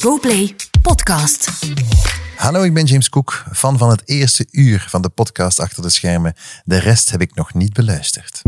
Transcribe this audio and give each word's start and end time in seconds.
GoPlay 0.00 0.54
Podcast. 0.82 1.93
Hallo, 2.36 2.62
ik 2.62 2.74
ben 2.74 2.84
James 2.84 3.08
Cook, 3.08 3.44
fan 3.52 3.78
van 3.78 3.90
het 3.90 4.02
eerste 4.04 4.46
uur 4.50 4.84
van 4.88 5.02
de 5.02 5.08
podcast 5.08 5.60
Achter 5.60 5.82
de 5.82 5.90
Schermen. 5.90 6.34
De 6.64 6.78
rest 6.78 7.10
heb 7.10 7.20
ik 7.20 7.34
nog 7.34 7.54
niet 7.54 7.72
beluisterd. 7.72 8.42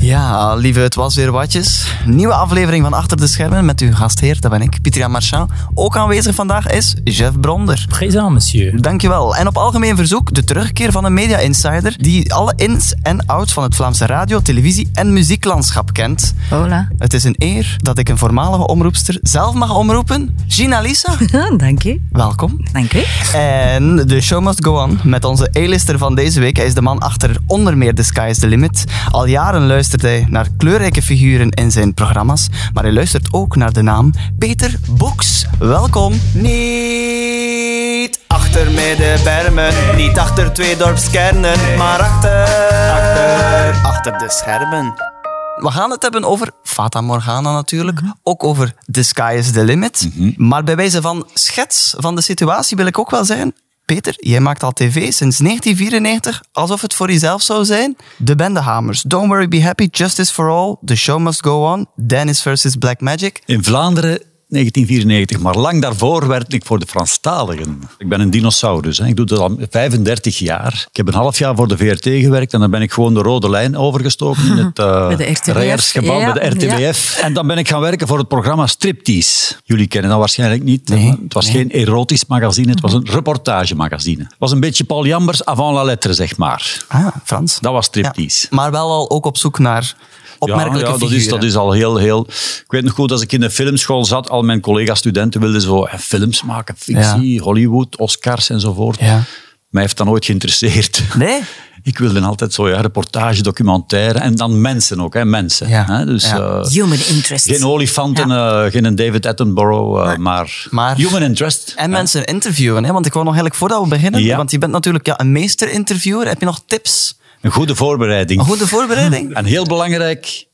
Ja, 0.00 0.54
lieve, 0.54 0.80
het 0.80 0.94
was 0.94 1.14
weer 1.14 1.30
watjes. 1.32 1.86
Nieuwe 2.06 2.32
aflevering 2.34 2.82
van 2.84 2.92
Achter 2.92 3.16
de 3.16 3.26
Schermen 3.26 3.64
met 3.64 3.80
uw 3.80 3.92
gastheer, 3.94 4.40
dat 4.40 4.50
ben 4.50 4.60
ik, 4.60 4.82
Pieter 4.82 5.10
Marchand. 5.10 5.50
Ook 5.74 5.96
aanwezig 5.96 6.34
vandaag 6.34 6.66
is 6.66 6.94
Jeff 7.04 7.40
Bronder. 7.40 7.84
Présent, 7.88 8.30
monsieur. 8.32 8.82
Dankjewel. 8.82 9.36
En 9.36 9.46
op 9.46 9.56
algemeen 9.56 9.96
verzoek 9.96 10.34
de 10.34 10.44
terugkeer 10.44 10.92
van 10.92 11.04
een 11.04 11.14
media 11.14 11.38
insider 11.38 11.94
die 11.98 12.34
alle 12.34 12.52
ins 12.56 12.94
en 13.02 13.26
outs 13.26 13.52
van 13.52 13.62
het 13.62 13.74
Vlaamse 13.74 14.06
radio, 14.06 14.42
televisie 14.42 14.88
en 14.92 15.12
muzieklandschap 15.12 15.92
kent. 15.92 16.34
Hola. 16.50 16.88
Het 16.98 17.12
is 17.14 17.24
een 17.24 17.34
eer 17.38 17.76
dat 17.78 17.98
ik 17.98 18.08
een 18.08 18.18
voormalige 18.18 18.66
omroepster 18.66 19.18
zelf 19.22 19.54
mag 19.54 19.74
omroepen. 19.74 20.36
Gina 20.48 20.80
Lisa, 20.80 21.16
Dank 21.56 21.84
u. 21.84 22.02
welkom. 22.10 22.66
Dank 22.72 22.92
u. 22.94 23.02
En 23.32 23.96
de 24.06 24.20
show 24.20 24.42
must 24.42 24.64
go 24.64 24.82
on 24.82 25.00
met 25.02 25.24
onze 25.24 25.50
A-lister 25.56 25.98
van 25.98 26.14
deze 26.14 26.40
week. 26.40 26.56
Hij 26.56 26.66
is 26.66 26.74
de 26.74 26.82
man 26.82 26.98
achter 26.98 27.36
onder 27.46 27.76
meer 27.76 27.94
The 27.94 28.02
Sky 28.02 28.26
is 28.30 28.38
the 28.38 28.46
Limit. 28.46 28.84
Al 29.10 29.26
jaren 29.26 29.66
luistert 29.66 30.02
hij 30.02 30.26
naar 30.28 30.46
kleurrijke 30.56 31.02
figuren 31.02 31.50
in 31.50 31.70
zijn 31.70 31.94
programma's, 31.94 32.48
maar 32.72 32.82
hij 32.82 32.92
luistert 32.92 33.28
ook 33.32 33.56
naar 33.56 33.72
de 33.72 33.82
naam 33.82 34.12
Peter 34.38 34.74
Boeks. 34.90 35.46
Welkom. 35.58 36.20
Niet 36.32 38.20
achter 38.26 38.70
middenbermen, 38.70 39.72
niet 39.96 40.18
achter 40.18 40.52
twee 40.52 40.76
dorpskernen, 40.76 41.58
maar 41.76 42.00
achter, 42.00 42.42
achter, 42.90 43.74
achter 43.82 44.12
de 44.18 44.26
schermen. 44.28 45.13
We 45.56 45.70
gaan 45.70 45.90
het 45.90 46.02
hebben 46.02 46.24
over 46.24 46.50
Fata 46.62 47.00
Morgana 47.00 47.52
natuurlijk. 47.52 48.00
Ook 48.22 48.44
over 48.44 48.74
The 48.90 49.02
Sky 49.02 49.34
is 49.38 49.50
the 49.50 49.64
Limit. 49.64 50.08
Maar 50.36 50.64
bij 50.64 50.76
wijze 50.76 51.00
van 51.00 51.26
schets 51.34 51.94
van 51.98 52.14
de 52.14 52.20
situatie 52.20 52.76
wil 52.76 52.86
ik 52.86 52.98
ook 52.98 53.10
wel 53.10 53.24
zeggen... 53.24 53.54
Peter, 53.84 54.14
jij 54.16 54.40
maakt 54.40 54.62
al 54.62 54.72
tv 54.72 54.92
sinds 54.92 55.38
1994 55.38 56.42
alsof 56.52 56.80
het 56.80 56.94
voor 56.94 57.10
jezelf 57.10 57.42
zou 57.42 57.64
zijn. 57.64 57.96
De 58.16 58.34
Bendehamers, 58.34 59.02
Don't 59.02 59.28
Worry 59.28 59.48
Be 59.48 59.62
Happy, 59.62 59.88
Justice 59.90 60.32
for 60.32 60.50
All, 60.50 60.76
The 60.84 60.96
Show 60.96 61.20
Must 61.20 61.42
Go 61.42 61.72
On, 61.72 61.86
Dennis 61.94 62.42
versus 62.42 62.76
Black 62.76 63.00
Magic. 63.00 63.42
In 63.44 63.64
Vlaanderen 63.64 64.20
1994, 64.54 65.40
maar 65.40 65.56
lang 65.56 65.82
daarvoor 65.82 66.28
werkte 66.28 66.56
ik 66.56 66.64
voor 66.64 66.78
de 66.78 66.86
Franstaligen. 66.86 67.82
Ik 67.98 68.08
ben 68.08 68.20
een 68.20 68.30
dinosaurus, 68.30 68.98
hè. 68.98 69.06
ik 69.06 69.16
doe 69.16 69.26
dat 69.26 69.38
al 69.38 69.56
35 69.70 70.38
jaar. 70.38 70.86
Ik 70.90 70.96
heb 70.96 71.08
een 71.08 71.14
half 71.14 71.38
jaar 71.38 71.56
voor 71.56 71.68
de 71.68 71.76
VRT 71.76 72.04
gewerkt 72.04 72.52
en 72.52 72.60
dan 72.60 72.70
ben 72.70 72.82
ik 72.82 72.92
gewoon 72.92 73.14
de 73.14 73.20
rode 73.20 73.50
lijn 73.50 73.76
overgestoken 73.76 74.46
in 74.46 74.56
het 74.56 74.78
uh, 74.78 75.06
Bij 75.16 75.16
de 75.16 75.30
RTBF, 75.30 75.56
Rijersgebouw 75.56 76.18
ja, 76.18 76.32
bij 76.32 76.50
de 76.50 76.66
RTBF. 76.66 77.18
En 77.22 77.32
dan 77.32 77.46
ben 77.46 77.58
ik 77.58 77.68
gaan 77.68 77.80
werken 77.80 78.06
voor 78.06 78.18
het 78.18 78.28
programma 78.28 78.66
Striptease. 78.66 79.54
Jullie 79.64 79.86
kennen 79.86 80.10
dat 80.10 80.18
waarschijnlijk 80.18 80.62
niet. 80.62 80.88
Nee, 80.88 81.10
het 81.22 81.34
was 81.34 81.50
geen 81.50 81.70
erotisch 81.70 82.26
magazine, 82.26 82.70
het 82.70 82.80
was 82.80 82.92
een 82.92 83.06
reportagemagazine. 83.10 84.22
Het 84.22 84.34
was 84.38 84.52
een 84.52 84.60
beetje 84.60 84.84
Paul 84.84 85.06
Jambers 85.06 85.44
avant 85.44 85.74
la 85.74 85.82
lettre, 85.82 86.14
zeg 86.14 86.36
maar. 86.36 86.84
Ah, 86.88 87.06
Frans. 87.24 87.58
Dat 87.60 87.72
was 87.72 87.84
Striptease. 87.84 88.46
Ja, 88.50 88.56
maar 88.56 88.70
wel 88.70 88.90
al 88.90 89.10
ook 89.10 89.26
op 89.26 89.36
zoek 89.36 89.58
naar 89.58 89.94
opmerkelijke 90.38 90.86
ja, 90.86 90.92
ja, 90.92 90.98
dat 90.98 91.10
is, 91.10 91.28
dat 91.28 91.42
is 91.42 91.56
al 91.56 91.72
heel, 91.72 91.96
heel... 91.96 92.26
Ik 92.28 92.64
weet 92.68 92.82
nog 92.82 92.92
goed, 92.92 93.12
als 93.12 93.22
ik 93.22 93.32
in 93.32 93.40
de 93.40 93.50
filmschool 93.50 94.04
zat, 94.04 94.30
al 94.30 94.42
mijn 94.44 94.60
collega-studenten 94.60 95.40
wilden 95.40 95.60
zo 95.60 95.84
eh, 95.84 95.98
films 95.98 96.42
maken, 96.42 96.74
fictie, 96.78 97.40
Hollywood, 97.40 97.96
Oscars 97.96 98.50
enzovoort. 98.50 99.00
Ja. 99.00 99.22
Mij 99.68 99.82
heeft 99.82 99.96
dat 99.96 100.06
nooit 100.06 100.24
geïnteresseerd. 100.24 101.02
Nee? 101.16 101.40
Ik 101.82 101.98
wilde 101.98 102.20
altijd 102.20 102.52
zo, 102.54 102.68
ja, 102.68 102.80
reportage, 102.80 103.42
documentaire 103.42 104.18
en 104.18 104.34
dan 104.34 104.60
mensen 104.60 105.00
ook, 105.00 105.14
hè, 105.14 105.24
mensen. 105.24 105.68
Ja. 105.68 105.84
Hè, 105.86 106.04
dus 106.06 106.24
Ja. 106.24 106.36
eh, 106.38 106.66
Human 106.66 106.98
interest. 107.08 107.46
geen 107.46 107.64
olifanten, 107.64 108.30
eh, 108.30 108.64
geen 108.70 108.94
David 108.94 109.26
Attenborough, 109.26 110.16
maar, 110.16 110.66
Maar- 110.70 110.96
human 110.96 111.22
interest. 111.22 111.72
En 111.76 111.90
mensen 111.90 112.24
interviewen, 112.24 112.84
hè? 112.84 112.92
want 112.92 113.06
ik 113.06 113.12
wou 113.12 113.24
nog 113.24 113.34
eigenlijk 113.34 113.54
voordat 113.64 113.82
we 113.82 113.88
beginnen, 113.96 114.22
Ja. 114.22 114.36
want 114.36 114.50
je 114.50 114.58
bent 114.58 114.72
natuurlijk 114.72 115.06
ja, 115.06 115.20
een 115.20 115.32
meester-interviewer. 115.32 116.26
Heb 116.28 116.40
je 116.40 116.46
nog 116.46 116.60
tips? 116.66 117.18
Een 117.40 117.50
goede 117.52 117.74
voorbereiding. 117.74 118.40
Een 118.40 118.46
goede 118.46 118.66
voorbereiding? 118.66 119.34
En 119.36 119.44
heel 119.44 119.64
belangrijk, 119.64 120.46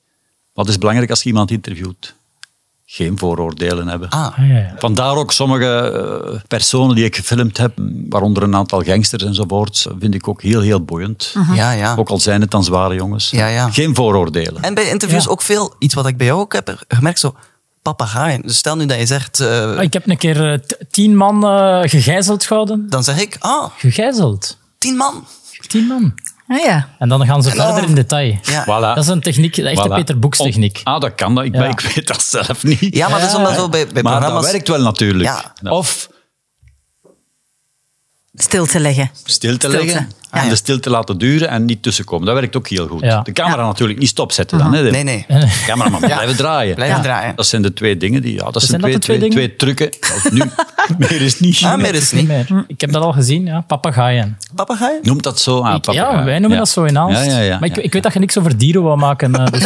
wat 0.54 0.68
is 0.68 0.78
belangrijk 0.78 1.10
als 1.10 1.22
je 1.22 1.28
iemand 1.28 1.50
interviewt? 1.50 2.14
Geen 2.92 3.18
vooroordelen 3.18 3.88
hebben. 3.88 4.08
Ah, 4.08 4.20
Ah, 4.38 4.48
ja, 4.48 4.56
ja. 4.56 4.74
Vandaar 4.78 5.14
ook 5.16 5.32
sommige 5.32 5.66
eh, 6.34 6.40
personen 6.48 6.94
die 6.94 7.04
ik 7.04 7.16
gefilmd 7.16 7.56
heb, 7.56 7.72
waaronder 8.08 8.42
een 8.42 8.54
aantal 8.54 8.82
gangsters 8.82 9.24
enzovoort, 9.24 9.86
vind 9.98 10.14
ik 10.14 10.28
ook 10.28 10.42
heel, 10.42 10.60
heel 10.60 10.84
boeiend. 10.84 11.34
ja, 11.54 11.70
ja. 11.72 11.94
Ook 11.96 12.08
al 12.08 12.18
zijn 12.18 12.40
het 12.40 12.50
dan 12.50 12.64
zware 12.64 12.94
jongens. 12.94 13.30
Ja, 13.30 13.46
ja. 13.46 13.70
Geen 13.70 13.94
vooroordelen. 13.94 14.62
En 14.62 14.74
bij 14.74 14.88
interviews 14.88 15.24
Ja. 15.24 15.30
ook 15.30 15.42
veel, 15.42 15.74
iets 15.78 15.94
wat 15.94 16.06
ik 16.06 16.16
bij 16.16 16.26
jou 16.26 16.40
ook 16.40 16.52
heb 16.52 16.84
gemerkt, 16.88 17.18
zo 17.18 17.34
papegaaien. 17.82 18.42
Dus 18.42 18.56
stel 18.56 18.76
nu 18.76 18.86
dat 18.86 18.98
je 18.98 19.06
zegt, 19.06 19.40
eh, 19.40 19.76
Ah, 19.76 19.82
Ik 19.82 19.92
heb 19.92 20.08
een 20.08 20.18
keer 20.18 20.50
eh, 20.52 20.58
t- 20.58 20.76
tien 20.90 21.16
man 21.16 21.42
gegijzeld 21.88 22.44
gehouden. 22.46 22.86
dan 22.88 23.04
zeg 23.04 23.20
ik, 23.20 23.36
ah, 23.38 23.70
Gegijzeld. 23.76 24.58
tien 24.78 24.96
man. 24.96 25.24
Tien 25.66 25.86
man. 25.86 26.14
Ah 26.50 26.62
ja. 26.64 26.88
En 26.98 27.08
dan 27.08 27.26
gaan 27.26 27.42
ze 27.42 27.50
verder 27.50 27.84
in 27.84 27.94
detail. 27.94 28.38
Ja. 28.42 28.80
Dat 28.80 28.96
is 28.96 29.06
een 29.06 29.20
techniek, 29.20 29.54
de 29.54 29.68
echte 29.68 29.88
Voilà. 29.88 29.94
Peter 29.94 30.18
Boeks 30.18 30.38
techniek. 30.38 30.80
Oh, 30.84 30.94
ah, 30.94 31.00
dat 31.00 31.14
kan. 31.14 31.34
Dat. 31.34 31.44
Ik, 31.44 31.54
Ja. 31.54 31.64
ik 31.64 31.80
weet 31.80 32.06
dat 32.06 32.22
zelf 32.22 32.64
niet. 32.64 32.94
Ja, 32.94 33.08
maar 33.08 33.20
dat 33.20 33.28
is 33.28 33.34
omdat 33.34 33.54
zo 33.54 33.68
bij, 33.68 33.86
bij 33.86 34.02
maar 34.02 34.20
dat 34.20 34.50
werkt 34.50 34.68
wel 34.68 34.82
natuurlijk. 34.82 35.42
Ja. 35.62 35.70
Of 35.70 36.08
Stil 38.42 38.66
te 38.66 38.80
leggen. 38.80 39.10
stil 39.24 39.56
te 39.56 39.66
Stilte. 39.66 39.68
leggen 39.84 40.08
Ja. 40.32 40.42
en 40.42 40.48
de 40.48 40.54
stilte 40.56 40.90
laten 40.90 41.18
duren 41.18 41.48
en 41.48 41.64
niet 41.64 41.82
tussenkomen. 41.82 42.26
Dat 42.26 42.34
werkt 42.34 42.56
ook 42.56 42.68
heel 42.68 42.86
goed. 42.86 43.00
Ja. 43.00 43.20
De 43.22 43.32
camera 43.32 43.66
natuurlijk 43.66 43.98
niet 43.98 44.08
stopzetten 44.08 44.58
dan. 44.58 44.74
Hè. 44.74 44.82
De 44.82 44.90
Nee, 44.90 45.02
nee. 45.04 45.26
cameraman 45.66 46.00
blijven 46.00 46.36
draaien. 46.36 46.74
Blijven 46.74 46.96
Ja. 46.96 47.02
draaien. 47.02 47.36
Dat 47.36 47.46
zijn 47.46 47.62
de 47.62 47.72
twee 47.72 47.96
dingen. 47.96 48.22
Die, 48.22 48.34
ja, 48.34 48.50
dat 48.50 48.62
zijn, 48.62 48.80
zijn 48.80 48.92
dat 48.92 49.00
twee, 49.02 49.18
de 49.18 49.28
twee 49.28 49.30
twee, 49.30 49.56
twee 49.56 49.76
trucken. 49.76 49.98
Nu, 50.32 50.42
meer 51.08 51.20
is 51.20 51.40
niet. 51.40 51.62
Ah, 51.64 51.76
meer 51.76 51.94
is 51.94 52.12
Niet 52.12 52.26
meer. 52.26 52.64
Ik 52.66 52.80
heb 52.80 52.92
dat 52.92 53.02
al 53.02 53.12
gezien, 53.12 53.44
ja. 53.44 53.60
Papagaaien. 53.60 54.38
Papegaaien? 54.54 54.98
Noemt 55.02 55.22
dat 55.22 55.40
zo? 55.40 55.58
Ah, 55.60 55.74
Ik- 55.76 55.82
papegaai. 55.82 56.16
ja, 56.18 56.24
wij 56.24 56.32
noemen 56.38 56.50
Ja. 56.50 56.58
dat 56.58 56.68
zo 56.68 56.84
in 56.84 56.98
Aalst. 56.98 57.24
Ja, 57.24 57.30
ja, 57.30 57.38
ja, 57.40 57.58
maar 57.58 57.68
ik, 57.68 57.76
ja. 57.76 57.82
ik 57.82 57.92
weet 57.92 58.02
dat 58.02 58.12
je 58.12 58.18
niks 58.18 58.38
over 58.38 58.58
dieren 58.58 58.82
wou 58.82 58.98
maken, 58.98 59.34
eh, 59.34 59.46
dus 59.46 59.62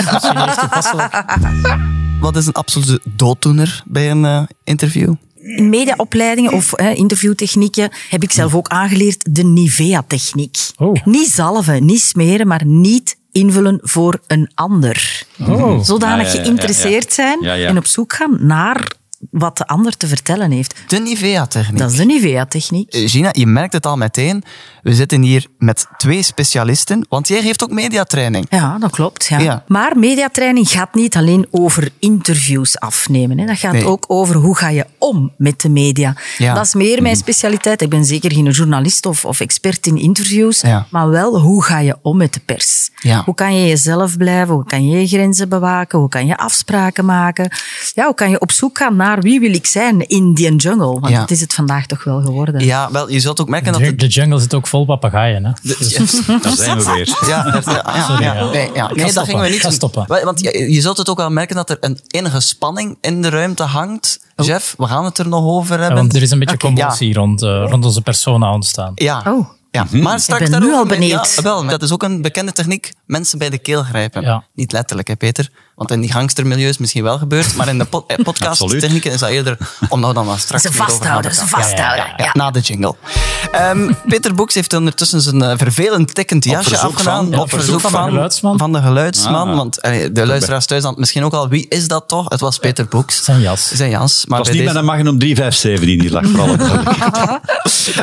toepasselijk. 0.61 1.25
Wat 2.21 2.37
is 2.37 2.47
een 2.47 2.53
absolute 2.53 3.01
dooddoener 3.17 3.83
bij 3.87 4.11
een 4.11 4.25
eh, 4.25 4.43
interview? 4.65 5.15
In 5.45 5.69
mediaopleidingen 5.69 6.53
of 6.53 6.71
hè, 6.77 6.91
interviewtechnieken 6.91 7.91
heb 8.09 8.23
ik 8.23 8.33
zelf 8.33 8.55
ook 8.55 8.69
aangeleerd 8.69 9.35
de 9.35 9.45
Nivea-techniek. 9.45 10.57
Oh. 10.77 11.05
Niet 11.05 11.29
zalven, 11.29 11.85
niet 11.85 12.01
smeren, 12.01 12.47
maar 12.47 12.65
niet 12.65 13.17
invullen 13.33 13.79
voor 13.83 14.21
een 14.27 14.51
ander. 14.55 15.23
Oh. 15.41 15.81
Zodanig 15.81 16.27
Ja, 16.27 16.33
ja, 16.33 16.39
ja, 16.39 16.45
geïnteresseerd 16.45 17.15
ja, 17.15 17.25
ja. 17.25 17.31
zijn 17.31 17.43
Ja, 17.43 17.55
ja. 17.55 17.69
en 17.69 17.77
op 17.77 17.87
zoek 17.87 18.13
gaan 18.13 18.37
naar 18.41 18.93
wat 19.31 19.57
de 19.59 19.67
ander 19.67 19.97
te 19.97 20.07
vertellen 20.07 20.51
heeft. 20.51 20.75
De 20.87 20.99
Nivea-techniek. 20.99 21.79
Dat 21.79 21.91
is 21.91 21.97
de 21.97 22.05
Nivea-techniek. 22.05 22.93
Eh, 22.93 23.09
Gina, 23.09 23.29
je 23.33 23.47
merkt 23.47 23.73
het 23.73 23.87
al 23.87 23.97
meteen. 23.97 24.45
We 24.83 24.95
zitten 24.95 25.23
hier 25.23 25.47
met 25.59 25.87
twee 25.97 26.23
specialisten, 26.23 27.07
want 27.09 27.29
jij 27.29 27.43
geeft 27.43 27.63
ook 27.63 27.71
mediatraining. 27.71 28.47
Ja, 28.51 28.79
dat 28.79 28.91
klopt. 28.91 29.27
Ja. 29.27 29.39
Ja. 29.39 29.65
Maar 29.67 29.99
mediatraining 29.99 30.69
gaat 30.69 30.95
niet 30.95 31.17
alleen 31.17 31.47
over 31.51 31.91
interviews 31.99 32.79
afnemen. 32.79 33.39
Hè. 33.39 33.47
Dat 33.47 33.59
gaat 33.59 33.73
Nee. 33.73 33.87
ook 33.87 34.05
over 34.09 34.35
hoe 34.37 34.57
ga 34.57 34.69
je 34.69 34.87
om 34.99 35.33
met 35.37 35.61
de 35.61 35.69
media. 35.69 36.15
Ja. 36.39 36.55
Dat 36.55 36.67
is 36.67 36.75
meer 36.75 37.03
mijn 37.03 37.17
specialiteit. 37.17 37.83
Ik 37.83 37.89
ben 37.91 38.05
zeker 38.05 38.33
geen 38.33 38.51
journalist 38.51 39.07
of, 39.07 39.25
of 39.25 39.41
expert 39.41 39.87
in 39.87 39.97
interviews. 39.97 40.61
Ja. 40.61 40.87
Maar 40.91 41.09
wel, 41.09 41.41
hoe 41.41 41.63
ga 41.65 41.79
je 41.79 41.97
om 42.03 42.17
met 42.17 42.35
de 42.35 42.41
pers? 42.41 42.91
Ja. 42.97 43.23
Hoe 43.25 43.35
kan 43.35 43.55
je 43.61 43.67
jezelf 43.69 44.17
blijven? 44.17 44.55
Hoe 44.55 44.65
kan 44.65 44.89
je 44.89 45.01
je 45.01 45.07
grenzen 45.07 45.49
bewaken? 45.49 45.99
Hoe 45.99 46.09
kan 46.09 46.27
je 46.27 46.37
afspraken 46.37 47.05
maken? 47.05 47.51
Ja, 47.95 48.05
hoe 48.05 48.15
kan 48.15 48.31
je 48.31 48.41
op 48.41 48.53
zoek 48.53 48.79
gaan 48.79 48.97
naar 48.97 49.14
wie 49.21 49.41
wil 49.41 49.55
ik 49.55 49.67
zijn 49.67 50.09
in 50.09 50.35
die 50.35 50.57
jungle? 50.57 50.87
Want 51.01 51.09
Ja. 51.09 51.19
dat 51.21 51.31
is 51.31 51.41
het 51.41 51.55
vandaag 51.55 51.87
toch 51.87 52.05
wel 52.05 52.23
geworden. 52.23 52.65
Ja, 52.65 52.91
wel, 52.91 53.11
je 53.11 53.21
zult 53.21 53.41
ook 53.41 53.49
merken 53.49 53.73
dat... 53.73 53.81
De, 53.81 53.87
het- 53.87 54.01
de 54.01 54.07
jungle 54.07 54.39
zit 54.41 54.55
ook 54.55 54.67
vol 54.67 54.85
papegaaien. 54.85 55.45
Hè. 55.45 55.51
Daar 56.43 56.53
zijn 56.57 56.79
we 56.79 56.93
weer. 56.95 57.19
Ja, 57.29 57.51
dat- 57.51 57.65
ja, 57.65 57.83
ja, 57.95 58.07
Sorry, 58.07 58.23
ja. 58.25 58.45
Nee, 58.51 58.71
ja. 58.75 58.91
Ik 58.91 58.97
nee 58.97 59.07
ga 59.07 59.13
dat 59.13 59.25
gingen 59.25 59.43
we 59.43 59.43
stoppen. 59.43 59.43
niet 59.45 59.55
Ik 59.55 59.61
ga 59.61 59.69
doen. 59.69 59.77
stoppen. 59.77 60.05
Wa- 60.07 60.25
Want 60.25 60.41
je, 60.41 60.73
je 60.73 60.81
zult 60.81 60.97
het 60.97 61.09
ook 61.09 61.17
wel 61.17 61.31
merken 61.31 61.57
dat 61.57 61.71
er 61.71 61.77
een 61.81 61.99
enige 62.09 62.41
spanning 62.41 62.97
in 63.01 63.23
de 63.23 63.29
ruimte 63.29 63.63
hangt. 63.63 64.21
Jeff, 64.37 64.75
we 64.79 64.87
gaan 64.87 65.05
het 65.05 65.19
er 65.19 65.29
nog 65.29 65.45
over 65.45 65.75
Ja, 65.75 65.81
hebben. 65.81 65.99
want 65.99 66.15
er 66.17 66.23
is 66.23 66.31
een 66.31 66.39
beetje 66.39 66.57
commotie 66.57 67.15
rond, 67.15 67.43
eh, 67.43 67.65
rond 67.69 67.85
onze 67.85 68.03
persona 68.03 68.53
ontstaan. 68.53 68.93
Ja. 68.95 69.23
Oh. 69.27 69.49
Ja, 69.75 69.87
maar 69.91 70.21
straks 70.21 70.45
Ik 70.45 70.51
ben 70.51 70.61
nu 70.61 70.73
al 70.73 70.87
benieuwd. 70.87 71.35
Ja, 71.37 71.43
wel, 71.43 71.63
maar 71.63 71.71
dat 71.71 71.83
is 71.83 71.93
ook 71.93 72.03
een 72.03 72.23
bekende 72.23 72.53
techniek. 72.53 72.93
Mensen 73.07 73.39
bij 73.39 73.51
de 73.51 73.59
keel 73.59 73.83
grijpen. 73.83 74.23
Ja. 74.23 74.45
Niet 74.55 74.73
letterlijk, 74.73 75.09
hè, 75.09 75.17
Peter? 75.17 75.51
Want 75.75 75.91
in 75.91 76.01
die 76.01 76.13
gangstermilieus 76.13 76.79
misschien 76.79 77.03
wel 77.03 77.19
gebeurd, 77.19 77.57
maar 77.57 77.69
in 77.69 77.79
de 77.79 77.85
pod 77.85 78.03
Absoluut. 78.09 78.25
podcast-technieken 78.25 79.13
is 79.13 79.21
dat 79.21 79.29
eerder 79.29 79.59
om 79.89 80.01
nou 80.01 80.15
dan 80.15 80.27
wel 80.27 80.37
straks 80.37 80.63
Ze 80.63 80.69
over 80.69 80.85
vasthouden, 80.85 81.31
te 81.31 81.37
ze 81.37 81.47
vasthouden. 81.47 82.15
Ja, 82.17 82.31
na 82.33 82.51
de 82.51 82.61
jingle. 82.61 82.95
Ehm, 83.53 83.91
Peter 84.09 84.35
Boeks 84.35 84.55
heeft 84.55 84.73
ondertussen 84.75 85.21
zijn 85.21 85.43
eh, 85.43 85.53
vervelend 85.57 86.15
tikkend 86.15 86.45
jasje 86.45 86.79
afgedaan. 86.79 87.25
van- 87.25 87.35
op 87.35 87.41
op 87.41 87.49
verzoek 87.51 87.81
verzoek 87.81 87.91
van 87.93 88.05
de 88.05 88.11
geluidsman. 88.11 88.59
Van 88.59 88.73
de 88.73 88.81
geluidsman. 88.83 89.49
Ah. 89.51 89.57
Want 89.57 89.79
de 90.13 90.27
luisteraars 90.27 90.67
thuis 90.67 90.83
dan 90.83 90.95
misschien 90.99 91.25
ook 91.25 91.33
al, 91.33 91.49
wie 91.49 91.67
is 91.69 91.89
dat 91.89 92.09
toch? 92.09 92.29
Het 92.29 92.41
was 92.41 92.59
Peter 92.59 92.87
Boeks. 92.87 93.25
Zijn 93.25 93.41
jas. 93.41 93.69
Zijn 93.75 93.91
jas. 93.91 94.25
Maar 94.27 94.39
Het 94.39 94.47
was 94.49 94.57
niet 94.57 94.65
deze- 94.67 94.79
met 94.79 94.83
een 94.89 94.89
Magnum 94.97 95.19
357 95.19 95.85
die 95.89 96.01
hier 96.01 96.11
lag, 96.11 96.27
voor 96.27 96.41
alle 96.41 96.57
duidelijkheid. 96.57 97.43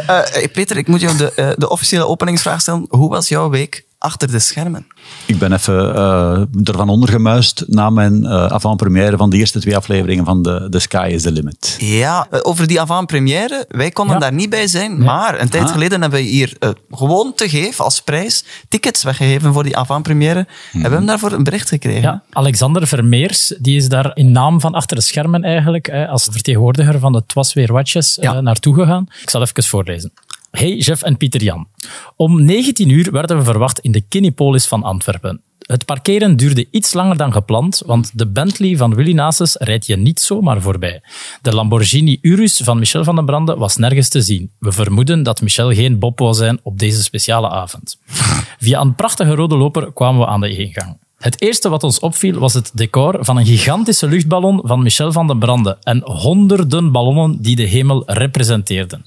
Eh, 0.07 0.43
eh, 0.43 0.51
Peter, 0.51 0.77
ik 0.77 0.87
moet 0.87 1.01
jou 1.01 1.17
de, 1.17 1.31
eh, 1.33 1.49
de 1.55 1.69
officiële 1.69 2.07
openingsvraag 2.07 2.61
stellen. 2.61 2.85
Hoe 2.89 3.09
was 3.09 3.27
jouw 3.27 3.49
week 3.49 3.83
achter 4.01 4.31
de 4.31 4.39
schermen? 4.39 4.87
Ik 5.25 5.39
ben 5.39 5.53
even 5.53 5.95
eh, 5.95 6.41
ervan 6.63 6.89
ondergemuist 6.89 7.63
na 7.67 7.89
mijn 7.89 8.25
eh 8.25 8.45
avant-première 8.45 9.17
van 9.17 9.29
de 9.29 9.37
eerste 9.37 9.59
twee 9.59 9.75
afleveringen 9.75 10.25
van 10.25 10.41
The, 10.43 10.67
The 10.69 10.79
Sky 10.79 11.09
is 11.11 11.21
the 11.21 11.31
Limit. 11.31 11.75
Ja, 11.79 12.27
eh, 12.31 12.39
over 12.43 12.67
die 12.67 12.81
avant-première. 12.81 13.65
Wij 13.69 13.91
konden 13.91 14.13
Ja. 14.15 14.21
daar 14.21 14.33
niet 14.33 14.49
bij 14.49 14.67
zijn, 14.67 14.97
maar 14.97 15.39
een 15.41 15.49
tijd 15.49 15.63
Ah. 15.63 15.71
geleden 15.71 16.01
hebben 16.01 16.19
we 16.19 16.25
hier 16.25 16.57
gewoon 16.91 17.33
te 17.35 17.49
geven 17.49 17.83
als 17.83 18.01
prijs 18.01 18.43
tickets 18.69 19.03
weggegeven 19.03 19.53
voor 19.53 19.63
die 19.63 19.77
avant-première. 19.77 20.39
En 20.39 20.47
we 20.71 20.79
hebben 20.81 21.05
daarvoor 21.05 21.31
een 21.31 21.43
bericht 21.43 21.69
gekregen. 21.69 22.01
Ja, 22.01 22.23
Alexander 22.31 22.87
Vermeers, 22.87 23.53
die 23.59 23.75
is 23.77 23.89
daar 23.89 24.11
in 24.13 24.31
naam 24.31 24.59
van 24.61 24.73
achter 24.73 24.95
de 24.97 25.03
schermen 25.03 25.43
eigenlijk, 25.43 25.87
eh, 25.87 26.09
als 26.09 26.27
vertegenwoordiger 26.31 26.99
van 26.99 27.11
de 27.11 27.23
Twas 27.25 27.53
Weer 27.53 27.73
Watches, 27.73 28.17
eh, 28.19 28.23
Ja. 28.31 28.41
naartoe 28.41 28.75
gegaan. 28.75 29.05
Ik 29.21 29.29
zal 29.29 29.41
even 29.41 29.63
voorlezen. 29.63 30.11
Hey 30.51 30.77
Jeff 30.77 31.01
en 31.01 31.17
Pieter 31.17 31.43
Jan. 31.43 31.67
Om 32.15 32.43
19 32.43 32.89
uur 32.89 33.11
werden 33.11 33.37
we 33.37 33.43
verwacht 33.43 33.79
in 33.79 33.91
de 33.91 34.01
Kinepolis 34.01 34.67
van 34.67 34.83
Antwerpen. 34.83 35.41
Het 35.59 35.85
parkeren 35.85 36.37
duurde 36.37 36.67
iets 36.71 36.93
langer 36.93 37.17
dan 37.17 37.31
gepland, 37.31 37.81
want 37.85 38.11
de 38.13 38.27
Bentley 38.27 38.77
van 38.77 38.95
Willy 38.95 39.13
Nasus 39.13 39.55
rijdt 39.55 39.85
je 39.85 39.95
niet 39.95 40.19
zomaar 40.19 40.61
voorbij. 40.61 41.01
De 41.41 41.53
Lamborghini 41.53 42.17
Urus 42.21 42.57
van 42.63 42.79
Michel 42.79 43.03
van 43.03 43.15
den 43.15 43.25
Brande 43.25 43.55
was 43.55 43.77
nergens 43.77 44.09
te 44.09 44.21
zien. 44.21 44.51
We 44.59 44.71
vermoeden 44.71 45.23
dat 45.23 45.41
Michel 45.41 45.73
geen 45.73 45.99
Bob 45.99 46.19
wou 46.19 46.33
zijn 46.33 46.59
op 46.63 46.79
deze 46.79 47.03
speciale 47.03 47.49
avond. 47.49 47.97
Via 48.59 48.81
een 48.81 48.95
prachtige 48.95 49.35
rode 49.35 49.57
loper 49.57 49.93
kwamen 49.93 50.19
we 50.19 50.27
aan 50.27 50.41
de 50.41 50.57
ingang. 50.57 50.97
Het 51.21 51.41
eerste 51.41 51.69
wat 51.69 51.83
ons 51.83 51.99
opviel 51.99 52.39
was 52.39 52.53
het 52.53 52.71
decor 52.73 53.17
van 53.19 53.37
een 53.37 53.45
gigantische 53.45 54.07
luchtballon 54.07 54.59
van 54.63 54.83
Michel 54.83 55.11
van 55.11 55.27
den 55.27 55.39
Brande 55.39 55.77
en 55.83 56.01
honderden 56.03 56.91
ballonnen 56.91 57.41
die 57.41 57.55
de 57.55 57.63
hemel 57.63 58.03
representeerden. 58.05 59.05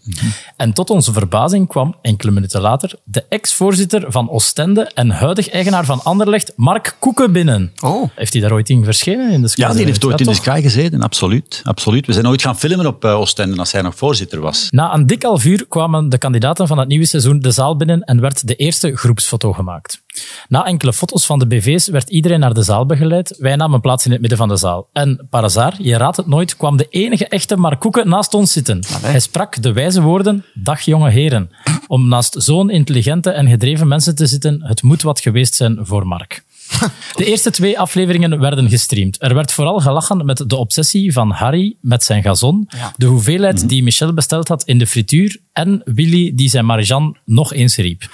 En 0.56 0.72
tot 0.72 0.90
onze 0.90 1.12
verbazing 1.12 1.68
kwam, 1.68 1.94
enkele 2.02 2.30
minuten 2.30 2.60
later, 2.60 2.94
de 3.04 3.24
ex-voorzitter 3.28 4.04
van 4.08 4.30
Oostende 4.30 4.90
en 4.94 5.10
huidig 5.10 5.48
eigenaar 5.48 5.84
van 5.84 6.00
Anderlecht, 6.02 6.52
Mark 6.56 6.96
Koeken, 6.98 7.32
binnen. 7.32 7.72
Oh. 7.82 8.10
Heeft 8.14 8.32
hij 8.32 8.42
daar 8.42 8.52
ooit 8.52 8.70
in 8.70 8.84
verschenen? 8.84 9.30
In 9.30 9.42
de 9.42 9.50
Ja, 9.54 9.72
die 9.72 9.84
heeft 9.84 10.04
ooit 10.04 10.20
in 10.20 10.26
de? 10.26 10.34
Sky 10.34 10.60
gezeten, 10.62 11.02
absoluut. 11.02 11.60
absoluut. 11.64 12.06
We 12.06 12.12
zijn 12.12 12.28
ooit 12.28 12.42
gaan 12.42 12.58
filmen 12.58 12.86
op 12.86 13.04
eh, 13.04 13.18
Oostende 13.18 13.56
als 13.56 13.72
hij 13.72 13.82
nog 13.82 13.96
voorzitter 13.96 14.40
was. 14.40 14.66
Na 14.70 14.94
een 14.94 15.06
dik 15.06 15.22
half 15.22 15.44
uur 15.44 15.66
kwamen 15.68 16.08
de 16.08 16.18
kandidaten 16.18 16.66
van 16.66 16.78
het 16.78 16.88
nieuwe 16.88 17.06
seizoen 17.06 17.38
de 17.38 17.50
zaal 17.50 17.76
binnen 17.76 18.02
en 18.02 18.20
werd 18.20 18.46
de 18.46 18.54
eerste 18.54 18.96
groepsfoto 18.96 19.52
gemaakt. 19.52 20.02
Na 20.48 20.64
enkele 20.64 20.92
foto's 20.92 21.26
van 21.26 21.38
de 21.38 21.46
BV's 21.46 21.88
werd 21.88 22.10
iedereen 22.10 22.40
naar 22.40 22.54
de 22.54 22.62
zaal 22.62 22.86
begeleid. 22.86 23.36
Wij 23.38 23.56
namen 23.56 23.80
plaats 23.80 24.04
in 24.04 24.10
het 24.10 24.20
midden 24.20 24.38
van 24.38 24.48
de 24.48 24.56
zaal. 24.56 24.88
En, 24.92 25.26
par 25.30 25.40
hasard, 25.40 25.76
je 25.78 25.96
raadt 25.96 26.16
het 26.16 26.26
nooit, 26.26 26.56
kwam 26.56 26.76
de 26.76 26.86
enige 26.90 27.28
echte 27.28 27.56
Mark 27.56 27.80
Koeken 27.80 28.08
naast 28.08 28.34
ons 28.34 28.52
zitten. 28.52 28.82
Hij 29.02 29.20
sprak 29.20 29.62
de 29.62 29.72
wijze 29.72 30.02
woorden, 30.02 30.44
dag 30.54 30.80
jonge 30.80 31.10
heren. 31.10 31.50
Om 31.86 32.08
naast 32.08 32.34
zo'n 32.38 32.70
intelligente 32.70 33.30
en 33.30 33.48
gedreven 33.48 33.88
mensen 33.88 34.14
te 34.14 34.26
zitten, 34.26 34.62
het 34.62 34.82
moet 34.82 35.02
wat 35.02 35.20
geweest 35.20 35.54
zijn 35.54 35.78
voor 35.80 36.06
Mark. 36.06 36.44
De 37.16 37.24
eerste 37.24 37.50
twee 37.50 37.78
afleveringen 37.78 38.40
werden 38.40 38.68
gestreamd. 38.68 39.22
Er 39.22 39.34
werd 39.34 39.52
vooral 39.52 39.80
gelachen 39.80 40.24
met 40.24 40.44
de 40.46 40.56
obsessie 40.56 41.12
van 41.12 41.30
Harry 41.30 41.76
met 41.80 42.04
zijn 42.04 42.22
gazon, 42.22 42.68
de 42.96 43.06
hoeveelheid 43.06 43.68
die 43.68 43.82
Michel 43.82 44.12
besteld 44.12 44.48
had 44.48 44.64
in 44.64 44.78
de 44.78 44.86
frituur 44.86 45.40
en 45.52 45.82
Willy 45.84 46.32
die 46.34 46.48
zijn 46.48 46.64
Marianne 46.64 47.14
nog 47.24 47.52
eens 47.52 47.76
riep. 47.76 48.08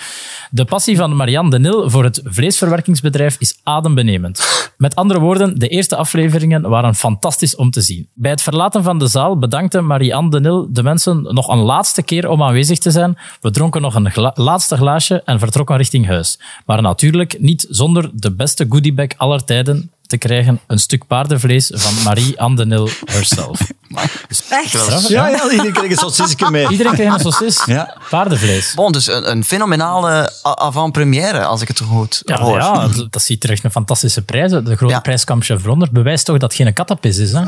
De 0.50 0.64
passie 0.64 0.97
van 0.97 1.17
Marianne 1.17 1.50
de 1.50 1.58
Nil 1.58 1.91
voor 1.91 2.05
het 2.05 2.20
vleesverwerkingsbedrijf 2.25 3.37
is 3.38 3.58
adembenemend. 3.62 4.73
Met 4.76 4.94
andere 4.94 5.20
woorden, 5.20 5.58
de 5.58 5.69
eerste 5.69 5.96
afleveringen 5.96 6.69
waren 6.69 6.94
fantastisch 6.94 7.56
om 7.56 7.70
te 7.70 7.81
zien. 7.81 8.08
Bij 8.14 8.31
het 8.31 8.43
verlaten 8.43 8.82
van 8.82 8.99
de 8.99 9.06
zaal 9.06 9.38
bedankte 9.38 9.81
Marianne 9.81 10.31
de 10.31 10.41
Nil 10.41 10.69
de 10.73 10.82
mensen 10.82 11.23
nog 11.23 11.49
een 11.49 11.58
laatste 11.58 12.03
keer 12.03 12.29
om 12.29 12.43
aanwezig 12.43 12.79
te 12.79 12.91
zijn. 12.91 13.19
We 13.41 13.50
dronken 13.50 13.82
nog 13.82 13.94
een 13.94 14.11
gla- 14.11 14.32
laatste 14.35 14.76
glaasje 14.76 15.23
en 15.25 15.38
vertrokken 15.38 15.76
richting 15.76 16.06
huis. 16.06 16.38
Maar 16.67 16.82
natuurlijk 16.82 17.41
niet 17.41 17.67
zonder 17.69 18.11
de 18.14 18.32
beste 18.40 18.66
goodiebag 18.69 19.06
aller 19.16 19.44
tijden 19.44 19.90
te 20.06 20.16
krijgen, 20.19 20.60
een 20.66 20.78
stuk 20.78 21.06
paardenvlees 21.06 21.70
van 21.75 22.02
Marie-Anne 22.04 22.56
de 22.56 22.66
Nil 22.66 22.88
herself. 23.04 23.60
Echt? 24.50 25.08
Ja, 25.08 25.28
ja, 25.28 25.50
iedereen 25.50 25.72
kreeg 25.72 25.90
een 25.90 25.96
sausijsje 25.96 26.50
mee. 26.50 26.69
Iedereen 26.69 26.92
kreeg 26.92 27.12
een 27.12 27.19
saucis. 27.20 27.62
Ja. 27.66 27.96
Paardenvlees. 28.10 28.72
Bon, 28.75 28.92
dus 28.92 29.06
een, 29.06 29.31
een 29.31 29.44
fenomenale 29.44 30.32
avant-première, 30.42 31.44
als 31.44 31.60
ik 31.62 31.69
het 31.69 31.81
goed 31.81 32.22
Ja, 32.25 32.40
hoor. 32.40 32.58
ja, 32.58 32.88
dat- 32.88 33.12
dat 33.12 33.22
ziet 33.22 33.44
er 33.44 33.50
echt 33.50 33.64
een 33.64 33.70
fantastische 33.70 34.22
prijs 34.22 34.52
uit. 34.52 34.66
De 34.66 34.76
grote 34.76 34.93
Ja. 34.94 35.00
prijskamp 35.00 35.44
bewijst 35.90 36.25
toch 36.25 36.38
dat 36.38 36.52
het 36.52 36.60
geen 36.62 36.72
kattenpis 36.72 37.16
is. 37.19 37.32
Hè? 37.32 37.43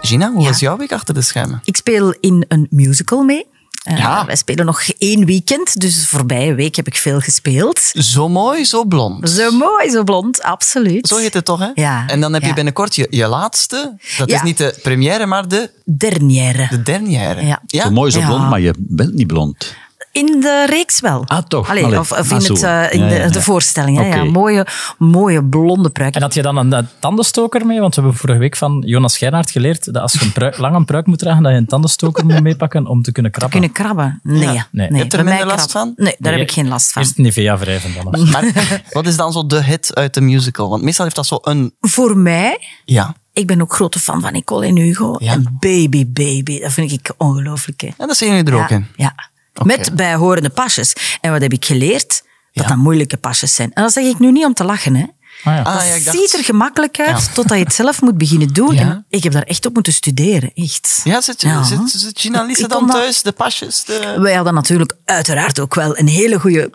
Gina, 0.00 0.30
hoe 0.32 0.42
Ja. 0.42 0.48
was 0.48 0.58
jouw 0.60 0.76
week 0.76 0.92
achter 0.92 1.14
de 1.14 1.22
schermen? 1.22 1.60
Ik 1.64 1.76
speel 1.76 2.14
in 2.20 2.44
een 2.48 2.66
musical 2.70 3.22
mee. 3.22 3.46
Eh, 3.86 3.98
Ja. 3.98 4.26
Wij 4.26 4.36
spelen 4.36 4.66
nog 4.66 4.82
één 4.98 5.24
weekend, 5.24 5.80
dus 5.80 6.00
de 6.00 6.06
voorbije 6.06 6.54
week 6.54 6.74
heb 6.76 6.86
ik 6.86 6.96
veel 6.96 7.20
gespeeld. 7.20 7.80
Zo 7.92 8.28
mooi, 8.28 8.64
zo 8.64 8.84
blond. 8.84 9.30
Zo 9.30 9.50
mooi, 9.50 9.90
zo 9.90 10.04
blond, 10.04 10.42
absoluut. 10.42 11.06
Zo 11.08 11.16
heet 11.16 11.34
het 11.34 11.44
toch, 11.44 11.58
hè? 11.58 11.68
Ja. 11.74 12.04
En 12.06 12.20
dan 12.20 12.32
heb 12.32 12.42
je 12.42 12.54
binnenkort 12.54 12.94
je, 12.94 13.06
je 13.10 13.26
laatste. 13.26 13.96
Dat 14.18 14.30
Ja. 14.30 14.36
is 14.36 14.42
niet 14.42 14.58
de 14.58 14.78
première, 14.82 15.26
maar 15.26 15.48
de, 15.48 15.70
Dernière. 15.84 16.66
de 16.70 16.82
dernière. 16.82 17.46
Ja. 17.66 17.82
Zo 17.84 17.90
mooi, 17.90 18.10
zo 18.10 18.18
Ja. 18.18 18.26
blond, 18.26 18.48
maar 18.50 18.60
je 18.60 18.74
bent 18.78 19.14
niet 19.14 19.26
blond. 19.26 19.74
In 20.16 20.40
de 20.40 20.66
reeks 20.68 21.00
wel. 21.00 21.22
Ah, 21.26 21.38
toch? 21.38 21.70
Allee, 21.70 21.84
Allee. 21.84 21.98
of, 21.98 22.12
of 22.12 22.18
Ah, 22.18 22.30
in, 22.30 22.40
zo. 22.40 22.52
het, 22.52 22.62
eh, 22.62 22.92
in 22.98 23.02
Ja, 23.04 23.08
de, 23.08 23.14
ja, 23.14 23.26
de 23.28 23.34
ja. 23.34 23.40
voorstelling. 23.40 23.98
Hè? 23.98 24.24
Mooie, 24.24 24.66
mooie 24.98 25.44
blonde 25.44 25.90
pruik. 25.90 26.14
En 26.14 26.22
had 26.22 26.34
je 26.34 26.42
dan 26.42 26.56
een, 26.56 26.72
eh, 26.72 26.82
tandenstoker 26.98 27.66
mee? 27.66 27.80
Want 27.80 27.94
we 27.94 28.00
hebben 28.00 28.18
vorige 28.20 28.38
week 28.38 28.56
van 28.56 28.82
Jonas 28.86 29.12
Schijnaert 29.12 29.50
geleerd 29.50 29.84
dat 29.92 30.02
als 30.02 30.12
je 30.12 30.20
een 30.24 30.32
pruik, 30.32 30.58
lang 30.58 30.74
een 30.76 30.84
pruik 30.84 31.06
moet 31.06 31.18
dragen, 31.18 31.42
dat 31.42 31.52
je 31.52 31.58
een 31.58 31.66
tandenstoker 31.66 32.24
moet 32.26 32.40
meepakken 32.42 32.86
om 32.86 33.02
te 33.02 33.12
kunnen 33.12 33.32
krabben. 33.32 33.60
Kunnen 33.60 33.76
krabben? 33.76 34.20
Nee. 34.22 34.52
Ja. 34.54 34.66
nee. 34.72 34.88
Je 34.92 34.96
hebt 34.98 35.12
er 35.12 35.24
minder 35.24 35.46
last 35.46 35.72
van? 35.72 35.92
Nee, 35.96 36.14
daar 36.18 36.30
Nee, 36.32 36.40
heb 36.40 36.48
ik 36.48 36.54
geen 36.54 36.68
last 36.68 36.92
van. 36.92 37.02
Eerst 37.02 37.16
Nivea 37.18 37.58
wrijven 37.58 37.90
dan. 37.94 38.28
Maar 38.30 38.82
wat 38.92 39.06
is 39.06 39.16
dan 39.16 39.32
zo 39.32 39.46
de 39.46 39.62
hit 39.64 39.94
uit 39.94 40.14
de 40.14 40.20
musical? 40.20 40.68
Want 40.68 40.82
meestal 40.82 41.04
heeft 41.04 41.16
dat 41.16 41.26
zo 41.26 41.38
een... 41.42 41.74
Voor 41.80 42.16
mij, 42.16 42.58
Ja. 42.84 43.14
ik 43.32 43.46
ben 43.46 43.60
ook 43.62 43.74
grote 43.74 43.98
fan 44.00 44.20
van 44.20 44.32
Nicole 44.32 44.66
en 44.66 44.76
Hugo. 44.76 45.16
Ja. 45.18 45.32
En 45.32 45.56
Baby 45.60 46.06
Baby, 46.12 46.60
dat 46.60 46.72
vind 46.72 46.92
ik 46.92 47.12
ongelooflijk. 47.16 47.80
hè. 47.80 47.86
En 47.98 48.06
dat 48.06 48.16
zien 48.16 48.28
jullie 48.34 48.44
er 48.52 48.58
ook 48.62 48.70
in. 48.70 48.86
Ja. 48.96 49.14
Met 49.64 49.96
bijhorende 49.96 50.50
pasjes. 50.50 50.92
En 51.20 51.32
wat 51.32 51.40
heb 51.40 51.52
ik 51.52 51.64
geleerd? 51.64 52.22
Dat 52.52 52.64
Ja. 52.64 52.70
dat 52.70 52.76
moeilijke 52.76 53.16
pasjes 53.16 53.54
zijn. 53.54 53.72
En 53.72 53.82
dat 53.82 53.92
zeg 53.92 54.04
ik 54.04 54.18
nu 54.18 54.32
niet 54.32 54.44
om 54.44 54.54
te 54.54 54.64
lachen. 54.64 54.94
Hè. 54.94 55.04
Ah, 55.44 55.54
ja. 55.54 55.62
Ah, 55.62 55.74
Dat 55.74 55.86
ja, 55.86 55.94
ik 55.94 56.04
dacht- 56.04 56.16
ziet 56.18 56.32
er 56.32 56.44
gemakkelijk 56.44 56.98
uit, 57.00 57.08
Ja. 57.26 57.32
totdat 57.34 57.58
je 57.58 57.64
het 57.64 57.74
zelf 57.74 58.02
moet 58.02 58.18
beginnen 58.18 58.48
doen. 58.52 58.76
En 58.76 59.04
ik 59.08 59.22
heb 59.22 59.32
daar 59.32 59.42
echt 59.42 59.66
op 59.66 59.74
moeten 59.74 59.92
studeren, 59.92 60.50
echt. 60.54 61.00
Ja, 61.04 61.20
zit, 61.20 61.40
Ja. 61.40 61.62
zit, 61.62 61.78
zit 61.90 62.20
Gina 62.20 62.46
dan 62.68 62.86
dat- 62.86 62.90
thuis? 62.96 63.22
De 63.22 63.32
pasjes? 63.32 63.84
De... 63.84 64.16
Wij 64.18 64.34
hadden 64.34 64.54
natuurlijk 64.54 64.92
uiteraard 65.04 65.60
ook 65.60 65.74
wel 65.74 65.98
een 65.98 66.08
hele 66.08 66.40
goede 66.40 66.70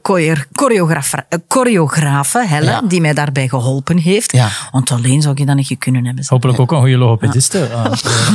choreografe, 0.52 1.26
choreografe 1.48 2.46
Helle, 2.48 2.70
Ja. 2.70 2.82
die 2.82 3.02
mij 3.02 3.14
daarbij 3.14 3.48
geholpen 3.48 3.98
heeft. 3.98 4.32
Ja. 4.32 4.50
Want 4.72 4.92
alleen 4.92 5.22
zou 5.22 5.36
je 5.38 5.46
dat 5.46 5.56
niet 5.56 5.76
kunnen 5.78 6.06
hebben. 6.06 6.26
Hopelijk 6.28 6.60
ook 6.60 6.72
een 6.72 6.80
goede 6.80 6.98
logopediste. 6.98 7.70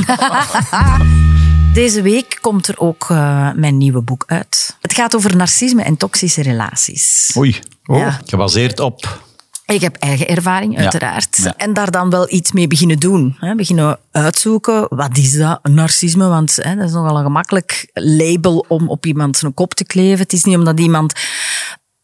Deze 1.77 2.01
week 2.01 2.37
komt 2.41 2.67
er 2.67 2.79
ook 2.79 3.05
eh, 3.09 3.51
mijn 3.55 3.77
nieuwe 3.77 4.01
boek 4.01 4.23
uit. 4.27 4.77
Het 4.81 4.93
gaat 4.93 5.15
over 5.15 5.35
narcisme 5.35 5.83
en 5.83 5.97
toxische 5.97 6.41
relaties. 6.41 7.33
Oei. 7.37 7.59
Ja. 7.83 8.19
Gebaseerd 8.25 8.79
op... 8.79 9.25
Ik 9.65 9.81
heb 9.81 9.95
eigen 9.95 10.27
ervaring, 10.27 10.77
uiteraard. 10.77 11.37
Ja. 11.37 11.53
En 11.57 11.73
daar 11.73 11.91
dan 11.91 12.09
wel 12.09 12.33
iets 12.33 12.51
mee 12.51 12.67
beginnen 12.67 12.99
doen. 12.99 13.35
Hè. 13.39 13.55
Beginnen 13.55 13.99
uitzoeken, 14.11 14.85
wat 14.89 15.17
is 15.17 15.33
dat, 15.33 15.59
narcisme? 15.63 16.27
Want 16.27 16.55
hè, 16.61 16.75
dat 16.75 16.87
is 16.87 16.93
nogal 16.93 17.17
een 17.17 17.23
gemakkelijk 17.23 17.89
label 17.93 18.65
om 18.67 18.89
op 18.89 19.05
iemand 19.05 19.37
zijn 19.37 19.53
kop 19.53 19.73
te 19.73 19.85
kleven. 19.85 20.19
Het 20.19 20.33
is 20.33 20.43
niet 20.43 20.55
omdat 20.55 20.79
iemand 20.79 21.13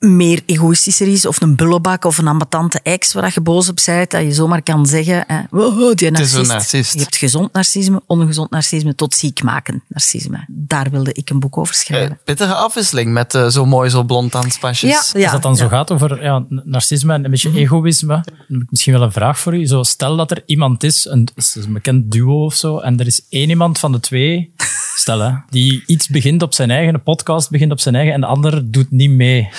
meer 0.03 0.41
egoïstischer 0.45 1.07
is, 1.07 1.25
of 1.25 1.41
een 1.41 1.55
bullebak, 1.55 2.05
of 2.05 2.17
een 2.17 2.27
ambetante 2.27 2.79
ex, 2.83 3.13
waar 3.13 3.31
je 3.33 3.41
boos 3.41 3.69
op 3.69 3.79
bent, 3.85 4.11
dat 4.11 4.21
je 4.21 4.31
zomaar 4.33 4.61
kan 4.61 4.85
zeggen, 4.85 5.23
hè, 5.27 5.39
wow, 5.49 5.95
die 5.97 6.11
is 6.11 6.17
narcist. 6.17 6.35
een 6.35 6.47
narcist. 6.47 6.93
Je 6.93 6.99
hebt 6.99 7.15
gezond 7.15 7.53
narcisme, 7.53 8.01
ongezond 8.07 8.49
narcisme, 8.49 8.95
tot 8.95 9.15
ziekmakend 9.15 9.81
narcisme. 9.87 10.45
Daar 10.47 10.89
wilde 10.89 11.13
ik 11.13 11.29
een 11.29 11.39
boek 11.39 11.57
over 11.57 11.73
Eh, 11.73 11.79
schrijven. 11.79 12.19
pittige 12.23 12.53
afwisseling 12.53 13.11
met 13.13 13.35
eh, 13.35 13.47
zo 13.47 13.65
mooi, 13.65 13.89
zo 13.89 14.03
blond 14.03 14.31
danspasjes. 14.31 15.11
Ja, 15.11 15.19
ja. 15.19 15.23
Als 15.23 15.31
dat 15.31 15.41
dan 15.41 15.55
zo 15.57 15.67
gaat 15.67 15.91
over 15.91 16.23
ja, 16.23 16.45
narcisme 16.49 17.13
en 17.13 17.25
een 17.25 17.31
beetje 17.31 17.51
egoïsme, 17.53 18.13
dan 18.25 18.33
heb 18.47 18.61
ik 18.61 18.67
misschien 18.71 18.93
wel 18.93 19.01
een 19.01 19.11
vraag 19.11 19.39
voor 19.39 19.55
u. 19.57 19.65
Zo, 19.65 19.83
stel 19.83 20.15
dat 20.15 20.31
er 20.31 20.43
iemand 20.45 20.83
is, 20.83 21.05
een, 21.05 21.27
is 21.35 21.55
een 21.55 21.73
bekend 21.73 22.11
duo 22.11 22.45
of 22.45 22.53
zo, 22.55 22.77
en 22.79 22.99
er 22.99 23.05
is 23.07 23.25
één 23.29 23.49
iemand 23.49 23.79
van 23.79 23.91
de 23.91 23.99
twee, 23.99 24.53
stel 24.95 25.19
hè, 25.19 25.31
die 25.49 25.83
iets 25.85 26.07
begint 26.07 26.41
op 26.41 26.53
zijn 26.53 26.71
eigen, 26.71 26.93
een 26.93 27.03
podcast 27.03 27.49
begint 27.49 27.71
op 27.71 27.79
zijn 27.79 27.95
eigen, 27.95 28.13
en 28.13 28.21
de 28.21 28.27
ander 28.27 28.71
doet 28.71 28.91
niet 28.91 29.09
mee. 29.09 29.49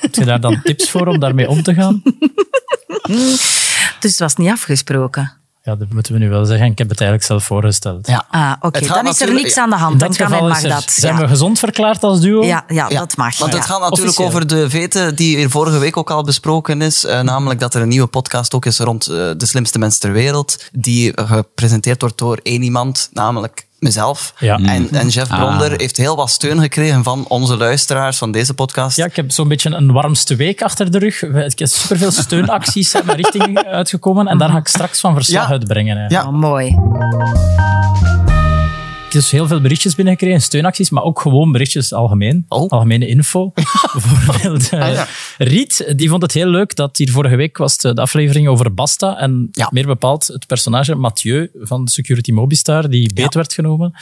Heb 0.00 0.14
je 0.14 0.24
daar 0.24 0.40
dan 0.40 0.60
tips 0.64 0.90
voor 0.90 1.06
om 1.06 1.18
daarmee 1.18 1.48
om 1.48 1.62
te 1.62 1.74
gaan? 1.74 2.02
Dus 4.00 4.10
het 4.10 4.18
was 4.18 4.36
niet 4.36 4.50
afgesproken. 4.50 5.32
Ja, 5.62 5.76
dat 5.76 5.88
moeten 5.92 6.12
we 6.12 6.18
nu 6.18 6.28
wel 6.28 6.44
zeggen. 6.44 6.66
Ik 6.70 6.78
heb 6.78 6.88
het 6.88 7.00
eigenlijk 7.00 7.30
zelf 7.30 7.44
voorgesteld. 7.44 8.06
Ja. 8.06 8.26
Ah, 8.30 8.52
oké. 8.60 8.86
Dan 8.86 9.06
is 9.06 9.20
er 9.20 9.32
niks 9.34 9.56
aan 9.56 9.70
de 9.70 9.76
In 9.76 9.82
hand. 9.82 10.00
dat 10.00 10.08
Dan 10.08 10.16
kan 10.16 10.26
geval 10.26 10.44
en 10.50 10.56
is 10.56 10.62
mag 10.62 10.70
er, 10.72 10.80
dat. 10.80 10.90
zijn 10.90 11.14
ja. 11.14 11.20
we 11.20 11.28
gezond 11.28 11.58
verklaard 11.58 12.02
als 12.02 12.20
duo? 12.20 12.44
Ja, 12.44 12.64
ja, 12.68 12.86
Ja, 12.88 12.98
dat 12.98 13.16
mag. 13.16 13.38
Want 13.38 13.52
ja. 13.52 13.58
het 13.58 13.66
gaat 13.66 13.80
natuurlijk 13.80 14.18
Officieel. 14.18 14.26
over 14.28 14.46
de 14.46 14.70
veten 14.70 15.14
die 15.16 15.36
hier 15.36 15.50
vorige 15.50 15.78
week 15.78 15.96
ook 15.96 16.10
al 16.10 16.24
besproken 16.24 16.82
is. 16.82 17.04
eh, 17.04 17.20
namelijk 17.20 17.60
dat 17.60 17.74
er 17.74 17.82
een 17.82 17.88
nieuwe 17.88 18.06
podcast 18.06 18.54
ook 18.54 18.66
is 18.66 18.78
rond 18.78 19.06
eh, 19.06 19.14
de 19.36 19.46
slimste 19.46 19.78
mensen 19.78 20.00
ter 20.00 20.12
wereld. 20.12 20.64
Die 20.72 21.12
gepresenteerd 21.14 22.00
wordt 22.00 22.18
door 22.18 22.40
één 22.42 22.62
iemand, 22.62 23.08
namelijk 23.12 23.66
mezelf. 23.78 24.32
Ja. 24.38 24.58
En, 24.58 24.88
en 24.90 25.08
Jeff 25.08 25.28
Bronder 25.28 25.72
Ah. 25.72 25.78
heeft 25.78 25.96
heel 25.96 26.16
wat 26.16 26.30
steun 26.30 26.60
gekregen 26.60 27.02
van 27.02 27.24
onze 27.28 27.56
luisteraars 27.56 28.18
van 28.18 28.30
deze 28.32 28.54
podcast. 28.54 28.96
Ja, 28.96 29.04
ik 29.04 29.16
heb 29.16 29.30
zo'n 29.30 29.48
beetje 29.48 29.70
een 29.70 29.92
warmste 29.92 30.36
week 30.36 30.62
achter 30.62 30.90
de 30.90 30.98
rug. 30.98 31.22
Ik 31.22 31.58
heb 31.58 31.68
superveel 31.68 32.10
steunacties 32.10 32.92
mijn 33.04 33.16
richting 33.16 33.58
uitgekomen. 33.66 34.26
En 34.26 34.38
daar 34.38 34.48
ga 34.50 34.56
ik 34.58 34.68
straks 34.68 35.00
van 35.00 35.14
verslag 35.14 35.44
Ja. 35.46 35.50
uitbrengen. 35.52 35.96
hè. 35.96 36.06
Ja. 36.06 36.26
Oh, 36.26 36.32
mooi. 36.32 36.76
Ik 39.08 39.14
heb 39.14 39.22
dus 39.22 39.32
heel 39.32 39.46
veel 39.46 39.60
berichtjes 39.60 39.94
binnengekregen, 39.94 40.40
steunacties, 40.40 40.90
maar 40.90 41.02
ook 41.02 41.20
gewoon 41.20 41.52
berichtjes 41.52 41.92
algemeen. 41.92 42.44
Oh. 42.48 42.70
Algemene 42.70 43.06
info. 43.06 43.52
Bijvoorbeeld 43.92 44.68
eh, 44.70 44.80
Ah, 44.80 44.92
ja. 44.92 45.06
Riet, 45.38 45.92
die 45.96 46.08
vond 46.08 46.22
het 46.22 46.32
heel 46.32 46.48
leuk 46.48 46.76
dat 46.76 46.96
hier 46.96 47.10
vorige 47.10 47.36
week 47.36 47.56
was 47.56 47.78
de 47.78 47.94
de 47.94 48.00
aflevering 48.00 48.48
over 48.48 48.74
Basta. 48.74 49.18
En 49.18 49.48
Ja. 49.52 49.68
meer 49.72 49.86
bepaald 49.86 50.26
het 50.26 50.46
personage 50.46 50.94
Mathieu 50.94 51.50
van 51.54 51.88
Security 51.88 52.32
Mobistar, 52.32 52.88
die 52.90 53.12
beet 53.14 53.34
werd 53.34 53.52
genomen 53.52 53.92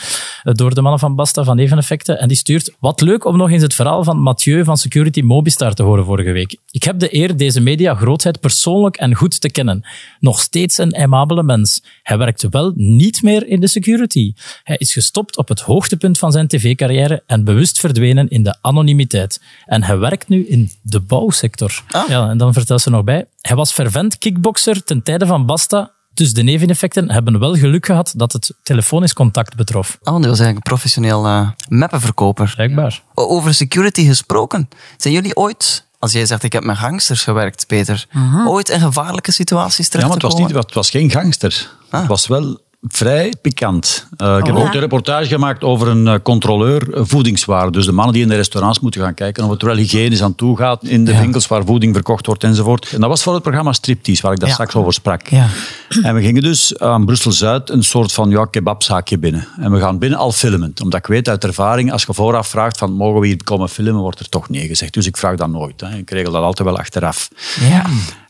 eh, 0.42 0.54
door 0.54 0.74
de 0.74 0.80
mannen 0.80 1.00
van 1.00 1.14
Basta 1.14 1.44
van 1.44 1.58
Eveneffecten. 1.58 2.18
En 2.18 2.28
die 2.28 2.36
stuurt, 2.36 2.74
wat 2.80 3.00
leuk 3.00 3.24
om 3.24 3.36
nog 3.36 3.50
eens 3.50 3.62
het 3.62 3.74
verhaal 3.74 4.04
van 4.04 4.18
Mathieu 4.18 4.64
van 4.64 4.76
Security 4.76 5.20
Mobistar 5.20 5.74
te 5.74 5.82
horen 5.82 6.04
vorige 6.04 6.32
week. 6.32 6.56
Ik 6.70 6.82
heb 6.82 6.98
de 6.98 7.14
eer 7.14 7.36
deze 7.36 7.60
mediagrootheid 7.60 8.40
persoonlijk 8.40 8.96
en 8.96 9.14
goed 9.14 9.40
te 9.40 9.50
kennen. 9.50 9.86
Nog 10.20 10.40
steeds 10.40 10.78
een 10.78 10.94
aimabele 10.94 11.42
mens. 11.42 11.82
Hij 12.02 12.18
werkt 12.18 12.46
wel 12.50 12.72
niet 12.74 13.22
meer 13.22 13.46
in 13.46 13.60
de 13.60 13.66
security. 13.68 14.32
Hij 14.62 14.76
is 14.76 14.94
gestopt 14.96 15.36
op 15.36 15.48
het 15.48 15.60
hoogtepunt 15.60 16.18
van 16.18 16.32
zijn 16.32 16.48
tv-carrière 16.48 17.22
en 17.26 17.44
bewust 17.44 17.78
verdwenen 17.80 18.28
in 18.28 18.42
de 18.42 18.56
anonimiteit. 18.60 19.40
En 19.66 19.82
hij 19.82 19.98
werkt 19.98 20.28
nu 20.28 20.46
in 20.46 20.70
de 20.82 21.00
bouwsector. 21.00 21.82
Ja, 22.08 22.28
en 22.28 22.38
dan 22.38 22.52
vertelt 22.52 22.80
ze 22.80 22.90
nog 22.90 23.04
bij. 23.04 23.26
Hij 23.40 23.56
was 23.56 23.72
fervent 23.72 24.18
kickbokser 24.18 24.84
ten 24.84 25.02
tijde 25.02 25.26
van 25.26 25.46
Basta. 25.46 25.90
Dus 26.14 26.32
de 26.34 26.42
neveneffecten 26.42 27.10
hebben 27.10 27.38
wel 27.38 27.54
geluk 27.54 27.86
gehad 27.86 28.12
dat 28.16 28.32
het 28.32 28.54
telefonisch 28.62 29.12
contact 29.12 29.56
betrof. 29.56 29.98
Oh, 30.02 30.16
die 30.16 30.28
was 30.28 30.38
eigenlijk 30.38 30.56
een 30.56 30.62
professioneel 30.72 31.26
eh 31.26 31.48
mappenverkoper. 31.68 32.52
Blijkbaar. 32.54 33.02
Over 33.14 33.54
security 33.54 34.06
gesproken. 34.06 34.68
Zijn 34.96 35.14
jullie 35.14 35.36
ooit, 35.36 35.86
als 35.98 36.12
jij 36.12 36.26
zegt 36.26 36.42
ik 36.42 36.52
heb 36.52 36.64
met 36.64 36.76
gangsters 36.76 37.22
gewerkt, 37.22 37.66
Peter, 37.66 38.06
ooit 38.46 38.68
in 38.68 38.80
gevaarlijke 38.80 39.32
situaties 39.32 39.88
Ja, 39.92 40.00
maar 40.00 40.10
het 40.10 40.22
was, 40.22 40.34
niet, 40.34 40.48
terechtgekomen? 40.48 40.66
het 40.66 40.74
was 40.74 40.90
geen 40.90 41.10
gangster. 41.10 41.70
Ah. 41.90 42.00
Het 42.00 42.08
was 42.08 42.26
wel 42.26 42.60
vrij 42.88 43.32
pikant. 43.42 44.06
Eh, 44.16 44.36
ik 44.38 44.46
heb 44.46 44.54
Oh. 44.56 44.60
ook 44.62 44.74
een 44.74 44.80
reportage 44.80 45.26
gemaakt 45.28 45.64
over 45.64 45.88
een 45.88 46.06
eh, 46.08 46.14
controleur 46.22 46.94
eh, 46.94 47.00
voedingswaren. 47.04 47.72
Dus 47.72 47.86
de 47.86 47.92
mannen 47.92 48.14
die 48.14 48.22
in 48.22 48.28
de 48.28 48.34
restaurants 48.36 48.80
moeten 48.80 49.00
gaan 49.00 49.14
kijken 49.14 49.44
of 49.44 49.50
het 49.50 49.62
wel 49.62 49.76
hygiënisch 49.76 50.22
aan 50.22 50.34
toe 50.34 50.56
gaat 50.56 50.84
in 50.84 51.04
de 51.04 51.12
Ja. 51.12 51.20
winkels 51.20 51.46
waar 51.46 51.64
voeding 51.64 51.94
verkocht 51.94 52.26
wordt 52.26 52.44
enzovoort. 52.44 52.92
En 52.92 53.00
dat 53.00 53.08
was 53.08 53.22
voor 53.22 53.34
het 53.34 53.42
programma 53.42 53.72
Striptease, 53.72 54.22
waar 54.22 54.32
ik 54.32 54.38
daar 54.38 54.48
Ja. 54.48 54.54
straks 54.54 54.74
over 54.74 54.92
sprak. 54.92 55.28
Ja. 55.28 55.46
En 56.02 56.14
we 56.14 56.22
gingen 56.22 56.42
dus 56.42 56.78
aan 56.78 57.04
Brussel-Zuid 57.04 57.70
een 57.70 57.82
soort 57.84 58.12
van 58.12 58.30
ja, 58.30 58.44
kebabzaakje 58.44 59.18
binnen. 59.18 59.48
En 59.60 59.72
we 59.72 59.78
gaan 59.80 59.98
binnen 59.98 60.18
al 60.18 60.32
filmen. 60.32 60.72
Omdat 60.82 60.98
ik 61.00 61.06
weet 61.06 61.28
uit 61.28 61.44
ervaring, 61.44 61.92
als 61.92 62.04
je 62.04 62.14
vooraf 62.14 62.48
vraagt 62.48 62.78
van 62.78 62.92
mogen 62.92 63.20
we 63.20 63.26
hier 63.26 63.44
komen 63.44 63.68
filmen, 63.68 64.00
wordt 64.02 64.20
er 64.20 64.28
toch 64.28 64.48
nee 64.48 64.66
gezegd. 64.66 64.94
Dus 64.94 65.06
ik 65.06 65.16
vraag 65.16 65.36
dat 65.36 65.48
nooit. 65.48 65.80
Hè. 65.80 65.96
Ik 65.96 66.10
regel 66.10 66.32
dat 66.32 66.42
altijd 66.42 66.68
wel 66.68 66.78
achteraf. 66.78 67.28
Ja. 67.60 67.84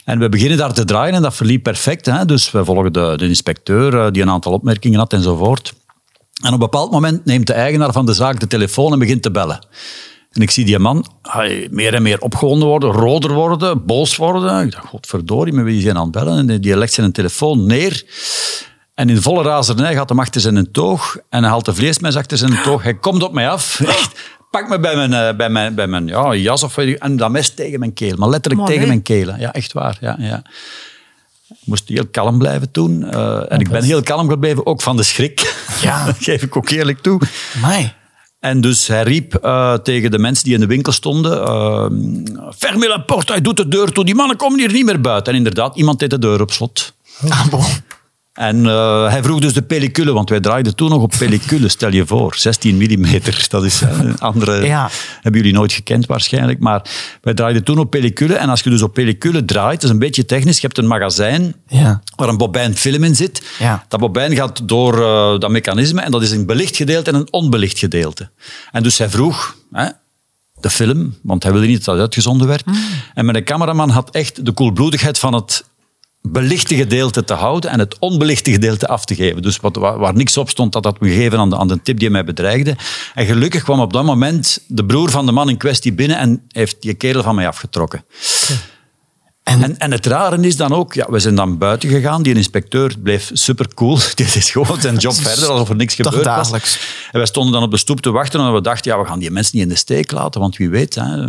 En 0.06 0.18
we 0.18 0.28
beginnen 0.28 0.58
daar 0.58 0.72
te 0.72 0.84
draaien 0.84 1.14
en 1.14 1.22
dat 1.22 1.34
verliep 1.34 1.62
perfect. 1.62 2.06
Hè? 2.06 2.24
Dus 2.24 2.50
we 2.50 2.64
volgen 2.64 2.92
de, 2.92 3.14
de 3.16 3.26
inspecteur, 3.26 3.98
eh, 3.98 4.12
die 4.12 4.22
een 4.22 4.30
aantal 4.30 4.52
opmerkingen 4.52 4.98
had 4.98 5.12
enzovoort. 5.12 5.74
En 6.42 6.46
op 6.46 6.52
een 6.52 6.58
bepaald 6.58 6.90
moment 6.90 7.24
neemt 7.24 7.46
de 7.46 7.52
eigenaar 7.52 7.92
van 7.92 8.06
de 8.06 8.12
zaak 8.12 8.40
de 8.40 8.46
telefoon 8.46 8.92
en 8.92 8.98
begint 8.98 9.22
te 9.22 9.30
bellen. 9.30 9.66
En 10.32 10.42
ik 10.42 10.50
zie 10.50 10.64
die 10.64 10.78
man 10.78 11.06
hij, 11.22 11.68
meer 11.70 11.94
en 11.94 12.02
meer 12.02 12.20
opgewonden 12.20 12.68
worden, 12.68 12.90
roder 12.90 13.32
worden, 13.32 13.84
boos 13.84 14.16
worden. 14.16 14.66
Ik 14.66 14.72
dacht, 14.72 14.86
godverdorie, 14.86 15.52
met 15.52 15.64
wie 15.64 15.80
zijn 15.80 15.96
aan 15.96 16.02
het 16.02 16.12
bellen? 16.12 16.50
En 16.50 16.60
die 16.60 16.76
legt 16.76 16.92
zijn 16.92 17.12
telefoon 17.12 17.66
neer. 17.66 18.04
En 18.94 19.10
in 19.10 19.22
volle 19.22 19.42
razernij 19.42 19.94
gaat 19.94 20.08
hem 20.08 20.20
achter 20.20 20.40
zijn 20.40 20.70
toog 20.72 21.16
en 21.28 21.40
hij 21.40 21.50
haalt 21.50 21.64
de 21.64 21.74
vleesmes 21.74 22.16
achter 22.16 22.38
zijn 22.38 22.62
toog. 22.62 22.82
Hij 22.82 22.94
komt 22.94 23.22
op 23.22 23.32
mij 23.32 23.48
af. 23.48 23.80
Echt, 23.80 24.35
pak 24.50 24.68
me 24.68 24.78
bij 24.78 24.96
mijn, 24.96 25.12
eh, 25.12 25.36
bij 25.36 25.48
mijn, 25.48 25.74
bij 25.74 25.86
mijn 25.86 26.06
ja, 26.06 26.34
jas 26.34 26.62
of 26.62 26.74
weet 26.74 26.88
ik, 26.88 27.02
en 27.02 27.16
dat 27.16 27.30
mes 27.30 27.54
tegen 27.54 27.78
mijn 27.78 27.92
keel. 27.92 28.16
Maar 28.16 28.28
letterlijk 28.28 28.66
tegen 28.66 28.86
mijn 28.86 29.02
keel. 29.02 29.36
Ja, 29.36 29.52
echt 29.52 29.72
waar. 29.72 29.96
Ja, 30.00 30.16
ja. 30.18 30.42
Ik 31.48 31.56
moest 31.64 31.88
heel 31.88 32.06
kalm 32.06 32.38
blijven 32.38 32.70
toen. 32.70 33.04
eh, 33.10 33.52
en 33.52 33.60
ik 33.60 33.68
ben 33.68 33.82
heel 33.84 34.02
kalm 34.02 34.28
gebleven, 34.28 34.66
ook 34.66 34.82
van 34.82 34.96
de 34.96 35.02
schrik. 35.02 35.64
Ja. 35.82 36.04
dat 36.06 36.16
geef 36.18 36.42
ik 36.42 36.56
ook 36.56 36.68
eerlijk 36.68 36.98
toe. 37.02 37.20
Amai. 37.56 37.92
En 38.40 38.60
dus 38.60 38.86
hij 38.86 39.02
riep 39.02 39.34
eh, 39.34 39.74
tegen 39.74 40.10
de 40.10 40.18
mensen 40.18 40.44
die 40.44 40.54
in 40.54 40.60
de 40.60 40.66
winkel 40.66 40.92
stonden: 40.92 41.32
uh, 41.38 42.50
Ferme 42.56 42.88
la 42.88 42.98
porte, 42.98 43.32
hij 43.32 43.40
doet 43.40 43.56
de 43.56 43.68
deur 43.68 43.92
toe. 43.92 44.04
Die 44.04 44.14
mannen 44.14 44.36
komen 44.36 44.58
hier 44.58 44.72
niet 44.72 44.84
meer 44.84 45.00
buiten. 45.00 45.32
En 45.32 45.38
inderdaad, 45.38 45.76
iemand 45.76 45.98
deed 45.98 46.10
de 46.10 46.18
deur 46.18 46.40
op 46.40 46.52
slot. 46.52 46.94
Ah, 47.28 47.46
bon. 47.48 47.64
En 48.36 48.66
eh, 48.66 49.08
hij 49.10 49.22
vroeg 49.22 49.40
dus 49.40 49.52
de 49.52 49.62
pellicule, 49.62 50.12
want 50.12 50.30
wij 50.30 50.40
draaiden 50.40 50.74
toen 50.74 50.90
nog 50.90 51.02
op 51.02 51.14
pellicule, 51.18 51.68
stel 51.68 51.92
je 51.92 52.06
voor. 52.06 52.34
16 52.36 52.76
mm, 52.76 53.06
dat 53.48 53.64
is 53.64 53.82
eh, 53.82 53.98
een 53.98 54.18
andere... 54.18 54.64
Ja. 54.66 54.90
Hebben 55.20 55.40
jullie 55.40 55.56
nooit 55.56 55.72
gekend 55.72 56.06
waarschijnlijk. 56.06 56.58
Maar 56.58 56.82
wij 57.20 57.34
draaiden 57.34 57.64
toen 57.64 57.78
op 57.78 57.90
pellicule. 57.90 58.34
En 58.34 58.48
als 58.48 58.60
je 58.60 58.70
dus 58.70 58.82
op 58.82 58.94
pellicule 58.94 59.44
draait, 59.44 59.80
dat 59.80 59.84
is 59.84 59.90
een 59.90 59.98
beetje 59.98 60.24
technisch. 60.24 60.54
Je 60.60 60.66
hebt 60.66 60.78
een 60.78 60.86
magazijn 60.86 61.54
Ja. 61.68 62.02
waar 62.16 62.28
een 62.28 62.36
bobijn 62.36 62.76
film 62.76 63.04
in 63.04 63.16
zit. 63.16 63.42
Ja. 63.58 63.84
Dat 63.88 64.00
bobijn 64.00 64.34
gaat 64.34 64.68
door 64.68 65.02
eh, 65.02 65.38
dat 65.40 65.50
mechanisme 65.50 66.00
en 66.00 66.10
dat 66.10 66.22
is 66.22 66.30
een 66.30 66.46
belicht 66.46 66.76
gedeelte 66.76 67.10
en 67.10 67.16
een 67.16 67.32
onbelicht 67.32 67.78
gedeelte. 67.78 68.30
En 68.72 68.82
dus 68.82 68.98
hij 68.98 69.08
vroeg... 69.08 69.56
Hè, 69.72 69.88
de 70.60 70.70
film, 70.70 71.14
want 71.22 71.42
hij 71.42 71.52
wilde 71.52 71.66
niet 71.66 71.84
dat 71.84 71.94
het 71.94 72.02
uitgezonden 72.02 72.46
werd. 72.46 72.64
En 73.14 73.24
mijn 73.24 73.44
cameraman 73.44 73.90
had 73.90 74.10
echt 74.10 74.44
de 74.44 74.52
koelbloedigheid 74.52 75.18
van 75.18 75.34
het 75.34 75.64
belichte 76.32 76.74
gedeelte 76.74 77.24
te 77.24 77.34
houden 77.34 77.70
en 77.70 77.78
het 77.78 77.96
onbelichte 77.98 78.50
gedeelte 78.50 78.88
af 78.88 79.04
te 79.04 79.14
geven. 79.14 79.42
Dus 79.42 79.56
wat, 79.56 79.76
waar, 79.76 79.98
waar 79.98 80.14
niks 80.14 80.36
op 80.36 80.50
stond, 80.50 80.72
dat 80.72 80.84
had 80.84 80.96
we 80.98 81.08
gegeven 81.08 81.38
aan 81.38 81.50
de, 81.50 81.56
aan 81.56 81.68
de 81.68 81.82
tip 81.82 81.98
die 81.98 82.10
mij 82.10 82.24
bedreigde. 82.24 82.76
En 83.14 83.26
gelukkig 83.26 83.62
kwam 83.62 83.80
op 83.80 83.92
dat 83.92 84.04
moment 84.04 84.60
de 84.66 84.84
broer 84.84 85.10
van 85.10 85.26
de 85.26 85.32
man 85.32 85.48
in 85.48 85.56
kwestie 85.56 85.92
binnen 85.92 86.18
en 86.18 86.42
heeft 86.48 86.82
die 86.82 86.94
kerel 86.94 87.22
van 87.22 87.34
mij 87.34 87.48
afgetrokken. 87.48 88.04
En, 89.42 89.78
en, 89.78 89.92
het 89.92 90.06
rare 90.06 90.40
is 90.40 90.56
dan 90.56 90.72
ook, 90.72 90.94
ja, 90.94 91.06
we 91.10 91.18
zijn 91.18 91.34
dan 91.34 91.58
buiten 91.58 91.88
gegaan. 91.88 92.22
Die 92.22 92.34
inspecteur 92.34 92.94
bleef 93.02 93.30
supercool. 93.32 93.98
Die 94.14 94.32
deed 94.32 94.44
gewoon 94.44 94.80
zijn 94.80 94.96
job 94.96 95.14
verder, 95.28 95.48
alsof 95.48 95.68
er 95.68 95.76
niks 95.76 95.94
gebeurd 95.94 96.24
was. 96.24 96.50
En 96.50 97.18
wij 97.18 97.26
stonden 97.26 97.52
dan 97.52 97.62
op 97.62 97.70
de 97.70 97.76
stoep 97.76 98.00
te 98.00 98.10
wachten 98.10 98.40
en 98.40 98.54
we 98.54 98.60
dachten, 98.60 98.90
ja, 98.90 98.98
we 98.98 99.06
gaan 99.06 99.18
die 99.18 99.30
mensen 99.30 99.56
niet 99.56 99.64
in 99.64 99.70
de 99.70 99.78
steek 99.78 100.10
laten, 100.10 100.40
want 100.40 100.56
wie 100.56 100.70
weet. 100.70 100.94
Hè. 100.94 101.26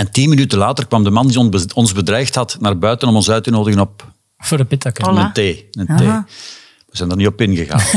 En 0.00 0.10
tien 0.10 0.28
minuten 0.28 0.58
later 0.58 0.86
kwam 0.86 1.04
de 1.04 1.10
man 1.10 1.26
die 1.26 1.38
ons 1.38 1.48
be- 1.48 1.74
ons 1.74 1.92
bedreigd 1.92 2.34
had 2.34 2.56
naar 2.60 2.78
buiten 2.78 3.08
om 3.08 3.16
ons 3.16 3.30
uit 3.30 3.44
te 3.44 3.50
nodigen 3.50 3.80
op 3.80 4.04
Voor 4.38 4.56
de 4.56 4.64
pittakker. 4.64 5.04
Voilà. 5.10 5.18
een 5.18 5.32
thee. 5.32 5.68
Een 5.70 5.86
thee. 5.96 6.06
We 6.08 6.96
zijn 6.96 7.10
er 7.10 7.16
niet 7.16 7.26
op 7.26 7.40
ingegaan. 7.40 7.80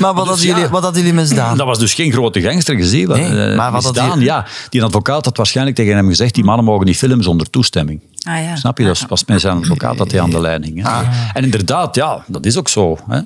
Maar 0.00 0.14
wat, 0.14 0.26
hadden 0.26 0.46
ja. 0.46 0.54
jullie, 0.54 0.68
wat 0.68 0.82
hadden 0.82 1.00
jullie 1.02 1.16
misdaan? 1.16 1.56
Dat 1.56 1.66
was 1.66 1.78
dus 1.78 1.94
geen 1.94 2.12
grote 2.12 2.40
gangster 2.40 2.74
gezien. 2.76 3.08
Nee, 3.08 3.24
Eh, 3.50 3.56
maar 3.56 3.72
wat 3.72 3.84
had 3.84 3.94
misdaan, 3.94 4.18
die- 4.18 4.26
ja. 4.28 4.46
Die 4.68 4.82
advocaat 4.84 5.24
had 5.24 5.36
waarschijnlijk 5.36 5.76
tegen 5.76 5.94
hem 5.96 6.08
gezegd, 6.08 6.34
die 6.34 6.44
mannen 6.44 6.64
mogen 6.64 6.86
niet 6.86 6.96
filmen 6.96 7.22
zonder 7.22 7.50
toestemming. 7.50 8.00
Ah, 8.22 8.42
ja. 8.44 8.56
Snap 8.56 8.78
je? 8.78 8.84
Dat 8.84 9.04
was 9.08 9.24
met 9.24 9.40
zijn 9.40 9.56
advocaat 9.56 9.98
dat 9.98 10.10
hij 10.10 10.20
aan 10.20 10.30
de 10.30 10.40
lijn 10.40 10.62
hing. 10.64 10.82
Hè? 10.82 10.88
Ah. 10.88 11.08
En 11.32 11.44
inderdaad, 11.44 11.94
ja, 11.94 12.24
dat 12.26 12.44
is 12.46 12.56
ook 12.58 12.68
zo. 12.68 12.98
Hè? 13.08 13.20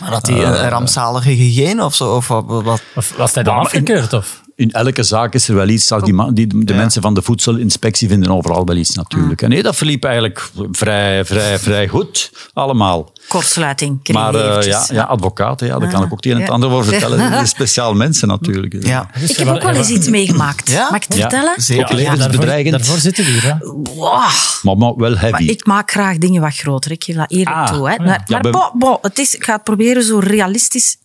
Maar 0.00 0.10
had 0.12 0.26
hij 0.26 0.44
een, 0.44 0.64
een 0.64 0.68
rampzalige 0.70 1.28
hygiëne 1.30 1.84
of 1.84 1.94
zo? 1.94 2.14
Of 2.14 2.26
wat? 2.26 2.82
Of 2.94 3.14
was 3.16 3.34
hij 3.34 3.42
dan 3.42 3.56
afgekeurd? 3.56 4.12
Of? 4.12 4.40
In 4.58 4.70
elke 4.72 5.02
zaak 5.02 5.34
is 5.34 5.48
er 5.48 5.54
wel 5.54 5.68
iets. 5.68 5.88
Die, 6.04 6.32
die, 6.32 6.64
de 6.64 6.74
mensen 6.74 7.02
van 7.02 7.14
de 7.14 7.22
voedselinspectie 7.22 8.08
vinden 8.08 8.30
overal 8.30 8.64
wel 8.64 8.76
iets 8.76 8.94
natuurlijk. 8.94 9.42
En 9.42 9.48
nee, 9.48 9.62
dat 9.62 9.76
verliep 9.76 10.04
eigenlijk 10.04 10.50
vrij, 10.70 11.24
vrij, 11.24 11.58
vrij 11.58 11.88
goed, 11.88 12.32
allemaal. 12.52 13.12
Kortsluiting. 13.28 14.08
Maar 14.12 14.34
eh, 14.34 14.66
ja, 14.66 14.86
ja, 14.92 15.02
advocaten, 15.02 15.66
ja, 15.66 15.78
daar 15.78 15.90
kan 15.90 16.02
ik 16.02 16.12
ook 16.12 16.16
het 16.16 16.24
een 16.26 16.30
en 16.32 16.38
het 16.38 16.46
Ja. 16.46 16.52
ander 16.52 16.70
over 16.70 16.84
vertellen. 16.92 17.46
Speciaal 17.48 17.94
mensen 17.94 18.28
natuurlijk. 18.28 18.84
Ja. 18.86 19.10
Ik 19.28 19.36
heb 19.36 19.48
ook 19.48 19.62
wel 19.62 19.74
eens 19.74 19.88
iets 19.90 20.08
meegemaakt. 20.08 20.70
Ja? 20.70 20.88
Mag 20.90 20.96
ik 20.96 21.02
het 21.08 21.14
Ja. 21.14 21.20
vertellen? 21.20 21.54
Zeker. 21.56 21.84
Ook 21.84 21.92
levensbedreigend, 21.92 22.70
Daarvoor, 22.70 22.94
daarvoor 22.94 22.98
zitten 22.98 23.24
we 23.24 23.30
hier. 23.30 23.56
Wow. 23.96 24.22
maar, 24.62 24.76
maar 24.76 24.94
wel 24.96 25.16
heavy. 25.16 25.30
Maar 25.30 25.42
ik 25.42 25.66
maak 25.66 25.90
graag 25.90 26.18
dingen 26.18 26.40
wat 26.40 26.54
groter. 26.56 26.90
Ik 26.90 27.04
geef 27.04 27.16
dat 27.16 27.30
eerlijk 27.30 27.56
Ah, 27.56 27.66
toe. 27.72 27.88
Hè. 27.88 27.94
ja. 27.94 28.02
Maar, 28.04 28.22
Ja, 28.26 28.38
maar 28.38 28.50
bo, 28.52 28.70
bo, 28.74 28.98
het 29.02 29.18
is, 29.18 29.34
ik 29.34 29.44
ga 29.44 29.52
het 29.52 29.64
proberen 29.64 30.02
zo 30.02 30.18
realistisch 30.18 30.96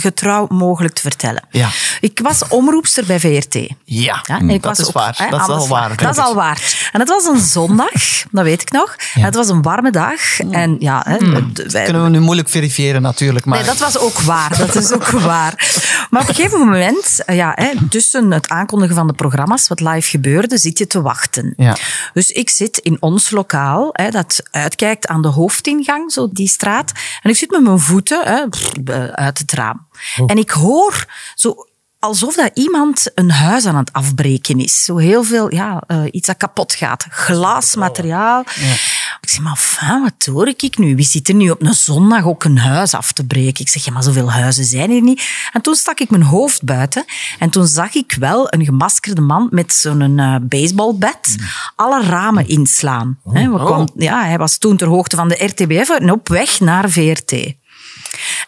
getrouw 0.00 0.46
mogelijk 0.48 0.94
te 0.94 1.00
vertellen. 1.02 1.42
Ja. 1.50 1.68
Ik 2.00 2.20
was 2.22 2.48
omroepster 2.48 3.04
bij 3.06 3.20
VRT. 3.20 3.54
Ja, 3.54 3.74
Ja, 3.84 4.38
en 4.38 4.50
ik 4.50 4.62
dat 4.62 4.70
was 4.76 4.80
is 4.80 4.86
ook, 4.86 4.92
waar. 4.92 5.26
dat 5.30 5.40
is 5.40 5.46
al 5.46 5.68
waar. 5.68 5.96
Dat 5.96 6.16
is 6.16 6.22
al 6.22 6.34
waar. 6.34 6.88
En 6.92 7.00
het 7.00 7.08
was 7.08 7.24
een 7.24 7.40
zondag, 7.40 7.92
dat 8.30 8.44
weet 8.44 8.62
ik 8.62 8.70
nog. 8.72 8.94
Het 9.12 9.34
was 9.34 9.48
een 9.48 9.62
warme 9.62 9.90
dag. 9.90 10.40
En 10.50 10.76
ja, 10.78 11.02
hè, 11.08 11.16
de- 11.52 11.68
wij- 11.70 11.84
Kunnen 11.84 12.02
we 12.02 12.08
nu 12.08 12.20
moeilijk 12.20 12.48
verifiëren 12.48 13.02
natuurlijk. 13.02 13.44
Maar 13.44 13.58
Nee, 13.58 13.66
dat 13.66 13.78
was 13.78 13.98
ook 13.98 14.18
waar. 14.20 14.58
Dat 14.58 14.74
is 14.74 14.92
ook 14.92 15.06
waar. 15.10 15.54
Maar 16.10 16.22
op 16.22 16.28
een 16.28 16.34
gegeven 16.34 16.58
moment, 16.58 17.22
eh, 17.24 17.36
ja, 17.36 17.52
hè, 17.54 17.70
tussen 17.90 18.30
het 18.30 18.48
aankondigen 18.48 18.94
van 18.94 19.06
de 19.06 19.12
programma's, 19.12 19.68
wat 19.68 19.80
live 19.80 20.08
gebeurde, 20.08 20.58
zit 20.58 20.78
je 20.78 20.86
te 20.86 21.02
wachten. 21.02 21.54
Ja. 21.56 21.76
Dus 22.12 22.30
ik 22.30 22.50
zit 22.50 22.78
in 22.78 22.96
ons 23.00 23.30
lokaal, 23.30 23.88
hè, 23.92 24.10
dat 24.10 24.40
uitkijkt 24.50 25.06
aan 25.06 25.22
de 25.22 25.28
hoofdingang, 25.28 26.12
zo 26.12 26.28
die 26.32 26.48
straat. 26.48 26.92
En 27.22 27.30
ik 27.30 27.36
zit 27.36 27.50
met 27.50 27.62
mijn 27.62 27.78
voeten 27.78 28.24
uit 29.14 29.38
het 29.38 29.52
raam. 29.52 29.85
En 30.26 30.38
ik 30.38 30.50
hoor 30.50 31.06
zo 31.34 31.66
alsof 31.98 32.34
dat 32.34 32.50
iemand 32.54 33.10
een 33.14 33.30
huis 33.30 33.66
aan 33.66 33.76
het 33.76 33.92
afbreken 33.92 34.60
is. 34.60 34.84
Zo 34.84 34.96
heel 34.96 35.24
veel, 35.24 35.54
ja, 35.54 35.82
eh, 35.86 36.02
iets 36.10 36.26
dat 36.26 36.36
kapot 36.36 36.74
gaat. 36.74 37.06
Glasmateriaal. 37.10 38.44
Ik 39.20 39.28
zeg, 39.28 39.40
maar 39.40 40.00
wat 40.02 40.34
hoor 40.34 40.48
ik 40.48 40.78
nu? 40.78 40.96
Wie 40.96 41.04
zit 41.04 41.28
er 41.28 41.34
nu 41.34 41.50
op 41.50 41.62
een 41.62 41.74
zondag 41.74 42.24
ook 42.24 42.44
een 42.44 42.58
huis 42.58 42.94
af 42.94 43.12
te 43.12 43.24
breken? 43.26 43.64
Ik 43.64 43.68
zeg, 43.68 43.84
ja, 43.84 43.92
maar 43.92 44.02
zoveel 44.02 44.32
huizen 44.32 44.64
zijn 44.64 44.90
hier 44.90 45.02
niet. 45.02 45.22
En 45.52 45.60
toen 45.60 45.74
stak 45.74 46.00
ik 46.00 46.10
mijn 46.10 46.22
hoofd 46.22 46.62
buiten 46.62 47.04
en 47.38 47.50
toen 47.50 47.66
zag 47.66 47.94
ik 47.94 48.16
wel 48.18 48.52
een 48.52 48.64
gemaskerde 48.64 49.20
man 49.20 49.48
met 49.50 49.72
zo'n 49.72 50.18
uh, 50.18 50.36
baseballbat 50.42 51.36
alle 51.76 52.02
ramen 52.02 52.48
inslaan. 52.48 53.18
We 53.24 53.64
kwam, 53.64 53.88
ja, 53.94 54.24
hij 54.24 54.38
was 54.38 54.58
toen 54.58 54.76
ter 54.76 54.88
hoogte 54.88 55.16
van 55.16 55.28
de 55.28 55.44
RTBF 55.44 55.88
en 55.88 56.10
op 56.10 56.28
weg 56.28 56.60
naar 56.60 56.90
VRT. 56.90 57.54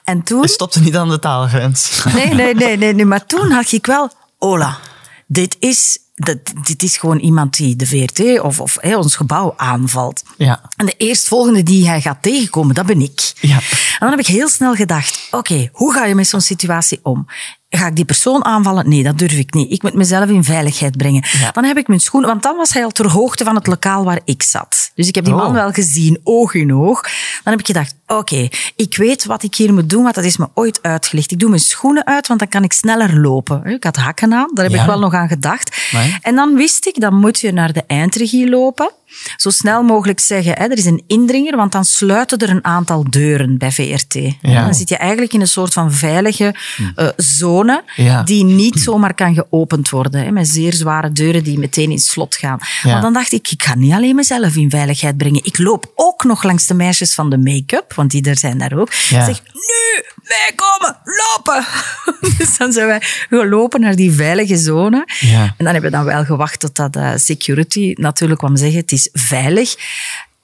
En 0.05 0.23
toen... 0.23 0.41
Het 0.41 0.51
stopte 0.51 0.81
niet 0.81 0.97
aan 0.97 1.09
de 1.09 1.19
taalgrens. 1.19 2.05
Nee, 2.15 2.35
nee, 2.35 2.55
nee, 2.55 2.77
nee, 2.77 2.95
nee. 2.95 3.05
Maar 3.05 3.27
toen 3.27 3.51
had 3.51 3.73
ik 3.73 3.87
wel, 3.87 4.11
Ola, 4.39 4.79
dit 5.27 5.57
is, 5.59 5.99
dit, 6.15 6.67
dit 6.67 6.83
is 6.83 6.97
gewoon 6.97 7.19
iemand 7.19 7.57
die 7.57 7.77
de 7.77 7.87
VRT 7.87 8.41
of, 8.41 8.61
of 8.61 8.77
ons 8.77 9.17
gebouw 9.17 9.55
aanvalt. 9.57 10.23
Ja. 10.37 10.61
En 10.77 10.87
de 10.87 10.95
eerstvolgende 10.97 11.63
die 11.63 11.89
hij 11.89 12.01
gaat 12.01 12.23
tegenkomen, 12.23 12.75
dat 12.75 12.87
ben 12.87 13.01
ik. 13.01 13.33
Ja. 13.41 13.57
En 13.57 13.99
dan 13.99 14.11
heb 14.11 14.19
ik 14.19 14.27
heel 14.27 14.49
snel 14.49 14.75
gedacht, 14.75 15.29
oké, 15.31 15.69
hoe 15.73 15.93
ga 15.93 16.05
je 16.05 16.15
met 16.15 16.29
zo'n 16.29 16.41
situatie 16.41 17.01
om? 17.03 17.27
Ga 17.71 17.87
ik 17.87 17.97
die 17.97 18.05
persoon 18.05 18.45
aanvallen? 18.45 18.89
Nee, 18.89 19.03
dat 19.03 19.19
durf 19.19 19.33
ik 19.33 19.55
niet. 19.55 19.73
Ik 19.73 19.83
moet 19.83 19.95
mezelf 19.95 20.29
in 20.29 20.45
veiligheid 20.45 20.97
brengen. 20.97 21.25
Ja. 21.41 21.51
Dan 21.51 21.65
heb 21.65 21.77
ik 21.77 21.89
mijn 21.89 22.01
schoenen, 22.01 22.29
want 22.31 22.43
dan 22.43 22.57
was 22.57 22.73
hij 22.73 22.85
al 22.85 22.91
ter 22.91 23.11
hoogte 23.11 23.45
van 23.45 23.55
het 23.55 23.67
lokaal 23.67 24.05
waar 24.05 24.21
ik 24.25 24.43
zat. 24.43 24.91
Dus 24.95 25.09
ik 25.09 25.15
heb 25.15 25.25
die 25.25 25.35
Oh. 25.35 25.41
man 25.41 25.53
wel 25.53 25.71
gezien, 25.73 26.21
oog 26.25 26.55
in 26.55 26.75
oog. 26.75 27.03
Dan 27.45 27.53
heb 27.53 27.59
ik 27.61 27.67
gedacht, 27.67 27.95
oké, 28.07 28.49
ik 28.77 28.97
weet 28.97 29.25
wat 29.25 29.43
ik 29.43 29.55
hier 29.55 29.75
moet 29.75 29.91
doen, 29.91 30.03
want 30.03 30.15
dat 30.15 30.25
is 30.25 30.37
me 30.37 30.49
ooit 30.55 30.79
uitgelegd. 30.83 31.31
Ik 31.31 31.39
doe 31.39 31.49
mijn 31.49 31.61
schoenen 31.61 32.07
uit, 32.07 32.27
want 32.27 32.41
dan 32.41 32.49
kan 32.49 32.63
ik 32.65 32.73
sneller 32.73 33.21
lopen. 33.21 33.65
Ik 33.65 33.85
had 33.85 33.97
hakken 33.97 34.33
aan, 34.35 34.51
daar 34.55 34.65
heb 34.65 34.75
Ja. 34.75 34.81
ik 34.81 34.87
wel 34.87 34.99
nog 34.99 35.15
aan 35.15 35.29
gedacht. 35.29 35.77
En 36.23 36.35
dan 36.35 36.55
wist 36.55 36.87
ik, 36.87 37.01
dan 37.01 37.15
moet 37.15 37.41
je 37.41 37.53
naar 37.53 37.73
de 37.73 37.85
eindregie 37.87 38.49
lopen. 38.49 38.91
Zo 39.37 39.51
snel 39.51 39.83
mogelijk 39.83 40.21
zeggen, 40.21 40.53
hè, 40.53 40.65
er 40.65 40.79
is 40.79 40.85
een 40.85 41.03
indringer, 41.07 41.57
want 41.57 41.73
dan 41.73 41.85
sluiten 41.85 42.39
er 42.39 42.51
een 42.51 42.65
aantal 42.65 43.11
deuren 43.11 43.59
bij 43.59 43.71
VRT. 43.73 44.15
Ja. 44.41 44.65
Dan 44.65 44.75
zit 44.75 44.89
je 44.89 44.97
eigenlijk 44.97 45.33
in 45.33 45.41
een 45.41 45.47
soort 45.49 45.73
van 45.73 45.93
veilige 45.93 46.55
eh, 46.97 47.09
zone 47.17 47.83
Ja. 47.97 48.23
die 48.23 48.45
niet 48.45 48.81
zomaar 48.81 49.15
kan 49.15 49.35
geopend 49.35 49.91
worden. 49.91 50.21
Hè, 50.25 50.31
met 50.31 50.49
zeer 50.49 50.73
zware 50.73 51.13
deuren 51.13 51.45
die 51.45 51.59
meteen 51.59 51.91
in 51.91 51.99
slot 51.99 52.35
gaan. 52.35 52.59
Ja. 52.83 52.93
Maar 52.93 53.01
dan 53.01 53.13
dacht 53.13 53.33
ik, 53.33 53.51
ik 53.51 53.63
ga 53.63 53.75
niet 53.75 53.93
alleen 53.93 54.15
mezelf 54.15 54.57
in 54.57 54.71
veiligheid 54.71 55.17
brengen. 55.17 55.45
Ik 55.45 55.59
loop 55.59 55.93
ook 55.95 56.25
nog 56.25 56.43
langs 56.43 56.67
de 56.67 56.75
meisjes 56.75 57.15
van 57.15 57.31
de 57.31 57.39
make-up, 57.39 57.95
want 57.95 58.11
die 58.11 58.23
er 58.29 58.39
zijn 58.39 58.59
daar 58.59 58.79
ook. 58.79 58.93
Zeg, 58.93 59.43
nu, 59.53 60.03
wij 60.29 60.53
komen, 60.55 60.97
lopen! 61.05 61.67
dus 62.39 62.57
dan 62.57 62.73
zijn 62.73 62.87
wij 62.87 63.03
gelopen 63.29 63.81
naar 63.81 63.97
die 63.97 64.13
veilige 64.13 64.57
zone. 64.57 65.05
Ja. 65.21 65.43
En 65.43 65.65
dan 65.65 65.73
hebben 65.73 65.91
we 65.91 65.97
dan 65.97 66.05
wel 66.05 66.25
gewacht 66.25 66.61
tot 66.61 66.77
dat 66.77 66.97
eh, 66.97 67.13
security 67.15 67.95
natuurlijk 67.97 68.39
kwam 68.39 68.57
zeggen, 68.57 68.81
het 68.81 68.93
is 68.93 69.09
veilig. 69.13 69.75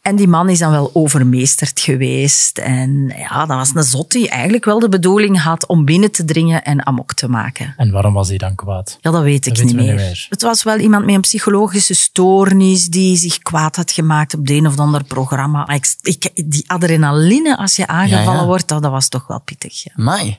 En 0.04 0.16
die 0.16 0.28
man 0.28 0.49
is 0.49 0.58
dan 0.58 0.70
wel 0.70 0.90
overmeesterd 0.92 1.80
geweest. 1.80 2.58
En 2.58 3.12
ja, 3.16 3.46
dat 3.46 3.56
was 3.56 3.75
een 3.75 3.82
zot 3.82 4.11
die 4.11 4.28
eigenlijk 4.28 4.64
wel 4.64 4.78
de 4.78 4.88
bedoeling 4.88 5.42
had 5.42 5.66
om 5.66 5.84
binnen 5.84 6.11
te 6.11 6.25
dringen 6.25 6.64
en 6.64 6.87
amok 6.87 7.12
te 7.12 7.28
maken. 7.28 7.75
En 7.76 7.90
waarom 7.90 8.14
was 8.14 8.28
hij 8.28 8.38
dan 8.38 8.54
kwaad? 8.54 8.99
Ja, 9.00 9.11
dat 9.11 9.23
weet 9.23 9.46
ik 9.46 9.54
Dat 9.54 9.64
niet 9.64 9.75
meer. 9.75 9.84
niet 9.84 9.94
meer. 9.94 10.26
Het 10.30 10.42
was 10.42 10.62
wel 10.62 10.78
iemand 10.78 11.04
met 11.04 11.14
een 11.14 11.20
psychologische 11.20 11.94
stoornis 11.94 12.87
die 12.87 13.16
zich 13.16 13.38
kwaad 13.38 13.76
had 13.76 13.90
gemaakt 13.90 14.34
op 14.34 14.46
de 14.46 14.54
een 14.54 14.66
of 14.66 14.78
ander 14.78 15.04
programma. 15.04 15.64
Maar 15.66 15.75
Ik, 15.75 15.94
ik, 16.02 16.30
die 16.50 16.64
adrenaline 16.70 17.56
als 17.56 17.76
je 17.76 17.87
aangevallen 17.87 18.32
Ja, 18.32 18.40
ja. 18.40 18.46
wordt, 18.46 18.68
dat, 18.68 18.82
dat 18.82 18.90
was 18.90 19.08
toch 19.08 19.26
wel 19.26 19.40
pittig. 19.40 19.82
Ja. 19.84 19.92
Mai. 19.96 20.38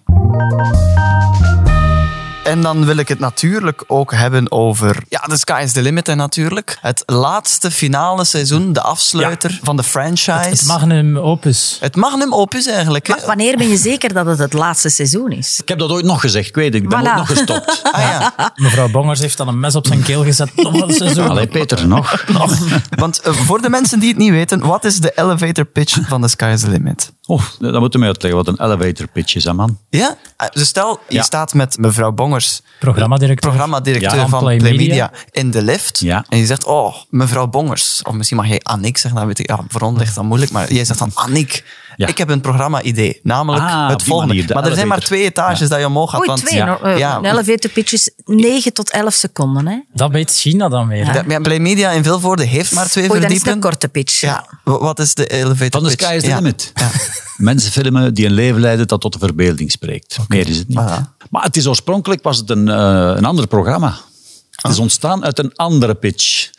En 2.45 2.61
dan 2.61 2.85
wil 2.85 2.97
ik 2.97 3.07
het 3.07 3.19
natuurlijk 3.19 3.83
ook 3.87 4.11
hebben 4.13 4.51
over... 4.51 5.03
Ja, 5.09 5.19
The 5.19 5.37
Sky 5.37 5.61
is 5.63 5.71
the 5.71 5.81
Limit 5.81 6.07
hè, 6.07 6.15
natuurlijk. 6.15 6.77
Het 6.81 7.03
laatste 7.05 7.71
finale 7.71 8.23
seizoen, 8.23 8.73
de 8.73 8.81
afsluiter 8.81 9.59
van 9.63 9.75
de 9.75 9.83
franchise. 9.83 10.29
Het 10.31 10.65
magnum 10.65 11.17
opus. 11.17 11.77
Het 11.79 11.95
magnum 11.95 12.33
opus 12.33 12.67
eigenlijk. 12.67 13.07
Maar 13.07 13.21
wanneer 13.25 13.57
ben 13.57 13.69
je 13.69 13.77
zeker 13.77 14.13
dat 14.13 14.25
het 14.25 14.37
het 14.39 14.53
laatste 14.53 14.89
seizoen 14.89 15.31
is? 15.31 15.59
Ik 15.61 15.67
heb 15.67 15.79
dat 15.79 15.89
ooit 15.89 16.05
nog 16.05 16.21
gezegd, 16.21 16.47
ik 16.47 16.55
weet 16.55 16.73
het. 16.73 16.83
Ik 16.83 16.89
ben 16.89 16.99
Voilà. 16.99 17.09
ook 17.09 17.15
nog 17.15 17.27
gestopt. 17.27 17.81
Ah, 17.95 18.01
ja. 18.01 18.33
Mevrouw 18.55 18.89
Bongers 18.89 19.19
heeft 19.19 19.37
dan 19.37 19.47
een 19.47 19.59
mes 19.59 19.75
op 19.75 19.87
zijn 19.87 20.03
keel 20.03 20.23
gezet. 20.23 20.55
Nog 20.55 20.81
een 20.81 20.93
seizoen. 20.93 21.29
Allee, 21.29 21.47
Peter, 21.47 21.87
nog. 21.97 22.25
Want 22.89 23.19
eh, 23.19 23.33
voor 23.33 23.61
de 23.61 23.69
mensen 23.69 23.99
die 23.99 24.09
het 24.09 24.17
niet 24.17 24.31
weten, 24.31 24.59
wat 24.59 24.85
is 24.85 24.99
de 24.99 25.11
elevator 25.15 25.65
pitch 25.65 25.97
van 26.07 26.21
The 26.21 26.27
Sky 26.27 26.49
is 26.53 26.61
the 26.61 26.69
Limit? 26.69 27.11
Oh, 27.27 27.41
dat 27.59 27.79
moet 27.79 27.93
je 27.93 27.99
mij 27.99 28.07
uitleggen 28.07 28.43
wat 28.43 28.47
een 28.59 28.65
elevator 28.65 29.07
pitch 29.07 29.35
is, 29.35 29.43
hè, 29.43 29.53
man. 29.53 29.77
Ja? 29.89 30.17
Eh, 30.37 30.47
Dus 30.53 30.67
stel, 30.67 30.99
je 31.09 31.15
Ja. 31.15 31.23
staat 31.23 31.53
met 31.53 31.77
mevrouw 31.77 32.11
Bongers, 32.11 32.61
Programmadirecteur. 32.79 33.49
programmadirecteur 33.51 34.15
Ja. 34.19 34.27
van 34.27 34.39
Play 34.39 34.57
Play, 34.57 34.71
Media. 34.71 34.87
Media, 34.87 35.11
in 35.31 35.51
de 35.51 35.61
lift. 35.63 35.99
Ja. 35.99 36.25
En 36.29 36.37
je 36.37 36.45
zegt, 36.45 36.63
oh, 36.65 36.95
mevrouw 37.09 37.47
Bongers. 37.47 38.01
Of 38.03 38.13
misschien 38.13 38.37
mag 38.37 38.47
jij 38.47 38.59
Annick 38.63 38.97
zeggen, 38.97 39.19
dan 39.19 39.27
weet 39.27 39.39
ik, 39.39 39.47
ja, 39.49 39.59
voor 39.67 39.81
ons 39.81 39.97
ligt 39.99 40.15
dat 40.15 40.23
moeilijk. 40.23 40.51
Maar 40.51 40.73
jij 40.73 40.85
zegt 40.85 40.99
dan, 40.99 41.11
Annick, 41.13 41.63
Ja. 41.95 42.07
ik 42.07 42.17
heb 42.17 42.29
een 42.29 42.41
programma-idee. 42.41 43.19
Namelijk 43.23 43.63
Ah, 43.63 43.89
het 43.89 44.03
volgende. 44.03 44.33
manier, 44.33 44.53
maar 44.53 44.65
er 44.65 44.75
zijn 44.75 44.87
maar 44.87 44.99
twee 44.99 45.23
etages 45.23 45.69
dat 45.69 45.79
je 45.79 45.85
omhoog 45.85 46.09
gaat. 46.09 46.19
Oei, 46.19 46.27
want, 46.27 46.45
twee. 46.45 46.59
ja. 46.59 46.79
eh, 46.79 46.97
Ja. 46.97 47.17
Een 47.17 47.25
elevator 47.25 47.69
pitch 47.71 47.91
is 47.93 48.11
9 48.25 48.73
tot 48.73 48.89
11 48.89 49.13
seconden. 49.13 49.67
Hè? 49.67 49.79
Dat 49.93 50.11
weet 50.11 50.31
China 50.31 50.69
dan 50.69 50.87
weer. 50.87 51.25
ja, 51.27 51.39
Play 51.39 51.59
Media 51.59 51.91
in 51.91 52.03
Vilvoorde 52.03 52.43
heeft 52.45 52.71
maar 52.71 52.89
twee 52.89 53.09
Oei, 53.11 53.19
dat 53.19 53.31
is 53.31 53.45
een 53.45 53.59
korte 53.59 53.87
pitch. 53.87 54.19
Ja, 54.21 54.45
wa- 54.63 54.79
wat 54.79 54.99
is 54.99 55.13
de 55.13 55.27
elevator 55.27 55.69
Van 55.81 55.83
de 55.83 55.89
pitch? 55.89 56.03
sky 56.05 56.13
is 56.15 56.21
the 56.23 56.29
Ja. 56.29 56.35
limit. 56.35 56.71
Ja. 56.75 56.89
Mensen 57.37 57.71
filmen 57.71 58.13
die 58.13 58.25
een 58.25 58.31
leven 58.33 58.61
leiden 58.61 58.87
dat 58.87 59.01
tot 59.01 59.13
de 59.13 59.19
verbeelding 59.19 59.71
spreekt. 59.71 60.17
Meer 60.27 60.49
is 60.49 60.57
het 60.57 60.67
niet. 60.67 60.79
Maar 61.29 61.43
het 61.43 61.57
is 61.57 61.67
oorspronkelijk 61.67 62.23
was 62.23 62.37
het 62.37 62.49
een, 62.49 62.67
eh, 62.69 63.13
een 63.15 63.25
ander 63.25 63.47
programma. 63.47 63.95
Het 64.55 64.71
is 64.71 64.79
ontstaan 64.79 65.23
uit 65.25 65.39
een 65.39 65.55
andere 65.55 65.93
pitch. 65.95 66.49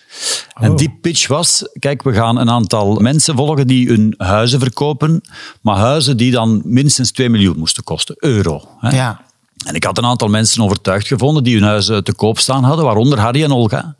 En 0.54 0.76
die 0.76 0.98
pitch 1.00 1.26
was, 1.26 1.68
kijk, 1.78 2.02
we 2.02 2.12
gaan 2.12 2.36
een 2.36 2.50
aantal 2.50 2.94
mensen 2.94 3.36
volgen 3.36 3.66
die 3.66 3.88
hun 3.88 4.14
huizen 4.16 4.60
verkopen, 4.60 5.20
maar 5.60 5.76
huizen 5.76 6.16
die 6.16 6.30
dan 6.30 6.62
minstens 6.64 7.10
2 7.10 7.28
miljoen 7.28 7.58
moesten 7.58 7.84
kosten, 7.84 8.16
euro. 8.18 8.62
Hè. 8.78 8.96
Ja. 8.96 9.20
En 9.64 9.74
ik 9.74 9.84
had 9.84 9.98
een 9.98 10.04
aantal 10.04 10.28
mensen 10.28 10.62
overtuigd 10.62 11.06
gevonden 11.06 11.44
die 11.44 11.54
hun 11.54 11.64
huizen 11.64 12.04
te 12.04 12.14
koop 12.14 12.38
staan 12.38 12.64
hadden, 12.64 12.84
waaronder 12.84 13.18
Harry 13.18 13.42
en 13.42 13.52
Olga. 13.52 13.96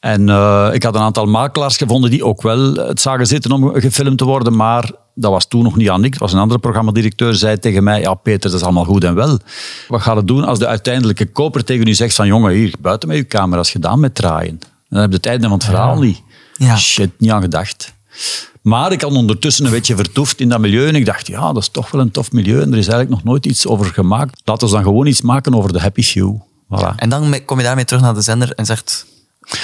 En 0.00 0.28
eh, 0.28 0.68
ik 0.72 0.82
had 0.82 0.94
een 0.94 1.00
aantal 1.00 1.26
makelaars 1.26 1.76
gevonden 1.76 2.10
die 2.10 2.24
ook 2.24 2.42
wel 2.42 2.74
het 2.74 3.00
zagen 3.00 3.26
zitten 3.26 3.52
om 3.52 3.80
gefilmd 3.80 4.18
te 4.18 4.24
worden, 4.24 4.56
maar 4.56 4.90
dat 5.14 5.30
was 5.30 5.46
toen 5.46 5.62
nog 5.62 5.76
niet 5.76 5.90
Annick, 5.90 6.12
het 6.12 6.22
was 6.22 6.32
een 6.32 6.38
andere 6.38 6.60
programmadirecteur, 6.60 7.34
zei 7.34 7.58
tegen 7.58 7.84
mij, 7.84 8.00
ja 8.00 8.14
Peter, 8.14 8.50
dat 8.50 8.60
is 8.60 8.62
allemaal 8.62 8.84
goed 8.84 9.04
en 9.04 9.14
wel. 9.14 9.38
Wat 9.88 10.00
gaat 10.00 10.16
het 10.16 10.26
doen 10.26 10.44
als 10.44 10.58
de 10.58 10.66
uiteindelijke 10.66 11.26
koper 11.26 11.64
tegen 11.64 11.86
u 11.86 11.94
zegt 11.94 12.14
van, 12.14 12.26
jongen, 12.26 12.52
hier, 12.52 12.74
buiten 12.78 13.08
met 13.08 13.18
uw 13.18 13.26
camera's 13.28 13.70
gedaan 13.70 14.00
met 14.00 14.14
draaien. 14.14 14.58
Dan 14.88 15.00
heb 15.00 15.10
je 15.10 15.16
het 15.16 15.26
einde 15.26 15.42
van 15.48 15.56
het 15.56 15.64
verhaal 15.64 15.98
niet. 15.98 16.22
Ja. 16.56 16.76
Shit, 16.76 17.10
niet 17.18 17.30
aan 17.30 17.40
gedacht. 17.42 17.92
Maar 18.62 18.92
ik 18.92 19.00
had 19.02 19.12
ondertussen 19.12 19.64
een 19.64 19.70
beetje 19.70 19.96
vertoefd 19.96 20.40
in 20.40 20.48
dat 20.48 20.58
milieu 20.58 20.88
en 20.88 20.94
ik 20.94 21.06
dacht, 21.06 21.26
ja, 21.26 21.52
dat 21.52 21.62
is 21.62 21.68
toch 21.68 21.90
wel 21.90 22.00
een 22.00 22.10
tof 22.10 22.32
milieu 22.32 22.54
en 22.60 22.72
er 22.72 22.78
is 22.78 22.86
eigenlijk 22.88 23.10
nog 23.10 23.24
nooit 23.24 23.46
iets 23.46 23.66
over 23.66 23.86
gemaakt. 23.86 24.40
Laten 24.44 24.66
we 24.68 24.74
dan 24.74 24.82
gewoon 24.82 25.06
iets 25.06 25.20
maken 25.22 25.54
over 25.54 25.72
de 25.72 25.80
happy 25.80 26.02
few. 26.02 26.34
Voilà. 26.74 26.94
En 26.96 27.08
dan 27.08 27.40
kom 27.44 27.58
je 27.58 27.64
daarmee 27.64 27.84
terug 27.84 28.02
naar 28.02 28.14
de 28.14 28.20
zender 28.20 28.52
en 28.52 28.66
zegt... 28.66 29.06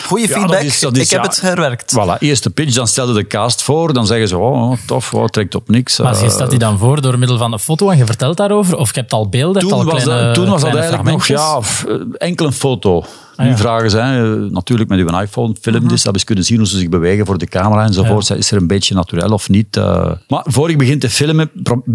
Goeie 0.06 0.28
Ja, 0.28 0.32
feedback, 0.34 0.52
dat 0.56 0.62
is- 0.62 0.80
dat 0.80 0.96
is- 0.96 1.02
ik 1.04 1.10
heb 1.10 1.20
ja. 1.22 1.26
het 1.28 1.38
gewerkt. 1.38 1.92
Voilà, 1.98 2.18
eerste 2.18 2.50
pitch, 2.50 2.74
dan 2.74 2.86
stelde 2.88 3.12
de 3.12 3.26
cast 3.26 3.62
voor, 3.62 3.92
dan 3.92 4.06
zeggen 4.06 4.28
ze, 4.28 4.36
oh, 4.38 4.70
oh, 4.70 4.76
tof, 4.86 5.14
oh, 5.14 5.24
trekt 5.26 5.54
op 5.54 5.68
niks. 5.68 5.98
Maar 5.98 6.18
je 6.18 6.24
Eh, 6.24 6.30
stelt 6.30 6.50
die 6.50 6.58
dan 6.58 6.78
voor 6.78 7.00
door 7.00 7.18
middel 7.18 7.38
van 7.38 7.52
een 7.52 7.58
foto 7.58 7.90
en 7.90 7.96
je 7.98 8.06
vertelt 8.06 8.36
daarover? 8.36 8.76
Of 8.76 8.94
je 8.94 9.00
hebt 9.00 9.12
al 9.12 9.28
beelden, 9.28 9.62
je 9.66 9.68
hebt 9.68 9.78
toen, 9.80 9.86
al 9.88 9.92
was 9.92 10.02
kleine, 10.02 10.24
dat, 10.24 10.34
toen 10.34 10.48
was 10.48 10.60
dat 10.60 10.74
eigenlijk 10.74 11.02
nog 11.08 11.26
ja, 11.26 11.58
eh, 11.88 11.94
enkel 12.18 12.46
een 12.46 12.52
foto. 12.52 13.04
Ah, 13.36 13.46
nu 13.46 13.56
vragen 13.56 13.90
ze, 13.90 13.98
hè, 13.98 14.36
natuurlijk 14.50 14.88
met 14.90 14.98
uw 14.98 15.20
iPhone, 15.20 15.54
film 15.60 15.88
dus, 15.88 16.02
dat 16.02 16.16
we 16.16 16.24
kunnen 16.24 16.44
zien 16.44 16.58
hoe 16.58 16.66
ze 16.66 16.78
zich 16.78 16.88
bewegen 16.88 17.26
voor 17.26 17.38
de 17.38 17.46
camera 17.46 17.84
enzovoort. 17.84 18.30
Is 18.30 18.50
er 18.50 18.56
een 18.56 18.66
beetje 18.66 18.94
natuurlijk 18.94 19.32
of 19.32 19.48
niet? 19.48 19.76
eh. 19.76 20.10
Maar 20.28 20.42
voor 20.46 20.70
ik 20.70 20.78
begin 20.78 20.98
te 20.98 21.10
filmen, 21.10 21.50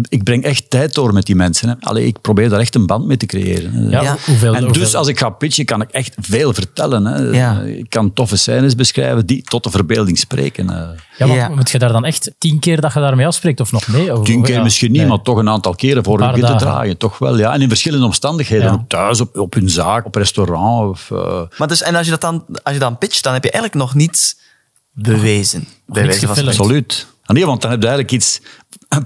ik 0.08 0.24
breng 0.24 0.44
echt 0.44 0.70
tijd 0.70 0.94
door 0.94 1.12
met 1.12 1.26
die 1.26 1.34
mensen. 1.36 1.68
Hè. 1.68 1.74
Allee, 1.80 2.06
ik 2.06 2.20
probeer 2.20 2.48
daar 2.48 2.60
echt 2.60 2.74
een 2.74 2.86
band 2.86 3.06
mee 3.06 3.16
te 3.16 3.26
creëren. 3.26 3.90
Ja, 3.90 4.02
Ja. 4.02 4.16
Hoeveel, 4.26 4.54
En 4.54 4.62
hoeveel- 4.64 4.82
dus 4.82 4.94
als 4.94 5.08
ik 5.08 5.18
ga 5.18 5.30
pitchen, 5.30 5.64
kan 5.64 5.80
ik 5.82 5.90
echt 5.90 6.14
veel 6.20 6.52
vertellen. 6.54 7.04
Hè. 7.04 7.18
Ja. 7.18 7.60
Ik 7.60 7.90
kan 7.90 8.12
toffe 8.12 8.36
scènes 8.36 8.74
beschrijven 8.74 9.26
die 9.26 9.42
tot 9.42 9.64
de 9.64 9.70
verbeelding 9.70 10.18
spreken. 10.18 10.70
eh. 10.70 10.88
ja, 11.18 11.26
maar 11.26 11.36
Ja. 11.36 11.48
moet 11.48 11.70
je 11.70 11.78
daar 11.78 11.92
dan 11.92 12.04
echt 12.04 12.30
tien 12.38 12.58
keer 12.58 12.80
dat 12.80 12.92
je 12.92 13.00
daarmee 13.00 13.26
afspreekt 13.26 13.60
of 13.60 13.72
nog 13.72 13.88
mee? 13.88 14.16
Of- 14.18 14.24
Tien 14.24 14.42
keer 14.42 14.54
ja, 14.54 14.62
misschien 14.62 14.90
niet, 14.90 15.00
nee. 15.00 15.10
maar 15.10 15.22
toch 15.22 15.38
een 15.38 15.48
aantal 15.48 15.74
keren 15.74 16.04
voor 16.04 16.20
Een 16.20 16.28
ik 16.34 16.40
begin 16.40 16.56
te 16.56 16.64
draaien. 16.64 16.96
Toch 16.96 17.18
wel, 17.18 17.38
ja. 17.38 17.52
En 17.52 17.60
in 17.62 17.68
verschillende 17.68 18.04
omstandigheden. 18.06 18.66
Ja. 18.66 18.72
Ook 18.72 18.88
thuis, 18.88 19.20
op, 19.20 19.38
op 19.38 19.54
hun 19.54 19.68
zaak, 19.70 20.06
op 20.06 20.14
restaurant. 20.14 20.90
Of, 20.90 21.10
eh, 21.10 21.18
Maar 21.58 21.68
dus, 21.68 21.82
en 21.82 21.94
als 21.94 22.04
je, 22.04 22.10
dat 22.10 22.20
dan, 22.20 22.44
als 22.62 22.74
je 22.74 22.80
dan 22.80 22.98
pitcht, 22.98 23.22
dan 23.22 23.32
heb 23.32 23.44
je 23.44 23.50
eigenlijk 23.50 23.84
nog 23.84 23.94
niets 23.94 24.36
bewezen. 24.92 25.68
Bij 25.86 26.02
niks 26.02 26.20
wijze 26.20 26.26
van 26.26 26.36
gefilmd. 26.36 26.54
spreken. 26.54 26.76
absoluut. 26.76 27.06
Ah, 27.24 27.36
Nee, 27.36 27.46
want 27.46 27.62
dan 27.62 27.70
heb 27.70 27.80
je 27.80 27.86
eigenlijk 27.88 28.16
iets 28.16 28.40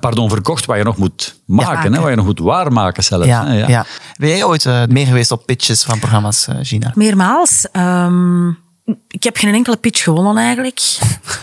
pardon, 0.00 0.30
verkocht 0.30 0.64
wat 0.64 0.76
je 0.76 0.82
nog 0.82 0.96
moet 0.96 1.40
maken. 1.46 1.92
Hè, 1.92 2.00
wat 2.00 2.10
je 2.10 2.16
nog 2.16 2.24
moet 2.24 2.38
waarmaken 2.38 3.04
zelfs. 3.04 3.26
Ja, 3.26 3.46
hè, 3.46 3.66
ja. 3.66 3.87
Ben 4.16 4.28
jij 4.28 4.44
ooit 4.44 4.66
eh, 4.66 4.84
mee 4.84 5.06
geweest 5.06 5.30
op 5.30 5.46
pitches 5.46 5.82
van 5.82 5.98
programma's, 5.98 6.46
eh, 6.46 6.56
Gina? 6.62 6.92
Meermaals. 6.94 7.68
Ehm, 7.72 8.50
ik 9.09 9.23
heb 9.23 9.37
geen 9.37 9.55
enkele 9.55 9.77
pitch 9.77 10.03
gewonnen 10.03 10.37
eigenlijk. 10.44 10.81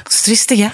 Dat 0.03 0.11
is 0.13 0.21
triestig, 0.21 0.59
hè? 0.59 0.69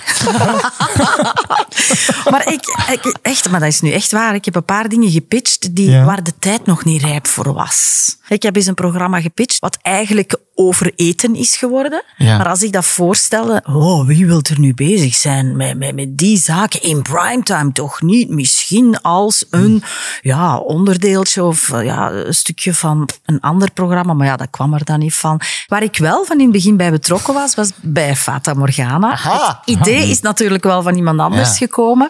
maar 2.31 2.47
ik, 2.51 2.61
ik- 2.91 3.17
echt, 3.21 3.49
maar 3.49 3.59
dat 3.59 3.69
is 3.69 3.81
nu 3.81 3.91
echt 3.91 4.11
waar. 4.11 4.35
Ik 4.35 4.45
heb 4.45 4.55
een 4.55 4.65
paar 4.65 4.89
dingen 4.89 5.11
gepitcht 5.11 5.75
die, 5.75 5.89
Ja. 5.89 6.03
waar 6.05 6.23
de 6.23 6.33
tijd 6.39 6.65
nog 6.65 6.83
niet 6.85 7.01
rijp 7.01 7.27
voor 7.27 7.53
was. 7.53 8.15
Ik 8.27 8.43
heb 8.43 8.55
eens 8.55 8.65
een 8.65 8.73
programma 8.73 9.21
gepitcht 9.21 9.59
wat 9.59 9.77
eigenlijk 9.81 10.37
overeten 10.57 11.35
is 11.35 11.55
geworden. 11.55 12.03
Ja. 12.17 12.37
Maar 12.37 12.47
als 12.49 12.61
ik 12.61 12.71
dat 12.71 12.85
voorstelde, 12.85 13.63
oh, 13.65 14.05
wie 14.05 14.25
wil 14.25 14.39
er 14.49 14.59
nu 14.59 14.73
bezig 14.73 15.15
zijn 15.15 15.55
met, 15.55 15.77
met, 15.77 15.95
met 15.95 16.17
die 16.17 16.37
zaken 16.37 16.81
in 16.81 17.01
primetime? 17.01 17.71
Toch 17.71 18.01
niet? 18.01 18.29
Misschien 18.29 19.01
als 19.01 19.45
een 19.49 19.83
ja, 20.21 20.57
onderdeeltje 20.57 21.43
of 21.43 21.69
eh, 21.69 21.83
ja, 21.85 22.11
een 22.11 22.33
stukje 22.33 22.73
van 22.73 23.09
een 23.25 23.39
ander 23.41 23.71
programma. 23.71 24.13
Maar 24.13 24.27
ja, 24.27 24.35
dat 24.35 24.49
kwam 24.49 24.73
er 24.73 24.85
dan 24.85 24.99
niet 24.99 25.15
van. 25.15 25.41
Waar 25.67 25.83
ik 25.83 25.97
wel 25.97 26.25
van 26.25 26.37
in 26.37 26.43
het 26.43 26.51
begin 26.51 26.77
bij 26.77 26.91
betrokken 26.91 27.33
was, 27.33 27.55
was 27.55 27.71
bij 27.81 28.15
Fata 28.15 28.53
Morgana. 28.53 29.11
Aha. 29.11 29.61
Het 29.65 29.77
idee 29.79 30.09
is 30.09 30.21
natuurlijk 30.21 30.63
wel 30.63 30.81
van 30.81 30.95
iemand 30.95 31.19
anders 31.19 31.49
Ja. 31.49 31.55
gekomen. 31.55 32.09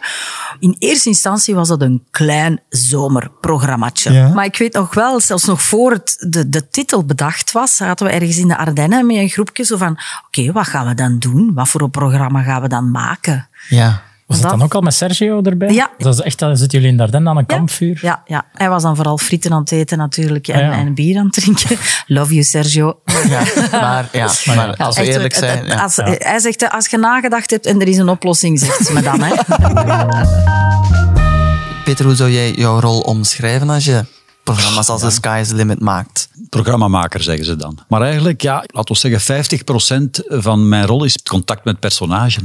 In 0.60 0.76
eerste 0.80 1.10
instantie 1.10 1.56
was 1.56 1.68
dat 1.68 1.82
een 1.82 2.04
klein 2.12 2.62
zomerprogrammaatje. 2.70 4.12
Ja. 4.12 4.28
Maar 4.34 4.46
ik 4.46 4.58
weet 4.58 4.74
nog 4.74 4.94
wel, 4.94 5.20
zelfs 5.20 5.44
nog 5.44 5.62
voor 5.62 5.92
het, 5.92 6.26
de, 6.30 6.50
de 6.50 6.70
titel 6.70 7.06
bedacht 7.06 7.52
was, 7.52 7.76
zaten 7.76 8.06
we 8.06 8.12
ergens 8.12 8.37
in 8.38 8.48
de 8.48 8.58
Ardennen 8.58 9.06
met 9.06 9.16
een 9.16 9.30
groepje 9.30 9.64
zo 9.64 9.78
van, 9.78 9.98
oké, 10.28 10.52
wat 10.52 10.68
gaan 10.68 10.88
we 10.88 10.94
dan 10.94 11.20
doen? 11.20 11.52
Wat 11.54 11.68
voor 11.70 11.82
een 11.82 11.90
programma 11.90 12.42
gaan 12.44 12.62
we 12.62 12.68
dan 12.68 12.92
maken? 12.92 13.48
Ja. 13.70 14.02
Was 14.26 14.42
dat 14.42 14.52
dan 14.52 14.62
ook 14.64 14.74
al 14.76 14.82
met 14.82 14.94
Sergio 14.94 15.42
erbij? 15.42 15.74
Ja. 15.74 15.90
Dat 15.98 16.14
is 16.14 16.22
echt, 16.22 16.40
dan 16.40 16.58
zitten 16.58 16.78
jullie 16.78 16.94
in 16.94 16.98
Dardenne 17.00 17.30
aan 17.30 17.38
een 17.38 17.46
kampvuur. 17.46 18.00
Ja, 18.02 18.22
ja, 18.26 18.46
hij 18.54 18.70
was 18.70 18.84
dan 18.84 18.96
vooral 18.96 19.18
frieten 19.18 19.52
aan 19.52 19.60
het 19.60 19.72
eten 19.72 19.98
natuurlijk 19.98 20.48
en, 20.48 20.56
Ah, 20.56 20.62
ja. 20.62 20.72
en 20.72 20.94
bier 20.94 21.18
aan 21.20 21.26
het 21.26 21.34
drinken. 21.34 21.78
Love 22.18 22.32
you, 22.34 22.44
Sergio. 22.44 23.00
ja. 23.30 23.42
Maar, 23.72 24.10
ja, 24.12 24.30
maar 24.46 24.76
als 24.76 24.98
we 24.98 25.04
eerlijk 25.12 25.34
zijn... 25.36 25.58
het- 25.58 25.68
ja. 25.68 25.82
als, 25.84 25.96
Hij 25.96 26.40
zegt, 26.40 26.62
eh, 26.64 26.70
als 26.74 26.88
je 26.88 26.98
nagedacht 26.98 27.50
hebt 27.52 27.66
en 27.66 27.82
er 27.82 27.88
is 27.88 27.98
een 27.98 28.10
oplossing, 28.10 28.60
zegt 28.60 28.86
ze 28.86 28.94
me 28.94 29.02
dan. 29.02 29.22
Hè. 29.24 29.34
Peter, 31.84 32.06
hoe 32.06 32.16
zou 32.16 32.32
jij 32.32 32.52
jouw 32.52 32.80
rol 32.80 33.00
omschrijven 33.00 33.70
als 33.70 33.86
je 33.86 34.06
programma's 34.54 34.90
als 34.90 35.02
The 35.02 35.10
Sky 35.10 35.38
is 35.42 35.48
the 35.48 35.56
Limit 35.56 35.80
maakt? 35.80 36.30
Programmamaker, 36.50 37.22
zeggen 37.22 37.46
ze 37.46 37.56
dan. 37.56 37.78
Maar 37.88 38.02
eigenlijk, 38.02 38.42
ja, 38.42 38.64
laten 38.68 38.94
we 38.94 39.00
zeggen, 39.00 39.60
50% 40.02 40.10
van 40.28 40.70
mijn 40.70 40.86
rol 40.86 41.04
is 41.04 41.14
het 41.14 41.30
contact 41.30 41.64
met 41.66 41.80
personages. 41.80 42.44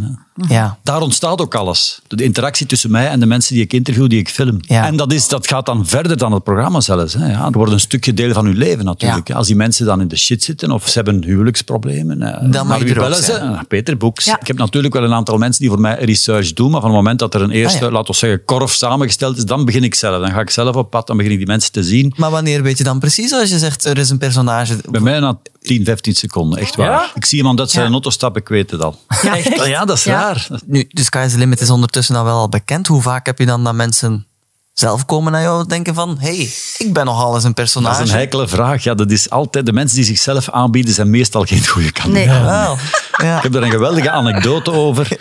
Ja. 0.48 0.78
Daar 0.83 1.00
ontstaat 1.00 1.40
ook 1.40 1.55
alles. 1.55 2.00
De 2.09 2.24
interactie 2.24 2.66
tussen 2.66 2.90
mij 2.90 3.09
en 3.09 3.20
de 3.20 3.26
mensen 3.26 3.55
die 3.55 3.62
ik 3.62 3.72
interview, 3.72 4.09
die 4.09 4.18
ik 4.18 4.28
film. 4.28 4.59
Ja. 4.61 4.87
En 4.87 4.96
dat, 4.96 5.12
is, 5.12 5.28
dat 5.28 5.46
gaat 5.46 5.66
dan 5.66 5.87
verder 5.87 6.16
dan 6.16 6.33
het 6.33 6.42
programma 6.44 6.81
zelfs. 6.81 7.14
Hè. 7.14 7.31
Ja, 7.31 7.44
het 7.44 7.55
wordt 7.55 7.72
een 7.72 7.81
stukje 7.81 8.14
deel 8.14 8.33
van 8.33 8.46
uw 8.46 8.52
leven 8.55 8.85
natuurlijk. 8.85 9.28
Ja. 9.28 9.35
Als 9.35 9.46
die 9.46 9.57
mensen 9.57 9.87
dan 9.87 10.00
in 10.00 10.09
de 10.09 10.16
shit 10.16 10.42
zitten 10.42 10.70
of 10.70 10.88
ze 10.88 10.92
hebben 10.92 11.24
huwelijksproblemen, 11.24 12.22
eh, 12.22 12.50
Dan 12.50 12.66
mag 12.66 12.78
je 12.88 12.94
bellen 12.94 13.22
ze? 13.22 13.59
Peter 13.68 13.96
Boeks. 13.96 14.26
Ik 14.26 14.46
heb 14.46 14.57
natuurlijk 14.59 14.94
wel 14.94 15.02
een 15.05 15.12
aantal 15.12 15.38
mensen 15.38 15.61
die 15.61 15.70
voor 15.70 15.81
mij 15.81 16.05
research 16.05 16.52
doen, 16.52 16.70
maar 16.70 16.81
van 16.81 16.90
het 16.90 16.98
moment 16.98 17.18
dat 17.18 17.35
er 17.35 17.42
een 17.42 17.50
eerste, 17.50 17.85
Ah, 17.85 17.92
laten 17.92 18.11
we 18.12 18.16
zeggen, 18.18 18.44
korf 18.44 18.72
samengesteld 18.72 19.37
is, 19.37 19.44
dan 19.44 19.64
begin 19.64 19.85
ik 19.85 19.94
zelf. 19.94 20.20
Dan 20.20 20.31
ga 20.31 20.40
ik 20.40 20.50
zelf 20.50 20.76
op 20.76 20.90
pad, 20.90 21.07
dan 21.07 21.16
begin 21.16 21.33
ik 21.33 21.38
die 21.38 21.46
mensen 21.46 21.72
te 21.72 21.83
zien. 21.83 22.12
Maar 22.16 22.31
wanneer 22.31 22.62
weet 22.62 22.78
je 22.78 22.85
dan 22.85 22.98
precies 22.98 23.33
als 23.33 23.50
je 23.50 23.59
zegt 23.59 23.85
er 23.85 23.98
is 23.98 24.11
een 24.11 24.18
personage? 24.18 24.76
Bij 24.90 25.00
mij 25.00 25.20
na 25.20 25.38
10, 25.62 25.85
15 25.85 26.14
seconden, 26.14 26.59
echt 26.59 26.77
waar. 26.77 26.90
Ja? 26.90 27.11
Ik 27.14 27.25
zie 27.25 27.38
iemand 27.38 27.61
uit 27.61 27.70
zijn 27.70 27.92
auto 27.92 28.11
stappen, 28.11 28.40
ik 28.40 28.48
weet 28.48 28.70
het 28.70 28.83
al. 28.83 28.98
Ja, 29.22 29.37
Echt? 29.37 29.46
echt? 29.53 29.66
Ja, 29.66 29.85
dat 29.85 29.96
is 29.96 30.05
Ja. 30.05 30.12
raar. 30.20 30.48
Nu, 30.66 30.87
The 30.92 31.05
Sky 31.05 31.22
is 31.27 31.33
the 31.33 31.38
Limit 31.38 31.61
is 31.61 31.70
ondertussen 31.70 32.14
dan 32.14 32.25
wel 32.25 32.38
al 32.38 32.48
bekend. 32.48 32.87
Hoe 32.87 33.03
vaak 33.03 33.27
heb 33.27 33.38
je 33.38 33.46
dan 33.46 33.64
dat 33.64 33.75
mensen 33.75 34.27
zelf 34.72 35.05
komen 35.07 35.33
naar 35.33 35.42
jou 35.42 35.61
en 35.62 35.68
denken 35.68 35.94
van 35.94 36.16
hey, 36.20 36.51
ik 36.79 36.92
ben 36.92 37.05
nogal 37.05 37.35
eens 37.35 37.44
een 37.44 37.55
personage. 37.55 37.94
Dat 37.96 38.05
is 38.05 38.11
een 38.11 38.16
heikele 38.16 38.48
vraag. 38.48 38.83
Ja, 38.83 38.94
dat 38.94 39.11
is 39.11 39.31
altijd, 39.31 39.66
de 39.66 39.72
mensen 39.72 39.96
die 39.96 40.05
zichzelf 40.07 40.51
aanbieden 40.51 40.94
zijn 40.94 41.11
meestal 41.11 41.44
geen 41.44 41.66
goede 41.66 41.92
kandidaat. 41.92 42.27
Nee. 42.40 42.44
Wel, 42.51 42.77
ja. 43.22 43.37
Ik 43.37 43.42
heb 43.42 43.52
daar 43.52 43.62
een 43.62 43.70
geweldige 43.70 44.11
anekdote 44.11 44.72
over. 44.72 45.08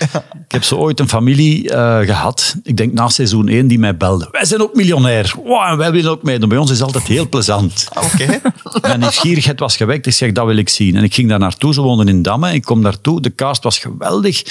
Ik 0.52 0.58
heb 0.58 0.66
zo 0.66 0.76
ooit 0.76 1.00
een 1.00 1.10
familie 1.10 1.70
eh, 1.70 2.00
gehad, 2.00 2.56
ik 2.64 2.78
denk 2.78 2.94
na 2.94 3.10
seizoen 3.10 3.48
1, 3.48 3.68
die 3.68 3.80
mij 3.80 3.98
belde. 3.98 4.28
Wij 4.32 4.46
zijn 4.46 4.62
ook 4.62 4.76
miljonair. 4.76 5.34
Wow, 5.44 5.62
en 5.62 5.78
wij 5.78 5.92
willen 5.92 6.12
ook 6.12 6.24
meedoen. 6.24 6.50
Bij 6.50 6.58
ons 6.58 6.72
is 6.72 6.82
altijd 6.82 7.04
heel 7.04 7.30
plezant. 7.30 7.88
Oké. 8.14 8.42
Mijn 8.88 9.00
nieuwsgierigheid 9.00 9.60
was 9.60 9.78
gewekt. 9.78 10.06
Ik 10.06 10.14
zeg, 10.14 10.32
dat 10.32 10.46
wil 10.46 10.58
ik 10.58 10.70
zien. 10.70 10.96
En 10.96 11.04
ik 11.04 11.14
ging 11.14 11.30
daar 11.30 11.40
naartoe. 11.40 11.74
Ze 11.74 11.82
woonden 11.82 12.08
in 12.08 12.22
Damme. 12.22 12.54
Ik 12.54 12.62
kom 12.62 12.82
daartoe. 12.82 13.22
De 13.22 13.36
cast 13.36 13.64
was 13.64 13.78
geweldig. 13.78 14.44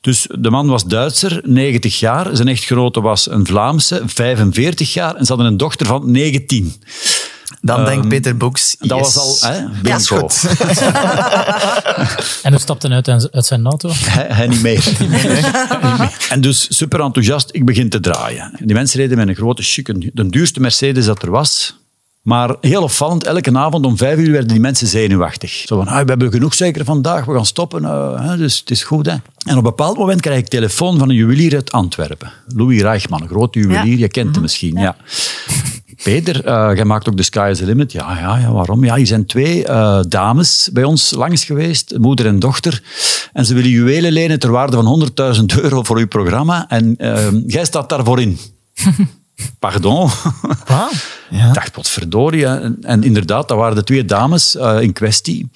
Dus 0.00 0.26
de 0.38 0.50
man 0.50 0.66
was 0.66 0.84
Duitser, 0.84 1.40
90 1.44 1.98
jaar. 1.98 2.28
Zijn 2.32 2.48
echtgenote 2.48 3.00
was 3.00 3.30
een 3.30 3.46
Vlaamse, 3.46 4.02
45 4.06 4.92
jaar. 4.92 5.14
En 5.14 5.24
ze 5.24 5.32
hadden 5.32 5.50
een 5.52 5.56
dochter 5.56 5.86
van 5.86 6.10
19. 6.10 6.74
Dan 7.60 7.84
denkt 7.84 8.08
Peter 8.08 8.36
Boeks, 8.36 8.76
Dat 8.78 9.00
was 9.00 9.16
al, 9.16 9.36
hè, 9.50 9.64
Ja, 9.82 9.96
is 9.96 10.08
goed. 10.08 10.42
En 12.42 12.50
hoe 12.52 12.60
stapte 12.60 12.86
hij 12.86 12.96
uit, 13.02 13.32
uit 13.32 13.46
zijn 13.46 13.66
auto? 13.66 13.90
Hij, 13.94 14.26
hij 14.28 14.46
niet 14.46 14.62
meer. 14.62 14.84
Niet 15.00 15.28
meer. 15.28 16.26
En 16.28 16.40
dus 16.40 16.76
super 16.76 17.00
enthousiast, 17.00 17.48
ik 17.52 17.64
begin 17.64 17.88
te 17.88 18.00
draaien. 18.00 18.52
Die 18.58 18.74
mensen 18.74 19.00
reden 19.00 19.16
met 19.16 19.28
een 19.28 19.34
grote 19.34 19.62
chique, 19.62 20.10
de 20.14 20.28
duurste 20.28 20.60
Mercedes 20.60 21.04
dat 21.04 21.22
er 21.22 21.30
was. 21.30 21.76
Maar 22.22 22.54
heel 22.60 22.82
opvallend, 22.82 23.24
elke 23.24 23.58
avond 23.58 23.84
om 23.86 23.96
vijf 23.96 24.18
uur 24.18 24.30
werden 24.30 24.48
die 24.48 24.60
mensen 24.60 24.86
zenuwachtig. 24.86 25.50
Zo 25.66 25.76
van, 25.76 25.86
ah, 25.88 26.00
we 26.00 26.04
hebben 26.08 26.30
genoeg 26.32 26.54
zeker 26.54 26.84
vandaag, 26.84 27.24
we 27.24 27.34
gaan 27.34 27.46
stoppen. 27.46 27.84
eh, 27.84 28.28
hè, 28.28 28.36
dus 28.36 28.58
het 28.58 28.70
is 28.70 28.82
goed. 28.82 29.06
Hè. 29.06 29.12
En 29.12 29.22
op 29.50 29.56
een 29.56 29.62
bepaald 29.62 29.96
moment 29.98 30.20
krijg 30.20 30.38
ik 30.38 30.48
telefoon 30.48 30.98
van 30.98 31.08
een 31.08 31.14
juwelier 31.14 31.54
uit 31.54 31.72
Antwerpen. 31.72 32.32
Louis 32.46 32.80
Reichman, 32.80 33.22
een 33.22 33.28
grote 33.28 33.58
juwelier, 33.58 33.92
Ja. 33.92 33.98
je 33.98 34.08
kent 34.08 34.32
hem 34.32 34.42
misschien. 34.42 34.76
Ja. 34.80 34.96
Peter, 36.02 36.44
eh, 36.44 36.70
jij 36.74 36.84
maakt 36.84 37.08
ook 37.08 37.16
The 37.16 37.22
Sky 37.22 37.48
is 37.50 37.58
the 37.58 37.64
Limit. 37.64 37.92
Ja, 37.92 38.18
ja, 38.18 38.38
ja 38.38 38.52
waarom? 38.52 38.84
Ja, 38.84 38.94
hier 38.94 39.06
zijn 39.06 39.26
twee 39.26 39.64
eh, 39.64 40.00
dames 40.08 40.68
bij 40.72 40.84
ons 40.84 41.10
langs 41.10 41.44
geweest, 41.44 41.98
moeder 41.98 42.26
en 42.26 42.38
dochter. 42.38 42.82
En 43.32 43.44
ze 43.44 43.54
willen 43.54 43.70
juwelen 43.70 44.12
lenen 44.12 44.38
ter 44.38 44.50
waarde 44.50 44.76
van 44.76 45.10
100.000 45.36 45.44
euro 45.62 45.82
voor 45.82 45.98
uw 45.98 46.06
programma. 46.06 46.68
En 46.68 46.96
eh, 46.96 47.28
jij 47.46 47.64
staat 47.64 47.88
daarvoor 47.88 48.20
in. 48.20 48.38
Pardon? 49.58 50.10
Ja. 51.30 51.48
Ik 51.48 51.54
dacht, 51.54 51.76
wat 51.76 51.88
verdorie. 51.88 52.46
en 52.46 53.02
inderdaad, 53.02 53.48
dat 53.48 53.58
waren 53.58 53.74
de 53.74 53.84
twee 53.84 54.04
dames 54.04 54.56
eh, 54.56 54.80
in 54.80 54.92
kwestie. 54.92 55.50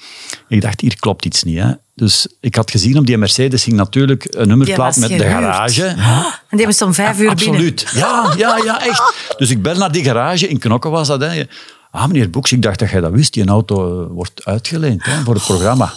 Ik 0.48 0.61
dacht, 0.61 0.81
hier 0.81 0.98
klopt 0.98 1.24
iets 1.24 1.42
niet. 1.42 1.59
Hè. 1.59 1.72
Dus 2.00 2.26
ik 2.40 2.54
had 2.54 2.70
gezien 2.70 2.98
op 2.98 3.06
die 3.06 3.18
Mercedes 3.18 3.64
hing 3.64 3.76
natuurlijk 3.76 4.26
een 4.28 4.48
nummerplaat 4.48 4.96
met 4.96 5.08
de 5.08 5.18
garage. 5.18 5.84
En 6.50 6.56
die 6.56 6.66
hebben 6.66 6.74
ze 6.74 6.84
om 6.84 6.94
vijf 6.94 7.20
uur 7.20 7.34
binnen. 7.34 7.54
Absoluut. 7.54 7.90
Ja, 7.94 8.34
ja, 8.36 8.56
ja, 8.64 8.86
echt. 8.86 9.14
Dus 9.36 9.50
ik 9.50 9.62
bel 9.62 9.76
naar 9.76 9.92
die 9.92 10.04
garage, 10.04 10.48
in 10.48 10.58
Knokken 10.58 10.90
was 10.90 11.08
dat. 11.08 11.20
Hè. 11.20 11.42
Ah, 11.90 12.06
meneer 12.06 12.30
Boeks, 12.30 12.52
ik 12.52 12.62
dacht 12.62 12.78
dat 12.78 12.90
jij 12.90 13.00
dat 13.00 13.12
wist. 13.12 13.32
Die 13.32 13.46
auto 13.46 14.02
eh, 14.02 14.10
wordt 14.10 14.44
uitgeleend 14.44 15.04
hè, 15.04 15.22
voor 15.22 15.34
het 15.34 15.44
programma. 15.44 15.92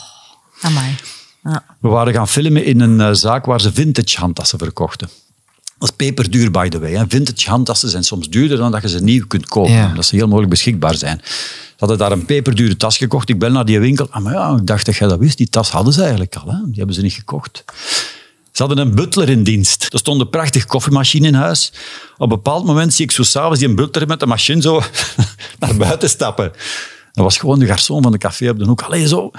Amai. 0.61 0.95
Ja. 1.43 1.63
We 1.79 1.87
waren 1.87 2.13
gaan 2.13 2.27
filmen 2.27 2.65
in 2.65 2.79
een 2.79 3.01
eh, 3.01 3.09
zaak 3.11 3.45
waar 3.45 3.61
ze 3.61 3.73
vintage 3.73 4.19
handtassen 4.19 4.59
verkochten. 4.59 5.09
Dat 5.83 5.91
is 5.91 6.05
peperduur, 6.07 6.51
by 6.51 6.69
the 6.69 6.79
way. 6.79 6.91
Hè. 6.91 7.03
Vintage 7.07 7.49
handtassen 7.49 7.89
zijn 7.89 8.03
soms 8.03 8.29
duurder 8.29 8.57
dan 8.57 8.71
dat 8.71 8.81
je 8.81 8.89
ze 8.89 9.03
nieuw 9.03 9.27
kunt 9.27 9.45
kopen. 9.45 9.71
Ja. 9.71 9.93
Dat 9.93 10.05
ze 10.05 10.15
heel 10.15 10.27
mogelijk 10.27 10.49
beschikbaar 10.49 10.95
zijn. 10.95 11.21
Ze 11.23 11.75
hadden 11.77 11.97
daar 11.97 12.11
een 12.11 12.25
peperdure 12.25 12.77
tas 12.77 12.97
gekocht. 12.97 13.29
Ik 13.29 13.39
bel 13.39 13.51
naar 13.51 13.65
die 13.65 13.79
winkel. 13.79 14.07
Ah, 14.09 14.23
maar 14.23 14.33
ja, 14.33 14.55
ik 14.55 14.67
dacht 14.67 14.85
dat 14.85 14.95
jij 14.95 15.07
dat 15.07 15.19
wist. 15.19 15.37
Die 15.37 15.49
tas 15.49 15.71
hadden 15.71 15.93
ze 15.93 16.01
eigenlijk 16.01 16.35
al. 16.35 16.51
Hè. 16.51 16.57
Die 16.65 16.75
hebben 16.75 16.95
ze 16.95 17.01
niet 17.01 17.13
gekocht. 17.13 17.63
Ze 18.51 18.63
hadden 18.63 18.77
een 18.77 18.95
butler 18.95 19.29
in 19.29 19.43
dienst. 19.43 19.93
Er 19.93 19.99
stond 19.99 20.21
een 20.21 20.29
prachtig 20.29 20.65
koffiemachine 20.65 21.27
in 21.27 21.33
huis. 21.33 21.73
Op 22.13 22.21
een 22.21 22.29
bepaald 22.29 22.65
moment 22.65 22.93
zie 22.93 23.05
ik 23.05 23.11
zo 23.11 23.23
s'avonds 23.23 23.59
die 23.59 23.73
butler 23.73 24.07
met 24.07 24.19
de 24.19 24.25
machine 24.25 24.61
zo 24.61 24.81
naar 25.59 25.75
buiten 25.75 26.09
stappen. 26.09 26.51
Dat 27.13 27.23
was 27.23 27.37
gewoon 27.37 27.59
de 27.59 27.65
garçon 27.67 28.01
van 28.01 28.11
de 28.11 28.17
café 28.17 28.49
op 28.49 28.57
de 28.59 28.65
hoek. 28.65 28.81
Allee, 28.81 29.07
zo, 29.07 29.31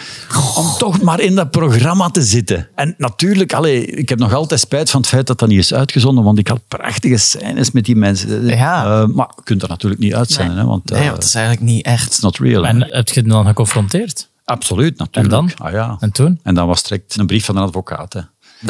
om 0.57 0.67
toch 0.79 1.03
maar 1.03 1.21
in 1.21 1.35
dat 1.35 1.51
programma 1.51 2.09
te 2.11 2.23
zitten. 2.23 2.69
En 2.75 2.95
natuurlijk, 2.99 3.53
allee, 3.53 3.87
ik 3.87 4.09
heb 4.09 4.19
nog 4.19 4.33
altijd 4.33 4.61
spijt 4.61 4.91
van 4.91 5.01
het 5.01 5.09
feit 5.11 5.27
dat 5.27 5.39
dat 5.39 5.49
niet 5.49 5.59
is 5.59 5.75
uitgezonden, 5.75 6.25
want 6.25 6.39
ik 6.39 6.49
had 6.49 6.61
prachtige 6.69 7.17
scènes 7.17 7.71
met 7.71 7.85
die 7.85 7.97
mensen. 7.97 8.47
Ja. 8.47 8.85
Eh, 9.03 9.07
maar 9.07 9.31
je 9.37 9.43
kunt 9.45 9.61
dat 9.61 9.69
natuurlijk 9.69 10.01
niet 10.01 10.15
uitzenden, 10.15 10.57
hè, 10.57 10.65
want 10.65 10.91
eh, 10.91 10.97
Nee, 10.99 11.07
want 11.07 11.17
het 11.23 11.27
is 11.29 11.35
eigenlijk 11.35 11.67
niet 11.67 11.85
echt. 11.85 12.07
it's 12.07 12.21
not 12.21 12.39
real. 12.39 12.63
hè. 12.63 12.69
En 12.69 12.81
heb 12.91 13.09
je 13.09 13.21
hem 13.21 13.29
dan 13.29 13.47
geconfronteerd? 13.47 14.29
Absoluut, 14.45 14.91
En 14.99 15.09
natuurlijk. 15.13 15.35
dan? 15.35 15.67
Ah, 15.67 15.73
ja. 15.73 15.97
En 16.01 16.11
toen? 16.13 16.41
En 16.43 16.55
dan 16.55 16.67
was 16.67 16.79
het 16.79 16.89
direct 16.89 17.19
een 17.19 17.27
brief 17.27 17.45
van 17.45 17.57
een 17.57 17.63
advocaat. 17.63 18.13
Hè. 18.13 18.21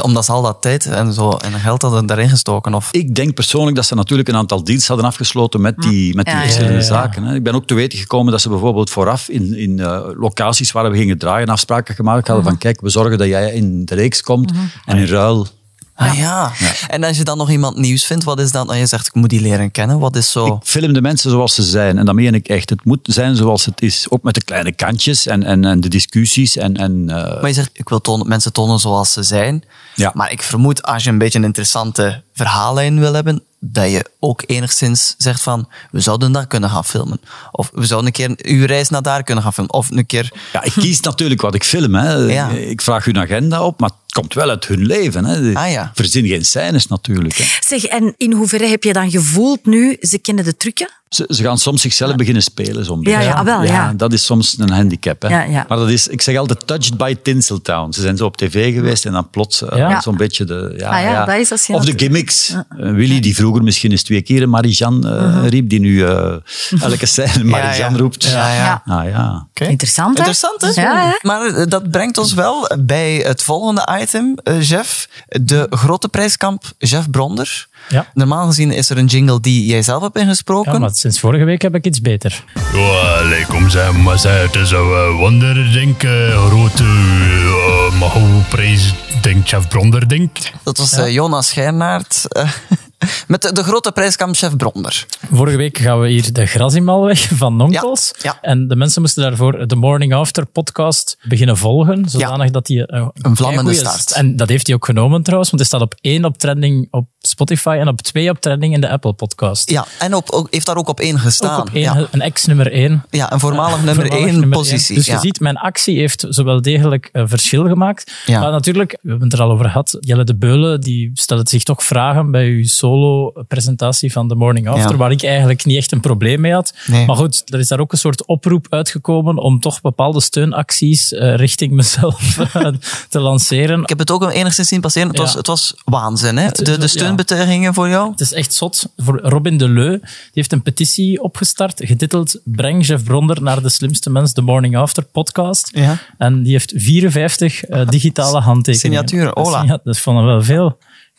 Omdat 0.03 0.25
ze 0.25 0.33
al 0.33 0.43
dat 0.43 0.57
tijd 0.61 0.87
en, 0.87 1.13
zo, 1.13 1.31
en 1.31 1.53
geld 1.53 1.83
hadden 1.83 2.07
daarin 2.07 2.29
gestoken. 2.29 2.75
Of, 2.75 2.89
Ik 2.93 3.15
denk 3.15 3.35
persoonlijk 3.35 3.77
dat 3.77 3.87
ze 3.87 3.95
natuurlijk 3.95 4.29
een 4.29 4.37
aantal 4.37 4.65
deals 4.65 4.87
hadden 4.89 5.07
afgesloten 5.07 5.61
met 5.61 5.77
die, 5.79 6.15
met 6.15 6.25
die 6.25 6.35
Ja, 6.35 6.41
verschillende 6.41 6.75
ja, 6.75 6.81
ja. 6.81 6.87
zaken. 6.87 7.23
Hè. 7.23 7.35
Ik 7.35 7.43
ben 7.43 7.55
ook 7.55 7.67
te 7.67 7.75
weten 7.75 7.99
gekomen 7.99 8.33
dat 8.33 8.41
ze 8.41 8.49
bijvoorbeeld 8.49 8.91
vooraf 8.91 9.29
in, 9.29 9.57
in 9.57 9.81
eh, 9.81 10.01
locaties 10.15 10.73
waar 10.73 10.91
we 10.91 10.97
gingen 10.97 11.19
draaien 11.19 11.49
afspraken 11.49 11.95
gemaakt 11.95 12.27
hadden 12.27 12.45
van 12.45 12.59
kijk, 12.59 12.81
we 12.81 12.89
zorgen 12.89 13.19
dat 13.19 13.29
jij 13.29 13.53
in 13.53 13.85
de 13.85 13.95
reeks 13.95 14.23
komt 14.23 14.53
en 14.85 14.97
in 14.97 15.07
ruil... 15.07 15.47
ah 15.95 16.19
ja. 16.19 16.53
En 16.89 17.05
als 17.05 17.17
je 17.17 17.25
dan 17.25 17.39
nog 17.39 17.51
iemand 17.51 17.77
nieuws 17.77 18.05
vindt, 18.05 18.25
wat 18.25 18.41
is 18.41 18.53
dan? 18.53 18.73
En 18.73 18.79
je 18.79 18.87
zegt, 18.87 19.07
ik 19.07 19.15
moet 19.15 19.31
die 19.31 19.41
leren 19.41 19.71
kennen. 19.71 19.99
Wat 19.99 20.17
is 20.17 20.31
zo? 20.31 20.47
Ik 20.47 20.55
film 20.63 20.93
de 20.93 21.01
mensen 21.01 21.31
zoals 21.31 21.55
ze 21.55 21.63
zijn 21.63 21.99
en 21.99 22.05
dat 22.05 22.15
meen 22.15 22.35
ik 22.35 22.49
echt. 22.49 22.71
Het 22.71 22.85
moet 22.85 22.99
zijn 23.03 23.37
zoals 23.37 23.65
het 23.65 23.83
is. 23.83 24.07
Ook 24.09 24.23
met 24.23 24.35
de 24.35 24.45
kleine 24.45 24.73
kantjes 24.73 25.27
en, 25.27 25.43
en, 25.43 25.65
en 25.65 25.81
de 25.81 25.89
discussies. 25.89 26.57
En, 26.57 26.77
en, 26.77 27.05
eh, 27.09 27.41
Maar 27.41 27.49
je 27.49 27.55
zegt, 27.55 27.71
ik 27.73 27.89
wil 27.89 28.01
tonen, 28.01 28.29
mensen 28.29 28.53
tonen 28.53 28.79
zoals 28.79 29.13
ze 29.13 29.23
zijn. 29.23 29.65
Ja. 29.95 30.11
Maar 30.15 30.33
ik 30.33 30.43
vermoed, 30.43 30.83
als 30.83 31.05
je 31.05 31.11
een 31.11 31.19
beetje 31.19 31.39
een 31.39 31.45
interessante 31.45 32.23
verhaallijn 32.35 33.01
wil 33.01 33.15
hebben, 33.15 33.43
dat 33.61 33.91
je 33.91 34.05
ook 34.21 34.43
enigszins 34.47 35.15
zegt 35.19 35.43
van, 35.43 35.69
we 35.91 36.01
zouden 36.01 36.33
daar 36.33 36.47
kunnen 36.47 36.71
gaan 36.71 36.85
filmen. 36.85 37.21
Of 37.53 37.71
we 37.75 37.87
zouden 37.87 38.07
een 38.15 38.37
keer 38.37 38.53
uw 38.55 38.67
reis 38.67 38.89
naar 38.89 39.03
daar 39.03 39.23
kunnen 39.23 39.45
gaan 39.45 39.53
filmen. 39.53 39.73
Of 39.73 39.91
een 39.91 40.07
keer... 40.07 40.33
Ja, 40.53 40.63
ik 40.63 40.73
kies 40.73 41.01
natuurlijk 41.11 41.41
wat 41.41 41.55
ik 41.55 41.65
film. 41.65 41.95
Hè. 41.95 42.13
Ja. 42.13 42.49
Ik 42.49 42.81
vraag 42.81 43.07
een 43.07 43.19
agenda 43.19 43.63
op, 43.63 43.81
maar 43.81 43.91
het 43.91 44.13
komt 44.13 44.35
wel 44.35 44.49
uit 44.51 44.67
hun 44.67 44.87
leven. 44.87 45.25
Hè. 45.25 45.55
Ah, 45.55 45.71
ja. 45.71 45.91
Verzin 45.95 46.27
geen 46.27 46.45
scènes 46.45 46.87
natuurlijk. 46.87 47.37
Hè. 47.37 47.45
Zeg, 47.61 47.85
en 47.85 48.15
in 48.17 48.33
hoeverre 48.33 48.67
heb 48.67 48.83
je 48.85 48.93
dan 48.93 49.11
gevoeld 49.11 49.67
nu, 49.67 49.97
ze 50.01 50.19
kennen 50.19 50.45
de 50.45 50.57
trucken? 50.57 50.89
Ze, 51.09 51.25
ze 51.29 51.43
gaan 51.43 51.59
soms 51.59 51.81
zichzelf 51.83 52.15
beginnen 52.17 52.43
spelen. 52.43 52.85
Soms. 52.85 53.09
Ja, 53.09 53.21
ja, 53.21 53.33
ah, 53.33 53.45
wel, 53.45 53.63
ja. 53.63 53.93
Dat 53.97 54.13
is 54.13 54.25
soms 54.25 54.59
een 54.59 54.71
handicap. 54.71 55.23
Hè. 55.23 55.29
Ja, 55.29 55.43
ja. 55.43 55.65
Maar 55.69 55.79
dat 55.79 55.89
is, 55.91 56.09
ik 56.09 56.23
zeg 56.23 56.37
altijd 56.37 56.67
touched 56.67 56.97
by 56.97 57.15
Tinseltown. 57.23 57.93
Ze 57.93 58.01
zijn 58.01 58.17
zo 58.17 58.25
op 58.25 58.37
tv 58.37 58.75
geweest 58.75 59.07
en 59.07 59.13
dan 59.13 59.31
plots 59.31 59.63
eh, 59.63 59.79
Ja. 59.79 60.01
zo'n 60.01 60.17
beetje 60.17 60.45
de... 60.45 60.75
Ja, 60.79 60.89
Ah 60.91 61.03
ja, 61.03 61.25
dat 61.25 61.37
is 61.37 61.51
als 61.51 61.67
je 61.67 61.73
of 61.73 61.85
de 61.85 61.87
dat- 61.91 62.01
Eh, 62.31 62.93
Willy, 62.93 63.21
die 63.21 63.35
vroeger 63.35 63.63
misschien 63.63 63.91
eens 63.91 64.03
twee 64.03 64.23
keer 64.23 64.49
Marijan 64.49 65.07
eh, 65.07 65.49
riep, 65.49 65.69
die 65.69 65.81
nu 65.81 66.05
eh, 66.05 66.37
elke 66.89 67.07
scène 67.07 67.45
Marijan 67.45 67.93
ja. 67.93 67.99
roept. 67.99 68.25
Ja, 68.25 68.55
ja. 68.55 68.83
Ah 68.85 69.09
ja. 69.09 69.47
Interessant, 69.55 70.19
hè? 70.19 70.25
Interessant, 70.25 70.61
hè? 70.61 70.83
Ja, 70.83 71.07
hè? 71.07 71.19
Maar 71.23 71.69
dat 71.69 71.91
brengt 71.91 72.19
ons 72.19 72.35
wel 72.35 72.71
bij 72.79 73.15
het 73.15 73.43
volgende 73.43 73.89
item, 74.01 74.35
Jeff. 74.61 75.09
De 75.27 75.67
grote 75.71 76.09
prijskamp 76.09 76.65
Jeff 76.79 77.11
Bronder. 77.11 77.69
Ja. 77.89 78.07
Normaal 78.15 78.47
gezien 78.47 78.71
is 78.71 78.91
er 78.91 78.99
een 78.99 79.07
jingle 79.07 79.41
die 79.41 79.67
jij 79.67 79.83
zelf 79.83 80.03
hebt 80.03 80.19
ingesproken. 80.19 80.73
Ja, 80.73 80.79
maar 80.79 80.91
sinds 80.93 81.21
vorige 81.21 81.45
week 81.45 81.63
heb 81.63 81.75
ik 81.75 81.87
iets 81.87 82.01
beter. 82.01 82.45
Ja, 82.73 83.21
allee, 83.21 83.47
kom 83.47 83.69
zeg 83.69 83.93
maar, 83.93 84.19
zeg, 84.19 84.43
het 84.43 84.55
is 84.55 84.71
een 84.71 84.79
uh, 84.79 85.17
wonder, 85.17 85.73
denk 85.73 86.03
eh, 86.03 86.47
grote 86.47 86.83
uh, 86.83 88.01
Mago-prijs, 88.01 88.95
denk 89.23 89.49
Chef 89.49 89.69
Bronder, 89.69 90.09
denk. 90.09 90.37
Dat 90.63 90.79
was 90.79 90.93
eh, 90.93 91.13
Jonas 91.13 91.49
Schijnaert. 91.49 92.25
eh, 93.05 93.11
met 93.27 93.43
de, 93.43 93.53
de 93.53 93.63
grote 93.63 93.93
prijskamp 93.93 94.37
Chef 94.37 94.57
Bronder. 94.57 95.07
Vorige 95.33 95.57
week 95.57 95.79
gaan 95.79 96.01
we 96.01 96.09
hier 96.09 96.33
de 96.33 96.47
Grasimalweg 96.47 97.29
van 97.35 97.57
Nonkels. 97.57 98.13
Ja, 98.19 98.31
ja. 98.43 98.49
En 98.51 98.69
de 98.69 98.77
mensen 98.77 99.01
moesten 99.03 99.23
daarvoor 99.23 99.67
de 99.67 99.77
Morning 99.77 100.15
After 100.15 100.47
podcast 100.47 101.17
beginnen 101.23 101.57
volgen. 101.57 102.09
Zodanig 102.09 102.51
dat 102.51 102.67
die 102.67 102.87
eh, 102.87 103.07
Een 103.15 103.37
vlammende 103.37 103.75
start. 103.75 104.01
st- 104.01 104.11
En 104.11 104.37
dat 104.37 104.49
heeft 104.49 104.67
hij 104.67 104.77
ook 104.77 104.85
genomen 104.85 105.23
trouwens, 105.23 105.51
want 105.51 105.63
hij 105.63 105.71
staat 105.79 105.89
op 105.93 105.95
één 106.01 106.25
op 106.25 106.39
trending 106.39 106.87
op 106.91 107.07
Spotify 107.21 107.77
en 107.81 107.89
op 107.89 108.01
twee 108.03 108.31
op 108.31 108.41
trending 108.41 108.75
in 108.75 108.81
de 108.81 108.89
Apple 108.89 109.13
podcast. 109.13 109.71
Ja, 109.71 109.87
en 109.99 110.15
op, 110.15 110.31
ook, 110.31 110.49
heeft 110.51 110.67
daar 110.67 110.77
ook 110.77 110.89
op 110.89 111.01
één 111.01 111.19
gestaan. 111.19 111.61
Ook 111.61 111.69
op 111.69 111.75
één, 111.75 111.83
ja. 111.83 112.07
een 112.11 112.21
ex-nummer 112.21 112.73
één. 112.73 113.05
ja, 113.11 113.33
een 113.33 113.41
voormalig 113.41 113.77
nummer 113.77 113.95
Voormalig 113.95 114.25
één 114.27 114.41
nummer 114.41 114.59
positie. 114.59 114.89
één. 114.89 115.05
Dus 115.05 115.07
je 115.07 115.19
ziet, 115.19 115.41
mijn 115.41 115.57
actie 115.57 115.99
heeft 115.99 116.27
zowel 116.29 116.63
degelijk 116.63 117.09
een 117.13 117.29
verschil 117.29 117.67
gemaakt. 117.69 118.13
Ja. 118.27 118.41
Maar 118.41 118.51
natuurlijk, 118.51 118.99
we 119.03 119.09
hebben 119.11 119.29
het 119.29 119.39
er 119.39 119.45
al 119.45 119.51
over 119.51 119.65
gehad, 119.65 119.97
Jelle 120.01 120.25
de 120.25 120.37
Beulen, 120.37 120.81
die 120.81 121.11
stelde 121.15 121.49
zich 121.49 121.63
toch 121.63 121.83
vragen 121.85 122.31
bij 122.31 122.47
uw 122.49 122.65
solo-presentatie 122.95 124.13
van 124.13 124.29
The 124.29 124.35
Morning 124.35 124.69
After, 124.69 124.91
Ja. 124.91 124.97
waar 124.97 125.11
ik 125.11 125.23
eigenlijk 125.23 125.65
niet 125.65 125.77
echt 125.77 125.93
een 125.93 126.01
probleem 126.01 126.41
mee 126.41 126.53
had. 126.53 126.75
Nee. 126.87 127.07
Maar 127.07 127.17
goed, 127.17 127.43
er 127.53 127.59
is 127.59 127.69
daar 127.69 127.81
ook 127.81 127.93
een 127.93 127.99
soort 127.99 128.27
oproep 128.27 128.67
uitgekomen 128.71 129.39
om 129.39 129.61
toch 129.61 129.81
bepaalde 129.81 130.21
steunacties 130.21 131.13
eh, 131.13 131.35
richting 131.37 131.73
mezelf 131.73 132.39
te 133.09 133.21
lanceren. 133.21 133.83
Ik 133.83 133.89
heb 133.89 133.99
het 133.99 134.11
ook 134.11 134.31
enigszins 134.31 134.69
zien 134.69 134.81
passeren. 134.81 135.09
Het, 135.09 135.17
Ja. 135.17 135.23
was, 135.23 135.35
het 135.35 135.47
was 135.47 135.75
waanzin, 135.85 136.37
hè? 136.37 136.49
De, 136.51 136.79
de 136.79 136.87
steunbetuigingen 136.89 137.75
voor 137.75 137.89
jou. 137.89 138.11
Het 138.11 138.21
is 138.21 138.33
echt 138.33 138.55
zot. 138.55 138.93
Voor 138.97 139.19
Robin 139.23 139.57
Deleu, 139.57 139.91
die 139.99 140.01
heeft 140.33 140.53
een 140.53 140.63
petitie 140.63 141.23
opgestart, 141.23 141.81
getiteld 141.85 142.41
Breng 142.45 142.87
Jeff 142.87 143.05
Bronder 143.05 143.43
naar 143.43 143.63
de 143.63 143.69
slimste 143.69 144.11
mens, 144.11 144.33
The 144.33 144.43
Morning 144.43 144.77
After 144.77 145.03
podcast. 145.03 145.69
Ja. 145.73 145.99
En 146.19 146.43
die 146.43 146.53
heeft 146.53 146.73
54 146.77 147.65
eh, 147.65 147.89
digitale 147.89 148.41
handtekeningen. 148.41 149.09
Signaturen, 149.09 149.43
hola. 149.45 149.63
Ja, 149.63 149.81
dat 149.85 149.99
vonden 149.99 150.25
we 150.25 150.31
wel 150.31 150.43
veel. 150.43 150.79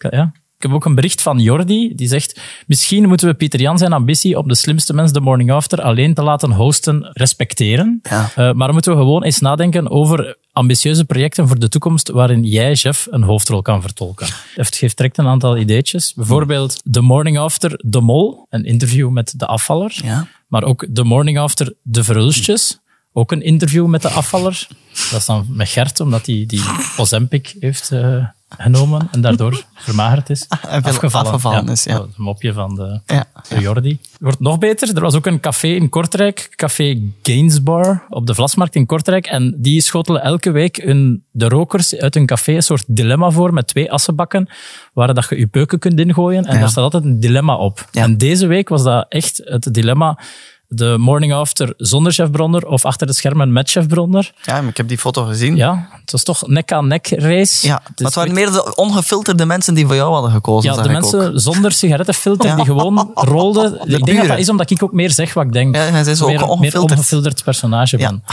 Ja. 0.09 0.31
Heb 0.65 0.75
ook 0.75 0.85
een 0.85 0.95
bericht 0.95 1.21
van 1.21 1.39
Jordi, 1.39 1.95
die 1.95 2.07
zegt 2.07 2.41
misschien 2.67 3.07
moeten 3.07 3.27
we 3.27 3.33
Pieter 3.33 3.59
Jan 3.59 3.77
zijn 3.77 3.93
ambitie 3.93 4.37
om 4.37 4.47
de 4.47 4.55
slimste 4.55 4.93
mens 4.93 5.11
The 5.11 5.19
Morning 5.19 5.51
After 5.51 5.81
alleen 5.81 6.13
te 6.13 6.23
laten 6.23 6.51
hosten 6.51 7.09
respecteren. 7.13 7.99
Ja. 8.03 8.31
Eh, 8.35 8.53
maar 8.53 8.73
moeten 8.73 8.91
we 8.91 8.97
gewoon 8.97 9.23
eens 9.23 9.39
nadenken 9.39 9.89
over 9.89 10.37
ambitieuze 10.51 11.05
projecten 11.05 11.47
voor 11.47 11.59
de 11.59 11.69
toekomst 11.69 12.09
waarin 12.09 12.43
jij, 12.43 12.73
Jeff, 12.73 13.07
een 13.09 13.23
hoofdrol 13.23 13.61
kan 13.61 13.81
vertolken. 13.81 14.27
Het 14.55 14.75
geeft 14.75 14.97
direct 14.97 15.17
een 15.17 15.27
aantal 15.27 15.57
ideetjes. 15.57 16.13
Bijvoorbeeld 16.13 16.81
The 16.91 17.01
Morning 17.01 17.37
After 17.37 17.79
De 17.83 18.01
Mol, 18.01 18.45
een 18.49 18.65
interview 18.65 19.09
met 19.09 19.33
de 19.37 19.45
afvaller. 19.45 19.99
Ja. 20.03 20.27
Maar 20.47 20.63
ook 20.63 20.85
The 20.93 21.03
Morning 21.03 21.39
After 21.39 21.73
De 21.81 22.03
Verhulstjes, 22.03 22.79
ook 23.13 23.31
een 23.31 23.41
interview 23.41 23.85
met 23.85 24.01
de 24.01 24.09
afvaller. 24.09 24.67
Dat 25.11 25.19
is 25.19 25.25
dan 25.25 25.45
met 25.49 25.69
Gert, 25.69 25.99
omdat 25.99 26.25
hij 26.25 26.43
die 26.47 26.61
Ozempic 26.97 27.55
heeft 27.59 27.91
eh, 27.91 28.25
genomen 28.57 29.07
en 29.11 29.21
daardoor 29.21 29.63
vermagerd 29.75 30.29
is. 30.29 30.47
En 30.67 30.83
veel 30.83 31.09
afgevallen 31.11 31.69
is, 31.69 31.83
ja. 31.83 31.93
Dat 31.93 32.05
was 32.05 32.17
een 32.17 32.23
mopje 32.23 32.53
van 32.53 32.75
de, 32.75 32.99
Ja. 33.05 33.25
de 33.49 33.59
Jordi. 33.59 33.99
Wordt 34.19 34.39
nog 34.39 34.57
beter. 34.57 34.95
Er 34.95 35.01
was 35.01 35.15
ook 35.15 35.25
een 35.25 35.39
café 35.39 35.67
in 35.67 35.89
Kortrijk, 35.89 36.49
Café 36.55 37.01
Gainsbar, 37.23 38.03
op 38.09 38.27
de 38.27 38.35
Vlasmarkt 38.35 38.75
in 38.75 38.85
Kortrijk. 38.85 39.25
En 39.25 39.53
die 39.57 39.81
schotelen 39.81 40.21
elke 40.21 40.51
week 40.51 40.75
hun, 40.75 41.23
de 41.31 41.47
rokers 41.47 41.95
uit 41.95 42.13
hun 42.13 42.25
café 42.25 42.53
een 42.55 42.63
soort 42.63 42.83
dilemma 42.87 43.29
voor 43.31 43.53
met 43.53 43.67
twee 43.67 43.91
assenbakken, 43.91 44.49
waar 44.93 45.13
dat 45.13 45.27
je 45.29 45.37
je 45.37 45.47
peuken 45.47 45.79
kunt 45.79 45.99
ingooien. 45.99 46.45
En 46.45 46.53
Ja. 46.53 46.59
daar 46.59 46.69
staat 46.69 46.83
altijd 46.83 47.03
een 47.03 47.19
dilemma 47.19 47.55
op. 47.55 47.87
Ja. 47.91 48.03
En 48.03 48.17
deze 48.17 48.47
week 48.47 48.69
was 48.69 48.83
dat 48.83 49.05
echt 49.09 49.41
het 49.43 49.73
dilemma. 49.73 50.19
De 50.67 50.95
morning 50.99 51.33
after 51.33 51.73
zonder 51.77 52.11
chef 52.13 52.31
Bronner 52.31 52.67
of 52.67 52.85
achter 52.85 53.07
de 53.07 53.13
schermen 53.13 53.53
met 53.53 53.69
chef 53.69 53.87
Bronner. 53.87 54.33
ja, 54.43 54.59
ik 54.59 54.77
heb 54.77 54.87
die 54.87 54.97
foto 54.97 55.23
gezien. 55.25 55.55
Ja, 55.55 55.89
het 56.01 56.11
was 56.11 56.23
toch 56.23 56.47
nek-aan-nek 56.47 57.07
race. 57.09 57.67
Ja, 57.67 57.73
Het 57.83 57.83
maar 57.99 58.05
het 58.07 58.15
waren 58.15 58.33
meer 58.33 58.51
de 58.51 58.75
ongefilterde 58.75 59.45
mensen 59.45 59.73
die 59.73 59.85
voor 59.85 59.95
jou 59.95 60.13
hadden 60.13 60.31
gekozen. 60.31 60.73
ja, 60.75 60.81
de 60.81 60.89
mensen 60.89 61.33
ook. 61.33 61.39
zonder 61.39 61.71
sigarettenfilter 61.71 62.55
die 62.55 62.65
gewoon 62.65 63.11
rolden. 63.15 63.73
ik 63.85 64.05
denk 64.05 64.17
dat 64.19 64.27
dat 64.27 64.37
is 64.37 64.49
omdat 64.49 64.69
ik 64.69 64.83
ook 64.83 64.93
meer 64.93 65.11
zeg 65.11 65.33
wat 65.33 65.45
ik 65.45 65.51
denk. 65.53 65.75
Ja, 65.75 65.81
hij 65.81 66.01
is 66.01 66.21
ook 66.21 66.27
meer, 66.29 66.39
meer 66.39 66.47
ongefilterd. 66.47 66.91
ongefilterd 66.99 67.43
personage 67.43 67.97
Ja. 67.97 68.09
ben. 68.09 68.23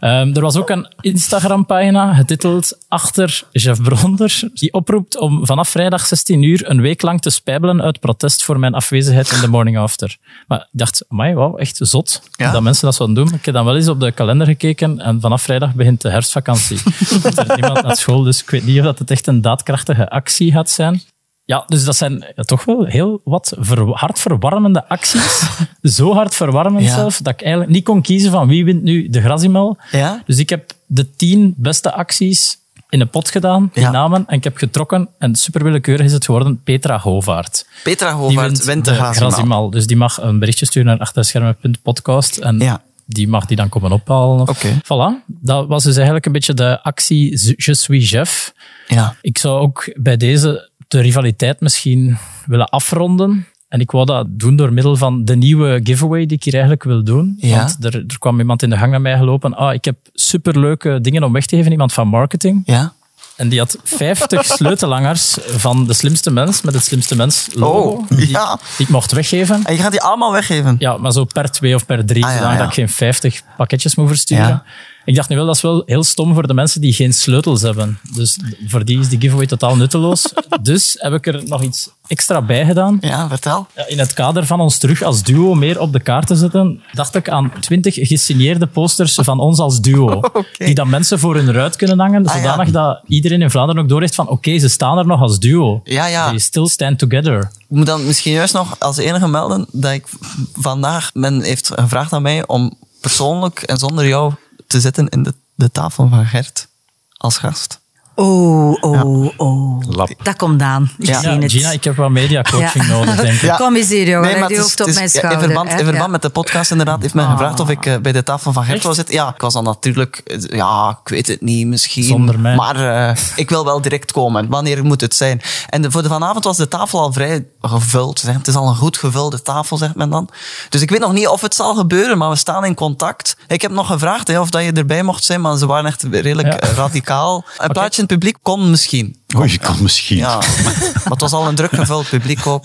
Ehm, 0.00 0.34
er 0.36 0.40
was 0.42 0.56
ook 0.56 0.70
een 0.70 0.88
Instagram-pagina 1.00 2.14
getiteld 2.14 2.78
Achter 2.88 3.42
Jeff 3.52 3.82
Bronder, 3.82 4.40
die 4.54 4.72
oproept 4.72 5.18
om 5.18 5.46
vanaf 5.46 5.68
vrijdag 5.68 6.06
16 6.06 6.42
uur 6.42 6.70
een 6.70 6.80
week 6.80 7.02
lang 7.02 7.20
te 7.20 7.30
spijbelen 7.30 7.82
uit 7.82 8.00
protest 8.00 8.44
voor 8.44 8.58
mijn 8.58 8.74
afwezigheid 8.74 9.30
in 9.32 9.40
de 9.40 9.48
morning 9.48 9.78
after. 9.78 10.16
Maar 10.46 10.58
ik 10.58 10.66
dacht, 10.78 11.04
amai, 11.08 11.34
wauw, 11.34 11.56
echt 11.56 11.79
zot 11.86 12.22
Ja. 12.32 12.52
dat 12.52 12.62
mensen 12.62 12.84
dat 12.84 12.94
zouden 12.94 13.24
doen. 13.24 13.34
Ik 13.34 13.44
heb 13.44 13.54
dan 13.54 13.64
wel 13.64 13.76
eens 13.76 13.88
op 13.88 14.00
de 14.00 14.12
kalender 14.12 14.46
gekeken 14.46 15.00
en 15.00 15.20
vanaf 15.20 15.42
vrijdag 15.42 15.74
begint 15.74 16.00
de 16.00 16.10
herfstvakantie. 16.10 16.78
er 17.24 17.48
is 17.48 17.54
niemand 17.56 17.82
naar 17.82 17.96
school, 17.96 18.22
dus 18.22 18.42
ik 18.42 18.50
weet 18.50 18.64
niet 18.64 18.78
of 18.78 18.84
dat 18.84 18.98
het 18.98 19.10
echt 19.10 19.26
een 19.26 19.40
daadkrachtige 19.40 20.10
actie 20.10 20.52
gaat 20.52 20.70
zijn. 20.70 21.02
Ja, 21.44 21.64
dus 21.66 21.84
dat 21.84 21.96
zijn 21.96 22.24
ja, 22.36 22.42
toch 22.42 22.64
wel 22.64 22.84
heel 22.84 23.20
wat 23.24 23.54
ver- 23.58 23.88
hartverwarmende 23.92 24.88
acties. 24.88 25.42
Zo 25.96 26.12
hartverwarmend 26.14 26.84
Ja. 26.84 26.94
zelf, 26.94 27.18
dat 27.18 27.32
ik 27.32 27.42
eigenlijk 27.42 27.72
niet 27.72 27.84
kon 27.84 28.02
kiezen 28.02 28.30
van 28.30 28.48
wie 28.48 28.64
wint 28.64 28.82
nu 28.82 29.08
de 29.08 29.20
Grasimel. 29.20 29.78
Ja? 29.90 30.22
Dus 30.26 30.38
ik 30.38 30.48
heb 30.48 30.72
de 30.86 31.10
tien 31.16 31.54
beste 31.56 31.92
acties 31.92 32.58
in 32.90 33.00
een 33.00 33.08
pot 33.08 33.30
gedaan, 33.30 33.70
die 33.72 33.82
Ja. 33.82 33.90
namen, 33.90 34.24
en 34.26 34.36
ik 34.36 34.44
heb 34.44 34.56
getrokken. 34.56 35.08
En 35.18 35.34
super 35.34 35.64
willekeurig 35.64 36.06
is 36.06 36.12
het 36.12 36.24
geworden 36.24 36.60
Petra 36.64 36.98
Hovaart. 36.98 37.66
Petra 37.82 38.08
Die 38.08 38.16
Hovaert 38.16 38.64
wint 38.64 38.84
de. 38.84 38.94
Grazimal. 38.94 39.70
Dus 39.70 39.86
die 39.86 39.96
mag 39.96 40.20
een 40.22 40.38
berichtje 40.38 40.66
sturen 40.66 40.88
naar 40.88 40.98
achterschermen.podcast 40.98 42.36
en 42.36 42.58
Ja. 42.58 42.82
die 43.06 43.28
mag 43.28 43.46
die 43.46 43.56
dan 43.56 43.68
komen 43.68 43.92
ophalen. 43.92 44.48
Oké. 44.48 44.74
Voilà. 44.84 45.24
Dat 45.26 45.66
was 45.66 45.82
dus 45.84 45.94
eigenlijk 45.94 46.26
een 46.26 46.32
beetje 46.32 46.54
de 46.54 46.82
actie 46.82 47.30
Je 47.56 47.74
suis 47.74 48.10
Jeff. 48.10 48.52
Ja. 48.86 49.16
Ik 49.20 49.38
zou 49.38 49.60
ook 49.60 49.92
bij 49.94 50.16
deze 50.16 50.68
de 50.88 51.00
rivaliteit 51.00 51.60
misschien 51.60 52.18
willen 52.46 52.68
afronden. 52.68 53.46
En 53.70 53.80
ik 53.80 53.90
wou 53.90 54.06
dat 54.06 54.26
doen 54.30 54.56
door 54.56 54.72
middel 54.72 54.96
van 54.96 55.24
de 55.24 55.36
nieuwe 55.36 55.80
giveaway 55.84 56.26
die 56.26 56.36
ik 56.36 56.44
hier 56.44 56.52
eigenlijk 56.52 56.84
wil 56.84 57.04
doen. 57.04 57.34
Ja. 57.38 57.56
Want 57.56 57.84
er, 57.84 57.94
er 57.94 58.18
kwam 58.18 58.38
iemand 58.38 58.62
in 58.62 58.70
de 58.70 58.76
gang 58.76 58.90
naar 58.90 59.00
mij 59.00 59.16
gelopen. 59.16 59.54
Ah, 59.54 59.74
ik 59.74 59.84
heb 59.84 59.96
superleuke 60.14 61.00
dingen 61.00 61.22
om 61.22 61.32
weg 61.32 61.46
te 61.46 61.56
geven. 61.56 61.72
Iemand 61.72 61.92
van 61.92 62.08
marketing. 62.08 62.62
Ja. 62.64 62.92
En 63.36 63.48
die 63.48 63.58
had 63.58 63.76
50 63.84 64.44
sleutelhangers 64.56 65.36
van 65.46 65.86
de 65.86 65.92
slimste 65.92 66.30
mens, 66.30 66.62
met 66.62 66.74
het 66.74 66.84
slimste 66.84 67.16
mens 67.16 67.48
logo. 67.54 67.88
Oh, 67.88 68.08
die, 68.08 68.28
ja. 68.28 68.58
die 68.76 68.86
ik 68.86 68.92
mocht 68.92 69.12
weggeven. 69.12 69.64
En 69.64 69.74
je 69.74 69.80
gaat 69.82 69.90
die 69.90 70.00
allemaal 70.02 70.32
weggeven? 70.32 70.76
Ja, 70.78 70.96
maar 70.96 71.12
zo 71.12 71.24
per 71.24 71.50
twee 71.50 71.74
of 71.74 71.86
per 71.86 72.04
drie, 72.06 72.24
Ah, 72.24 72.30
ja, 72.30 72.36
zodanig 72.36 72.56
ja. 72.58 72.62
dat 72.62 72.68
ik 72.68 72.78
geen 72.78 72.88
50 72.88 73.42
pakketjes 73.56 73.94
moet 73.94 74.08
versturen. 74.08 74.62
Ja. 75.04 75.12
Ik 75.12 75.14
dacht 75.14 75.28
nu 75.28 75.36
wel, 75.36 75.46
dat 75.46 75.54
is 75.54 75.62
wel 75.62 75.82
heel 75.86 76.04
stom 76.04 76.34
voor 76.34 76.46
de 76.46 76.54
mensen 76.54 76.80
die 76.80 76.92
geen 76.92 77.12
sleutels 77.14 77.62
hebben. 77.62 77.98
Dus 78.14 78.38
voor 78.66 78.84
die 78.84 78.98
is 79.00 79.08
die 79.08 79.20
giveaway 79.20 79.46
totaal 79.46 79.76
nutteloos. 79.76 80.32
dus 80.62 80.96
heb 80.98 81.12
ik 81.12 81.26
er 81.26 81.42
nog 81.46 81.62
iets 81.62 81.90
extra 82.06 82.42
bij 82.42 82.64
gedaan. 82.66 82.98
Ja, 83.00 83.28
vertel. 83.28 83.66
Ja, 83.76 83.86
in 83.88 83.98
het 83.98 84.12
kader 84.12 84.46
van 84.46 84.60
ons 84.60 84.78
terug 84.78 85.02
als 85.02 85.22
duo 85.22 85.54
meer 85.54 85.80
op 85.80 85.92
de 85.92 86.00
kaart 86.00 86.26
te 86.26 86.34
zetten, 86.36 86.82
dacht 86.92 87.14
ik 87.14 87.28
aan 87.28 87.52
20 87.60 87.94
gesigneerde 87.94 88.66
posters 88.66 89.14
van 89.14 89.38
ons 89.40 89.58
als 89.58 89.80
duo. 89.80 90.20
Die 90.58 90.74
dan 90.74 90.90
mensen 90.90 91.18
voor 91.18 91.34
hun 91.34 91.52
ruit 91.52 91.76
kunnen 91.76 91.98
hangen, 91.98 92.26
Ah, 92.26 92.34
ja. 92.34 92.40
zodanig 92.40 92.70
dat 92.70 93.00
iedereen 93.06 93.42
in 93.42 93.50
Vlaanderen 93.50 93.82
ook 93.82 93.88
doorheeft 93.88 94.14
van 94.14 94.28
oké, 94.28 94.58
ze 94.58 94.68
staan 94.68 94.98
er 94.98 95.06
nog 95.06 95.20
als 95.20 95.38
duo. 95.38 95.80
Ja, 95.84 96.06
ja. 96.06 96.28
They 96.28 96.38
still 96.38 96.66
stand 96.66 96.98
together. 96.98 97.38
Ik 97.38 97.76
moet 97.76 97.86
dan 97.86 98.06
misschien 98.06 98.32
juist 98.32 98.54
nog 98.54 98.76
als 98.80 98.96
enige 98.96 99.28
melden 99.28 99.66
dat 99.72 99.92
ik 99.92 100.06
vandaag, 100.54 101.10
men 101.14 101.42
heeft 101.42 101.70
gevraagd 101.74 102.12
aan 102.12 102.22
mij 102.22 102.46
om 102.46 102.74
persoonlijk 103.00 103.62
en 103.62 103.76
zonder 103.76 104.06
jou 104.08 104.32
te 104.70 104.80
zitten 104.80 105.08
in 105.08 105.22
de, 105.22 105.34
de 105.54 105.70
tafel 105.70 106.08
van 106.08 106.26
Gert 106.26 106.68
als 107.16 107.36
gast. 107.36 107.79
Oh, 108.24 108.76
oh, 108.80 109.28
oh. 109.36 109.80
Dat 110.22 110.36
komt 110.36 110.62
aan. 110.62 110.90
Ik 110.98 111.06
Ja. 111.06 111.20
zie 111.20 111.30
Ja, 111.30 111.38
het. 111.38 111.52
Gina, 111.52 111.70
ik 111.70 111.84
heb 111.84 111.96
wat 111.96 112.10
mediacoaching 112.10 112.86
Ja. 112.86 112.92
nodig, 112.92 113.16
denk 113.16 113.32
ik. 113.34 113.40
Ja. 113.40 113.56
Kom 113.56 113.76
eens 113.76 113.88
hier, 113.88 114.06
jongen. 114.06 114.20
Nee, 114.22 114.30
Leg 114.30 114.40
maar 114.40 114.48
die 114.48 114.58
hoofd 114.60 114.80
op 114.80 114.86
het 114.86 114.94
mijn 114.94 115.08
schouder. 115.10 115.38
in 115.38 115.44
verband, 115.44 115.70
in 115.70 115.76
verband 115.76 115.96
Ja. 116.04 116.06
met 116.06 116.22
de 116.22 116.28
podcast 116.30 116.70
inderdaad 116.70 117.02
heeft 117.02 117.14
men 117.14 117.24
Ah. 117.24 117.30
gevraagd 117.32 117.60
of 117.60 117.68
ik 117.70 117.86
eh, 117.86 117.96
bij 117.98 118.12
de 118.12 118.22
tafel 118.22 118.52
van 118.52 118.64
Gert 118.64 118.82
zou 118.82 118.94
zitten. 118.94 119.14
Ja, 119.14 119.28
ik 119.34 119.40
was 119.40 119.52
dan 119.52 119.64
natuurlijk... 119.64 120.16
eh, 120.24 120.38
Ja, 120.40 120.98
ik 121.02 121.08
weet 121.08 121.26
het 121.26 121.40
niet, 121.40 121.66
misschien. 121.66 122.02
Zonder 122.04 122.40
mij. 122.40 122.54
Maar 122.54 123.08
eh, 123.08 123.16
ik 123.36 123.48
wil 123.50 123.64
wel 123.64 123.80
direct 123.80 124.12
komen. 124.12 124.48
Wanneer 124.48 124.84
moet 124.84 125.00
het 125.00 125.14
zijn? 125.14 125.40
En 125.68 125.82
de, 125.82 125.90
voor 125.90 126.02
de 126.02 126.08
vanavond 126.08 126.44
was 126.44 126.56
de 126.56 126.68
tafel 126.68 127.00
al 127.00 127.12
vrij 127.12 127.46
gevuld. 127.60 128.18
Zeg. 128.18 128.34
Het 128.34 128.46
is 128.48 128.54
al 128.54 128.68
een 128.68 128.76
goed 128.76 128.98
gevulde 128.98 129.42
tafel, 129.42 129.76
zegt 129.76 129.94
men 129.94 130.10
dan. 130.10 130.28
Dus 130.68 130.80
ik 130.82 130.90
weet 130.90 131.00
nog 131.00 131.12
niet 131.12 131.28
of 131.28 131.40
het 131.40 131.54
zal 131.54 131.74
gebeuren, 131.74 132.18
maar 132.18 132.30
we 132.30 132.36
staan 132.36 132.64
in 132.64 132.74
contact. 132.74 133.36
Ik 133.46 133.62
heb 133.62 133.70
nog 133.70 133.86
gevraagd 133.86 134.28
hè, 134.28 134.40
of 134.40 134.50
dat 134.50 134.62
je 134.64 134.72
erbij 134.72 135.02
mocht 135.02 135.24
zijn, 135.24 135.40
maar 135.40 135.56
ze 135.58 135.66
waren 135.66 135.86
echt 135.86 136.02
redelijk 136.10 136.64
Ja. 136.64 136.68
radicaal. 136.74 137.44
Een 137.58 137.68
plaatje 137.72 138.02
in 138.02 138.08
het 138.08 138.09
publiek 138.14 138.36
kon 138.42 138.70
misschien. 138.70 139.16
Oei, 139.36 139.50
je 139.50 139.58
kan 139.58 139.76
misschien. 139.82 140.16
Ja, 140.16 140.36
maar 140.36 141.04
het 141.04 141.20
was 141.20 141.32
al 141.32 141.48
een 141.48 141.54
druk 141.54 141.72
gevuld 141.74 142.08
publiek 142.08 142.46
ook. 142.46 142.64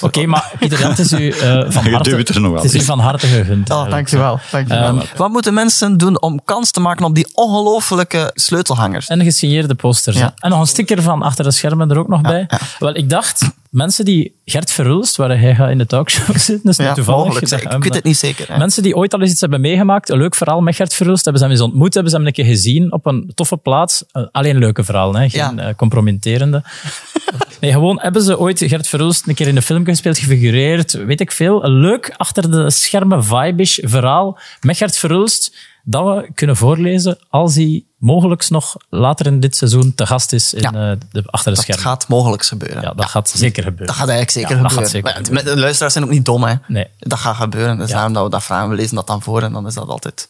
Oké, 0.00 0.26
maar 0.26 0.52
Pieter 0.58 0.78
Jan, 0.78 0.90
het 0.90 0.98
is 0.98 1.12
u 1.12 1.28
eh, 1.30 1.64
van 1.68 1.84
Je 1.84 1.90
harte, 1.90 2.10
er 2.34 2.40
nog 2.40 2.52
wel 2.52 2.62
het 2.62 2.74
is 2.74 2.82
u 2.82 2.84
van 2.84 2.98
harte 2.98 3.26
gegund. 3.26 3.70
Oh, 3.70 3.90
dankjewel. 3.90 4.40
dankjewel. 4.50 4.84
Ehm, 4.98 5.06
Wat 5.16 5.30
moeten 5.30 5.54
mensen 5.54 5.96
doen 5.98 6.20
om 6.22 6.40
kans 6.44 6.70
te 6.70 6.80
maken 6.80 7.04
op 7.04 7.14
die 7.14 7.26
ongelofelijke 7.34 8.30
sleutelhangers? 8.34 9.06
En 9.08 9.22
gesigneerde 9.22 9.74
posters. 9.74 10.16
Ja. 10.16 10.34
En 10.38 10.50
nog 10.50 10.60
een 10.60 10.66
sticker 10.66 11.02
van 11.02 11.22
achter 11.22 11.44
de 11.44 11.50
schermen 11.50 11.90
er 11.90 11.98
ook 11.98 12.08
nog 12.08 12.20
bij. 12.20 12.44
ja. 12.48 12.58
Wel, 12.78 12.96
ik 12.96 13.10
dacht, 13.10 13.42
mensen 13.70 14.04
die 14.04 14.34
Gert 14.44 14.70
Verhulst, 14.70 15.16
waar 15.16 15.38
hij 15.38 15.54
gaat 15.54 15.70
in 15.70 15.78
de 15.78 15.86
talkshow 15.86 16.36
zitten, 16.38 16.60
dat 16.62 16.78
is 16.78 16.86
niet 16.86 16.94
toevallig. 16.94 17.20
mogelijk. 17.20 17.38
gezegd, 17.48 17.64
Ik 17.64 17.70
hè, 17.70 17.78
weet 17.78 17.94
het 17.94 18.04
niet 18.04 18.16
zeker. 18.16 18.52
hè. 18.52 18.58
Mensen 18.58 18.82
die 18.82 18.96
ooit 18.96 19.14
al 19.14 19.20
eens 19.20 19.30
iets 19.30 19.40
hebben 19.40 19.60
meegemaakt, 19.60 20.08
een 20.08 20.18
leuk 20.18 20.34
verhaal 20.34 20.60
met 20.60 20.74
Gert 20.76 20.94
Verhulst, 20.94 21.24
hebben 21.24 21.42
ze 21.42 21.48
hem 21.48 21.56
eens 21.58 21.66
ontmoet, 21.66 21.94
hebben 21.94 22.12
ze 22.12 22.18
hem 22.18 22.26
een 22.26 22.32
keer 22.32 22.44
gezien 22.44 22.92
op 22.92 23.06
een 23.06 23.30
toffe 23.34 23.56
plaats. 23.56 24.04
Eh, 24.12 24.22
alleen 24.32 24.58
leuke 24.58 24.84
verhalen, 24.84 25.20
hè? 25.20 25.28
geen 25.28 25.56
Ja. 25.56 25.68
eh, 25.68 25.74
compromitterende. 25.76 26.62
nee, 27.60 27.72
gewoon 27.72 28.00
hebben 28.00 28.22
ze 28.22 28.38
ooit 28.38 28.58
Gert 28.66 28.88
Verhulst 28.88 29.26
een 29.28 29.34
keer 29.34 29.48
in 29.48 29.56
een 29.56 29.62
film 29.62 29.84
gespeeld, 29.84 30.18
gefigureerd, 30.18 30.92
weet 30.92 31.20
ik 31.20 31.32
veel. 31.32 31.64
Een 31.64 31.72
leuk, 31.80 32.14
achter 32.16 32.50
de 32.50 32.70
schermen, 32.70 33.24
vibish 33.24 33.78
verhaal 33.82 34.38
met 34.60 34.76
Gert 34.76 34.96
Verhulst, 34.96 35.54
dat 35.84 36.04
we 36.04 36.28
kunnen 36.34 36.56
voorlezen 36.56 37.18
als 37.28 37.54
hij 37.54 37.84
mogelijk 37.98 38.50
nog 38.50 38.76
later 38.88 39.26
in 39.26 39.40
dit 39.40 39.56
seizoen 39.56 39.94
te 39.94 40.06
gast 40.06 40.32
is 40.32 40.54
in, 40.54 40.60
Ja. 40.60 40.90
eh, 40.90 40.96
de, 41.12 41.22
achter 41.26 41.50
de 41.50 41.56
Dat 41.56 41.64
schermen. 41.64 41.84
gaat 41.84 42.08
mogelijk 42.08 42.44
gebeuren. 42.44 42.82
Ja, 42.82 42.92
dat 42.94 43.06
gaat 43.06 43.28
zeker 43.28 43.62
gebeuren. 43.62 43.86
Dat 43.86 43.96
gaat 43.96 44.08
eigenlijk 44.08 44.30
zeker 44.34 44.56
Ja, 44.56 44.62
dat 44.62 44.70
gebeuren. 44.72 44.82
gaat 44.82 44.90
zeker 44.90 45.14
Maar 45.14 45.24
gebeuren. 45.24 45.54
de 45.54 45.60
luisteraars 45.60 45.92
zijn 45.92 46.04
ook 46.04 46.10
niet 46.10 46.24
dom, 46.24 46.42
hè. 46.44 46.54
Nee. 46.66 46.86
Dat 46.98 47.18
gaat 47.18 47.36
gebeuren. 47.36 47.78
Dus 47.78 47.88
Ja. 47.88 47.94
daarom 47.94 48.12
dat 48.12 48.24
we 48.24 48.30
dat 48.30 48.42
vragen. 48.44 48.68
We 48.68 48.74
lezen 48.74 48.94
dat 48.94 49.06
dan 49.06 49.22
voor 49.22 49.42
en 49.42 49.52
dan 49.52 49.66
is 49.66 49.74
dat 49.74 49.88
altijd 49.88 50.28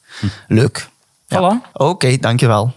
leuk. 0.49 0.89
Ja. 1.27 1.39
Voilà. 1.63 1.71
Oké, 1.73 2.17
dankjewel. 2.19 2.75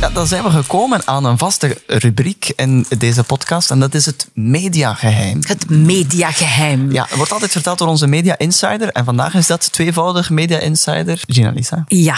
Ja, 0.00 0.08
dan 0.12 0.26
zijn 0.26 0.42
we 0.42 0.50
gekomen 0.50 1.00
aan 1.04 1.24
een 1.24 1.38
vaste 1.38 1.78
rubriek 1.86 2.52
in 2.56 2.86
deze 2.98 3.24
podcast 3.24 3.70
en 3.70 3.80
dat 3.80 3.94
is 3.94 4.06
het 4.06 4.28
mediageheim. 4.34 5.38
Het 5.46 5.70
mediageheim. 5.70 6.92
Ja, 6.92 7.04
het 7.08 7.16
wordt 7.16 7.32
altijd 7.32 7.52
verteld 7.52 7.78
door 7.78 7.88
onze 7.88 8.06
media 8.06 8.38
insider 8.38 8.88
en 8.92 9.04
vandaag 9.04 9.34
is 9.34 9.46
dat 9.46 9.72
tweevoudig 9.72 10.30
media 10.30 10.58
insider 10.58 11.22
Gina 11.26 11.50
Lisa. 11.50 11.84
Ja. 11.86 12.16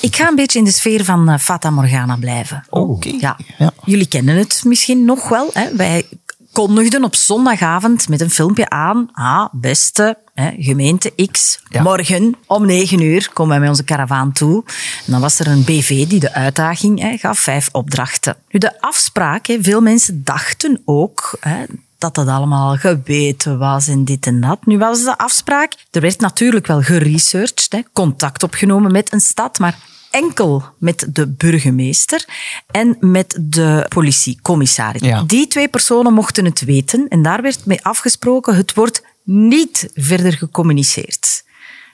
Ik 0.00 0.16
ga 0.16 0.28
een 0.28 0.34
beetje 0.34 0.58
in 0.58 0.64
de 0.64 0.70
sfeer 0.70 1.04
van 1.04 1.28
eh, 1.28 1.38
Fata 1.38 1.70
Morgana 1.70 2.16
blijven. 2.16 2.64
Oké. 2.70 3.08
Ja. 3.20 3.36
Ja. 3.58 3.72
Jullie 3.84 4.08
kennen 4.08 4.36
het 4.36 4.62
misschien 4.64 5.04
nog 5.04 5.28
wel. 5.28 5.50
Hè? 5.52 5.76
Wij 5.76 6.06
kondigden 6.52 7.04
op 7.04 7.14
zondagavond 7.14 8.08
met 8.08 8.20
een 8.20 8.30
filmpje 8.30 8.68
aan. 8.70 9.08
Ah, 9.12 9.46
beste 9.52 10.18
hè, 10.34 10.50
gemeente 10.58 11.12
X, 11.30 11.60
Ja. 11.68 11.82
morgen 11.82 12.34
om 12.46 12.66
negen 12.66 13.00
uur 13.00 13.30
komen 13.32 13.50
wij 13.50 13.60
met 13.60 13.68
onze 13.68 13.84
karavaan 13.84 14.32
toe. 14.32 14.62
En 15.06 15.12
dan 15.12 15.20
was 15.20 15.38
er 15.38 15.46
een 15.46 15.64
BV 15.64 16.06
die 16.06 16.20
de 16.20 16.32
uitdaging 16.32 17.00
hè, 17.00 17.16
gaf, 17.16 17.38
vijf 17.38 17.68
opdrachten. 17.72 18.36
Nu, 18.48 18.58
de 18.58 18.80
afspraak, 18.80 19.46
hè, 19.46 19.58
veel 19.60 19.80
mensen 19.80 20.24
dachten 20.24 20.82
ook... 20.84 21.38
Dat 21.98 22.14
dat 22.14 22.28
allemaal 22.28 22.76
geweten 22.76 23.58
was 23.58 23.88
en 23.88 24.04
dit 24.04 24.26
en 24.26 24.40
dat. 24.40 24.66
Nu 24.66 24.78
was 24.78 25.02
de 25.02 25.18
afspraak, 25.18 25.74
er 25.90 26.00
werd 26.00 26.20
natuurlijk 26.20 26.66
wel 26.66 26.82
geresearched, 26.82 27.66
hè, 27.72 27.80
contact 27.92 28.42
opgenomen 28.42 28.92
met 28.92 29.12
een 29.12 29.20
stad, 29.20 29.58
maar 29.58 29.78
enkel 30.10 30.64
met 30.78 31.06
de 31.12 31.26
burgemeester 31.26 32.24
en 32.70 32.96
met 33.00 33.38
de 33.40 33.86
politiecommissaris. 33.88 35.02
Ja. 35.02 35.22
Die 35.26 35.46
twee 35.46 35.68
personen 35.68 36.12
mochten 36.12 36.44
het 36.44 36.60
weten 36.60 37.08
en 37.08 37.22
daar 37.22 37.42
werd 37.42 37.66
mee 37.66 37.84
afgesproken, 37.84 38.56
het 38.56 38.74
wordt 38.74 39.02
niet 39.22 39.90
verder 39.94 40.32
gecommuniceerd. 40.32 41.46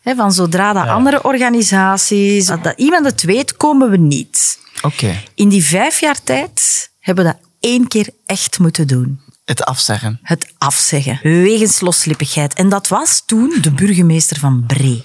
Van 0.02 0.32
zodra 0.32 0.72
dat 0.72 0.88
andere 0.88 1.22
organisaties, 1.22 2.46
dat, 2.46 2.64
dat 2.64 2.78
iemand 2.78 3.04
het 3.04 3.22
weet, 3.22 3.56
komen 3.56 3.90
we 3.90 3.96
niet. 3.96 4.58
Oké, 4.82 5.22
In 5.34 5.48
die 5.48 5.64
vijf 5.64 6.00
jaar 6.00 6.22
tijd 6.22 6.90
hebben 7.00 7.24
we 7.24 7.30
dat 7.30 7.40
één 7.60 7.88
keer 7.88 8.08
echt 8.26 8.58
moeten 8.58 8.86
doen 8.86 9.20
het 9.44 9.64
afzeggen. 9.64 10.18
het 10.22 10.52
afzeggen, 10.58 11.18
wegens 11.22 11.80
loslippigheid. 11.80 12.54
En 12.54 12.68
dat 12.68 12.88
was 12.88 13.22
toen 13.26 13.58
de 13.60 13.70
burgemeester 13.70 14.38
van 14.38 14.64
Bree. 14.66 15.04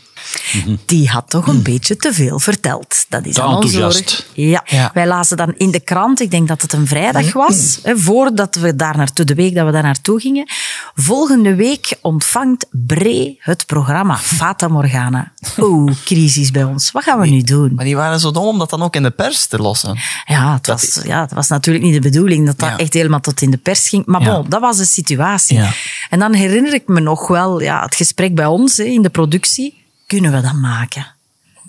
Die 0.86 1.10
had 1.10 1.30
toch 1.30 1.48
een 1.48 1.62
beetje 1.64 1.96
te 1.96 2.14
veel 2.14 2.40
verteld. 2.40 3.06
Dat 3.10 3.26
is 3.26 3.40
aan 3.40 3.56
ons 3.56 3.72
zorg. 3.72 4.26
Ja. 4.34 4.64
Ja. 4.66 4.92
wij 4.94 5.08
lazen 5.08 5.38
dan 5.38 5.54
in 5.58 5.72
de 5.72 5.80
krant, 5.80 6.20
ik 6.22 6.32
denk 6.32 6.48
dat 6.48 6.62
het 6.62 6.74
een 6.74 6.88
vrijdag 6.88 7.34
was, 7.34 7.80
hè, 7.84 7.98
voordat 7.98 8.56
we 8.56 8.76
daar 8.76 8.98
naartoe, 8.98 9.26
de 9.26 9.34
week 9.36 9.56
dat 9.56 9.66
we 9.66 9.72
daar 9.72 9.84
naartoe 9.84 10.20
gingen. 10.20 10.50
Volgende 10.96 11.56
week 11.56 11.98
ontvangt 12.02 12.66
Bree 12.72 13.38
het 13.40 13.66
programma 13.66 14.18
Fata 14.18 14.68
Morgana. 14.68 15.32
Oeh, 15.60 15.92
crisis 16.06 16.52
bij 16.52 16.64
ons. 16.64 16.92
Wat 16.92 17.04
gaan 17.04 17.20
we 17.20 17.28
nu 17.28 17.42
doen? 17.42 17.74
Maar 17.76 17.86
die 17.86 17.96
waren 17.96 18.20
zo 18.20 18.32
dom 18.32 18.46
om 18.48 18.58
dat 18.60 18.70
dan 18.70 18.82
ook 18.82 18.96
in 18.96 19.04
de 19.04 19.10
pers 19.12 19.46
te 19.46 19.58
lossen. 19.58 19.98
Ja, 20.26 20.54
het 20.54 20.68
was, 20.68 21.00
ja, 21.04 21.22
het 21.22 21.34
was 21.34 21.48
natuurlijk 21.48 21.86
niet 21.86 21.94
de 21.94 22.00
bedoeling 22.10 22.46
dat 22.46 22.60
dat 22.60 22.70
Ja. 22.70 22.78
echt 22.78 22.94
helemaal 22.94 23.20
tot 23.20 23.42
in 23.42 23.52
de 23.52 23.58
pers 23.58 23.90
ging. 23.90 24.06
Maar 24.06 24.22
Ja. 24.22 24.34
bon, 24.36 24.50
dat 24.50 24.62
was 24.62 24.78
de 24.78 24.86
situatie. 24.86 25.58
Ja. 25.58 25.72
En 26.10 26.20
dan 26.20 26.34
herinner 26.34 26.74
ik 26.74 26.88
me 26.88 27.00
nog 27.00 27.28
wel 27.28 27.62
ja, 27.62 27.82
het 27.84 27.96
gesprek 27.96 28.36
bij 28.36 28.46
ons 28.46 28.78
hè, 28.78 28.84
in 28.84 29.02
de 29.02 29.10
productie. 29.10 29.79
Kunnen 30.10 30.32
we 30.32 30.42
dat 30.42 30.54
maken? 30.54 31.06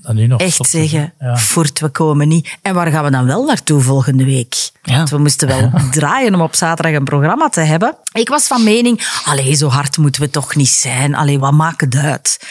En 0.03 0.15
nu 0.15 0.27
nog 0.27 0.41
Echt 0.41 0.67
zeggen, 0.67 1.13
Ja. 1.19 1.37
voort, 1.37 1.81
we 1.81 1.89
komen 1.89 2.29
niet. 2.29 2.59
En 2.63 2.75
waar 2.75 2.91
gaan 2.91 3.05
we 3.05 3.11
dan 3.11 3.27
wel 3.27 3.45
naartoe 3.45 3.81
volgende 3.81 4.25
week? 4.25 4.71
Ja. 4.83 4.97
Want 4.97 5.11
we 5.11 5.19
moesten 5.19 5.49
wel 5.49 5.71
draaien 5.91 6.35
om 6.35 6.41
op 6.41 6.55
zaterdag 6.55 6.93
een 6.95 7.05
programma 7.05 7.49
te 7.49 7.61
hebben. 7.61 7.97
Ik 8.13 8.29
was 8.29 8.47
van 8.47 8.63
mening, 8.65 9.09
allee, 9.25 9.55
zo 9.55 9.69
hard 9.69 9.97
moeten 9.99 10.23
we 10.23 10.31
toch 10.31 10.55
niet 10.55 10.69
zijn. 10.69 11.15
Allee, 11.15 11.39
wat 11.39 11.53
maakt 11.53 11.81
het 11.81 11.97
uit? 11.97 12.47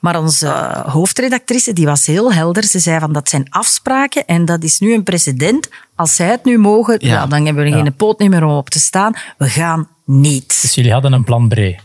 Maar 0.00 0.20
onze 0.20 0.82
hoofdredactrice, 0.86 1.72
die 1.72 1.86
was 1.86 2.06
heel 2.06 2.32
helder. 2.32 2.64
Ze 2.64 2.78
zei 2.78 3.00
van, 3.00 3.12
dat 3.12 3.28
zijn 3.28 3.46
afspraken 3.50 4.26
en 4.26 4.44
dat 4.44 4.62
is 4.62 4.78
nu 4.78 4.94
een 4.94 5.02
precedent. 5.02 5.68
Als 5.94 6.14
zij 6.14 6.26
het 6.30 6.44
nu 6.44 6.58
mogen, 6.58 6.96
Ja. 7.00 7.08
ja. 7.12 7.26
dan 7.26 7.44
hebben 7.44 7.64
we 7.64 7.70
geen 7.70 7.94
poot 7.96 8.18
meer 8.18 8.44
om 8.44 8.56
op 8.56 8.70
te 8.70 8.78
staan. 8.80 9.14
We 9.38 9.48
gaan 9.48 9.88
niet. 10.04 10.58
Dus 10.62 10.74
jullie 10.74 10.92
hadden 10.92 11.12
een 11.12 11.24
plan 11.24 11.48
Bree. 11.48 11.78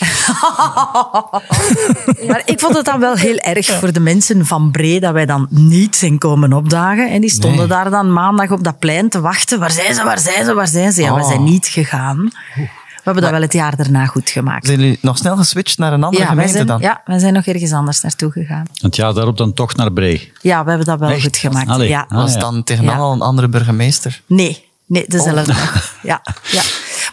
Maar 2.28 2.42
ik 2.44 2.60
vond 2.60 2.76
het 2.76 2.84
dan 2.84 3.00
wel 3.00 3.14
heel 3.14 3.36
erg 3.36 3.66
voor 3.66 3.92
de 3.92 4.00
mensen 4.00 4.46
van 4.46 4.70
Bree 4.70 5.00
dat 5.00 5.12
wij 5.12 5.26
dan 5.26 5.46
niet 5.50 5.96
zijn 5.96 6.18
komen 6.18 6.52
opdagen. 6.52 7.10
En 7.10 7.20
die 7.20 7.30
stonden 7.30 7.58
Nee. 7.58 7.68
daar 7.68 7.90
dan 7.90 8.12
maandag 8.12 8.50
op 8.50 8.64
dat 8.64 8.78
plein 8.78 9.08
te 9.08 9.20
wachten. 9.20 9.58
Waar 9.58 9.70
zijn 9.70 9.94
ze, 9.94 10.04
waar 10.04 10.18
zijn 10.18 10.44
ze, 10.44 10.54
waar 10.54 10.68
zijn 10.68 10.92
ze? 10.92 11.02
Ja, 11.02 11.14
we 11.14 11.20
Oh. 11.20 11.28
zijn 11.28 11.44
niet 11.44 11.66
gegaan. 11.66 12.30
We 12.54 13.06
hebben 13.06 13.22
dat 13.22 13.32
wel 13.32 13.40
het 13.42 13.52
jaar 13.52 13.76
daarna 13.76 14.06
goed 14.06 14.30
gemaakt. 14.30 14.66
Zijn 14.66 14.80
jullie 14.80 14.98
nog 15.02 15.16
snel 15.16 15.36
geswitcht 15.36 15.78
naar 15.78 15.92
een 15.92 16.04
andere 16.04 16.22
Ja 16.22 16.28
gemeente 16.28 16.52
zijn, 16.52 16.66
dan? 16.66 16.80
ja, 16.80 17.00
wij 17.04 17.18
zijn 17.18 17.32
nog 17.32 17.46
ergens 17.46 17.72
anders 17.72 18.00
naartoe 18.00 18.30
gegaan. 18.32 18.64
Het 18.80 18.96
jaar 18.96 19.14
daarop 19.14 19.36
dan 19.36 19.52
toch 19.52 19.74
naar 19.76 19.92
Bree. 19.92 20.32
Ja, 20.40 20.62
we 20.64 20.68
hebben 20.68 20.86
dat 20.86 20.98
wel 20.98 21.08
Echt? 21.10 21.22
goed 21.22 21.36
gemaakt. 21.36 21.68
Allee. 21.68 21.88
Ja. 21.88 22.04
Ah, 22.08 22.16
Was 22.16 22.32
ja. 22.32 22.38
dan 22.40 22.64
tegenaan 22.64 22.94
Ja. 22.96 23.00
al 23.00 23.12
een 23.12 23.20
andere 23.20 23.48
burgemeester? 23.48 24.20
Nee, 24.26 24.64
nee, 24.86 25.04
dezelfde. 25.06 25.52
Oh. 25.52 25.74
Ja, 26.02 26.20
ja. 26.50 26.62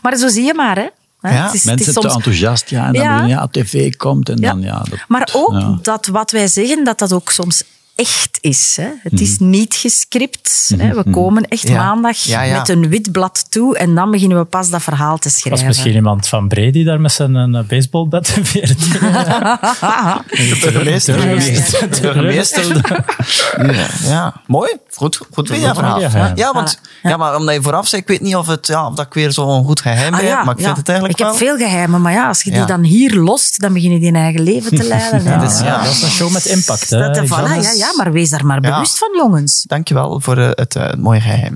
Maar 0.02 0.16
zo 0.16 0.28
zie 0.28 0.44
je 0.46 0.54
maar, 0.54 0.76
hè. 0.76 0.88
Hè, 1.28 1.36
Ja, 1.36 1.46
het 1.46 1.54
is, 1.54 1.64
het 1.64 1.76
Mensen 1.76 2.02
te 2.02 2.10
enthousiast, 2.10 2.70
ja. 2.70 2.86
En 2.86 2.94
dan 2.94 3.04
Ja. 3.04 3.26
ja, 3.26 3.48
tv 3.52 3.96
komt 3.96 4.30
en 4.30 4.36
dan, 4.36 4.62
ja. 4.62 4.84
Dat, 4.90 5.00
Maar 5.08 5.30
ook 5.34 5.84
dat 5.84 6.06
wat 6.06 6.32
wij 6.32 6.48
zeggen, 6.48 6.84
dat 6.84 7.00
dat 7.00 7.14
ook 7.14 7.32
soms 7.32 7.64
echt 7.98 8.38
is. 8.42 8.78
Hè. 8.82 8.88
Het 9.04 9.22
is 9.22 9.38
niet 9.40 9.74
gescript. 9.76 10.74
Hè. 10.78 10.94
We 10.94 11.12
komen 11.12 11.48
echt 11.48 11.64
Mhm. 11.64 11.74
Ja. 11.74 11.84
maandag 11.84 12.18
Ja, 12.18 12.42
ja. 12.42 12.58
met 12.58 12.70
een 12.70 12.90
wit 12.90 13.12
blad 13.12 13.46
toe 13.52 13.78
en 13.78 13.96
dan 13.96 14.12
beginnen 14.12 14.38
we 14.38 14.44
pas 14.44 14.70
dat 14.70 14.84
verhaal 14.84 15.18
te 15.18 15.28
was 15.30 15.38
schrijven. 15.40 15.68
misschien 15.68 15.94
iemand 15.94 16.28
van 16.28 16.48
die 16.48 16.84
daar 16.86 17.02
met 17.02 17.12
zijn 17.12 17.56
eh, 17.56 17.62
baseballbat 17.68 18.28
veert. 18.42 18.80
De 18.92 20.58
burgemeester. 20.62 21.16
burgemeester. 21.16 21.90
De 21.90 22.02
burgemeester. 22.02 22.96
Ja, 23.58 23.88
ja. 24.10 24.42
mooi. 24.48 24.72
Goed, 24.94 25.20
goed 25.34 25.50
mediageheim. 25.50 26.36
Ja, 26.36 26.54
want, 26.54 26.80
ja, 27.04 27.18
maar 27.18 27.36
omdat 27.36 27.56
je 27.56 27.62
vooraf 27.62 27.88
zei, 27.88 28.02
ik 28.02 28.08
weet 28.08 28.22
niet 28.22 28.36
of, 28.36 28.48
het, 28.48 28.68
ja, 28.68 28.88
of 28.88 28.96
dat 28.96 29.06
ik 29.06 29.14
weer 29.14 29.32
zo'n 29.32 29.64
goed 29.66 29.82
geheim 29.82 30.14
Ah, 30.14 30.20
heb, 30.20 30.30
ja, 30.30 30.44
maar 30.44 30.54
ik 30.54 30.60
ja. 30.60 30.66
vind 30.66 30.78
het 30.78 30.90
eigenlijk 30.90 31.20
Ik 31.20 31.26
wel. 31.26 31.36
heb 31.36 31.44
veel 31.48 31.58
geheimen, 31.68 32.02
maar 32.02 32.12
ja, 32.14 32.28
als 32.28 32.42
je 32.44 32.52
Ja. 32.52 32.58
die 32.58 32.66
dan 32.66 32.84
hier 32.84 33.14
lost, 33.16 33.60
dan 33.60 33.74
begin 33.74 33.92
je 33.92 34.00
die 34.00 34.08
in 34.08 34.16
eigen 34.16 34.42
leven 34.42 34.76
te 34.78 34.84
leiden. 34.94 35.40
Dus 35.40 35.60
ja. 35.60 35.84
Dat 35.84 35.92
is 35.94 36.02
een 36.02 36.10
show 36.10 36.32
met 36.32 36.46
impact. 36.46 36.90
Hè, 36.90 36.98
Dat, 37.12 37.26
voilà, 37.26 37.30
Jonas? 37.30 37.78
ja, 37.78 37.87
ja, 37.88 38.04
maar 38.04 38.12
wees 38.12 38.30
daar 38.30 38.46
maar 38.46 38.62
Ja. 38.62 38.70
bewust 38.74 38.98
van, 38.98 39.10
jongens. 39.18 39.64
Dankjewel 39.68 40.20
voor 40.20 40.38
eh, 40.38 40.50
het 40.54 40.76
eh, 40.76 40.94
mooie 40.94 41.20
geheim. 41.22 41.54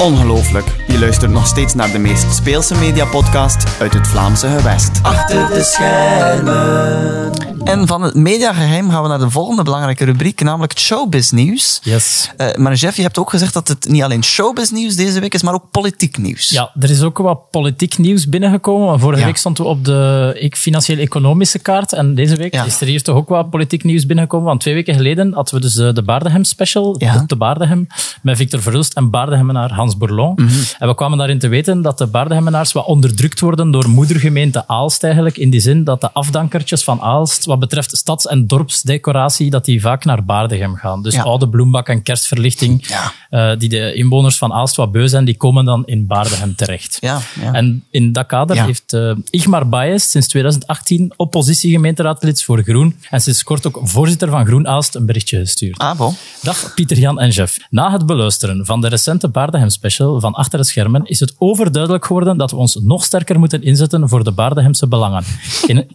Ongelooflijk. 0.00 0.66
Je 0.92 0.98
luistert 0.98 1.30
nog 1.30 1.46
steeds 1.46 1.74
naar 1.74 1.90
de 1.92 1.98
meest 1.98 2.34
speelse 2.34 2.74
mediapodcast 2.74 3.80
uit 3.80 3.92
het 3.94 4.08
Vlaamse 4.08 4.48
gewest. 4.48 4.90
Achter 5.02 5.48
de 5.48 5.62
schermen. 5.62 7.30
En 7.64 7.86
van 7.86 8.02
het 8.02 8.14
mediageheim 8.14 8.90
gaan 8.90 9.02
we 9.02 9.08
naar 9.08 9.18
de 9.18 9.30
volgende 9.30 9.62
belangrijke 9.62 10.04
rubriek, 10.04 10.42
namelijk 10.42 10.72
het 10.72 10.80
showbiz-nieuws. 10.80 11.80
Yes. 11.82 12.30
Eh, 12.36 12.54
maar 12.54 12.74
Jeff, 12.74 12.96
je 12.96 13.02
hebt 13.02 13.18
ook 13.18 13.30
gezegd 13.30 13.52
dat 13.54 13.68
het 13.68 13.88
niet 13.88 14.02
alleen 14.02 14.24
showbiz-nieuws 14.24 14.94
deze 14.96 15.20
week 15.20 15.34
is, 15.34 15.42
maar 15.42 15.54
ook 15.54 15.64
politiek 15.70 16.18
nieuws. 16.18 16.48
Ja, 16.50 16.70
er 16.80 16.90
is 16.90 17.02
ook 17.02 17.18
wat 17.18 17.50
politiek 17.50 17.98
nieuws 17.98 18.28
binnengekomen. 18.28 19.00
Vorige 19.00 19.20
Ja. 19.20 19.26
week 19.26 19.36
stond 19.36 19.58
we 19.58 19.64
op 19.64 19.84
de 19.84 20.32
e- 20.38 20.48
financieel-economische 20.56 21.58
kaart. 21.58 21.92
En 21.92 22.14
deze 22.14 22.36
week 22.36 22.54
Ja. 22.54 22.64
is 22.64 22.80
er 22.80 22.86
hier 22.86 23.02
toch 23.02 23.16
ook 23.16 23.28
wat 23.28 23.50
politiek 23.50 23.84
nieuws 23.84 24.06
binnengekomen. 24.06 24.46
Want 24.46 24.60
twee 24.60 24.74
weken 24.74 24.94
geleden 24.94 25.32
hadden 25.32 25.54
we 25.54 25.60
dus 25.60 25.76
eh, 25.76 25.92
de 25.92 26.02
Baardenhem 26.02 26.44
special. 26.44 26.94
Ja. 26.98 27.16
Op 27.20 27.28
de 27.28 27.36
Baardenhem. 27.36 27.86
Met 28.22 28.36
Victor 28.36 28.62
Verhulst 28.62 28.92
en 28.94 29.10
Baardehemmenaar 29.10 29.72
Hans 29.72 29.96
Bourlon. 29.96 30.32
Mhm. 30.36 30.50
En 30.82 30.88
we 30.88 30.94
kwamen 30.94 31.18
daarin 31.18 31.38
te 31.38 31.48
weten 31.48 31.82
dat 31.82 31.98
de 31.98 32.06
Baardehemmenaars 32.06 32.72
wat 32.72 32.86
onderdrukt 32.86 33.40
worden 33.40 33.70
door 33.70 33.88
moedergemeente 33.88 34.68
Aalst 34.68 35.04
eigenlijk. 35.04 35.36
In 35.36 35.50
die 35.50 35.60
zin 35.60 35.84
dat 35.84 36.00
de 36.00 36.12
afdankertjes 36.12 36.84
van 36.84 37.00
Aalst, 37.00 37.44
wat 37.44 37.58
betreft 37.58 37.96
stads- 37.96 38.26
en 38.26 38.46
dorpsdecoratie, 38.46 39.50
dat 39.50 39.64
die 39.64 39.80
vaak 39.80 40.04
naar 40.04 40.24
Baardegem 40.24 40.74
gaan. 40.74 41.02
Dus 41.02 41.14
Ja. 41.14 41.22
oude 41.22 41.48
bloembak 41.48 41.88
en 41.88 42.02
kerstverlichting, 42.02 42.86
Ja. 42.88 43.12
eh, 43.30 43.58
die 43.58 43.68
de 43.68 43.94
inwoners 43.94 44.38
van 44.38 44.52
Aalst 44.52 44.76
wat 44.76 44.92
beu 44.92 45.08
zijn, 45.08 45.24
die 45.24 45.36
komen 45.36 45.64
dan 45.64 45.82
in 45.86 46.06
Baardegem 46.06 46.54
terecht. 46.56 46.96
Ja, 47.00 47.20
ja. 47.40 47.52
En 47.52 47.84
in 47.90 48.12
dat 48.12 48.26
kader 48.26 48.64
heeft 48.64 48.92
eh, 48.92 49.12
Igmar 49.30 49.68
Baes 49.68 50.10
sinds 50.10 50.28
2018 50.28 51.12
oppositiegemeenteraadlid 51.16 52.42
voor 52.44 52.62
Groen 52.62 52.96
en 53.10 53.20
sinds 53.20 53.42
kort 53.42 53.66
ook 53.66 53.80
voorzitter 53.82 54.28
van 54.28 54.46
Groen 54.46 54.68
Aalst 54.68 54.94
een 54.94 55.06
berichtje 55.06 55.38
gestuurd. 55.38 55.78
Ah, 55.78 55.96
bon. 55.96 56.14
Dag 56.42 56.72
Pieter, 56.74 56.98
Jan 56.98 57.20
en 57.20 57.30
Jeff. 57.30 57.56
Na 57.70 57.92
het 57.92 58.06
beluisteren 58.06 58.66
van 58.66 58.80
de 58.80 58.88
recente 58.88 59.28
Baardegem 59.28 59.68
special 59.70 60.20
van 60.20 60.32
Achter 60.32 60.58
de 60.58 60.64
Is 61.04 61.20
het 61.20 61.34
overduidelijk 61.38 62.04
geworden 62.04 62.36
dat 62.36 62.50
we 62.50 62.56
ons 62.56 62.78
nog 62.82 63.04
sterker 63.04 63.38
moeten 63.38 63.62
inzetten 63.62 64.08
voor 64.08 64.24
de 64.24 64.32
Baardehemse 64.32 64.86
belangen. 64.86 65.24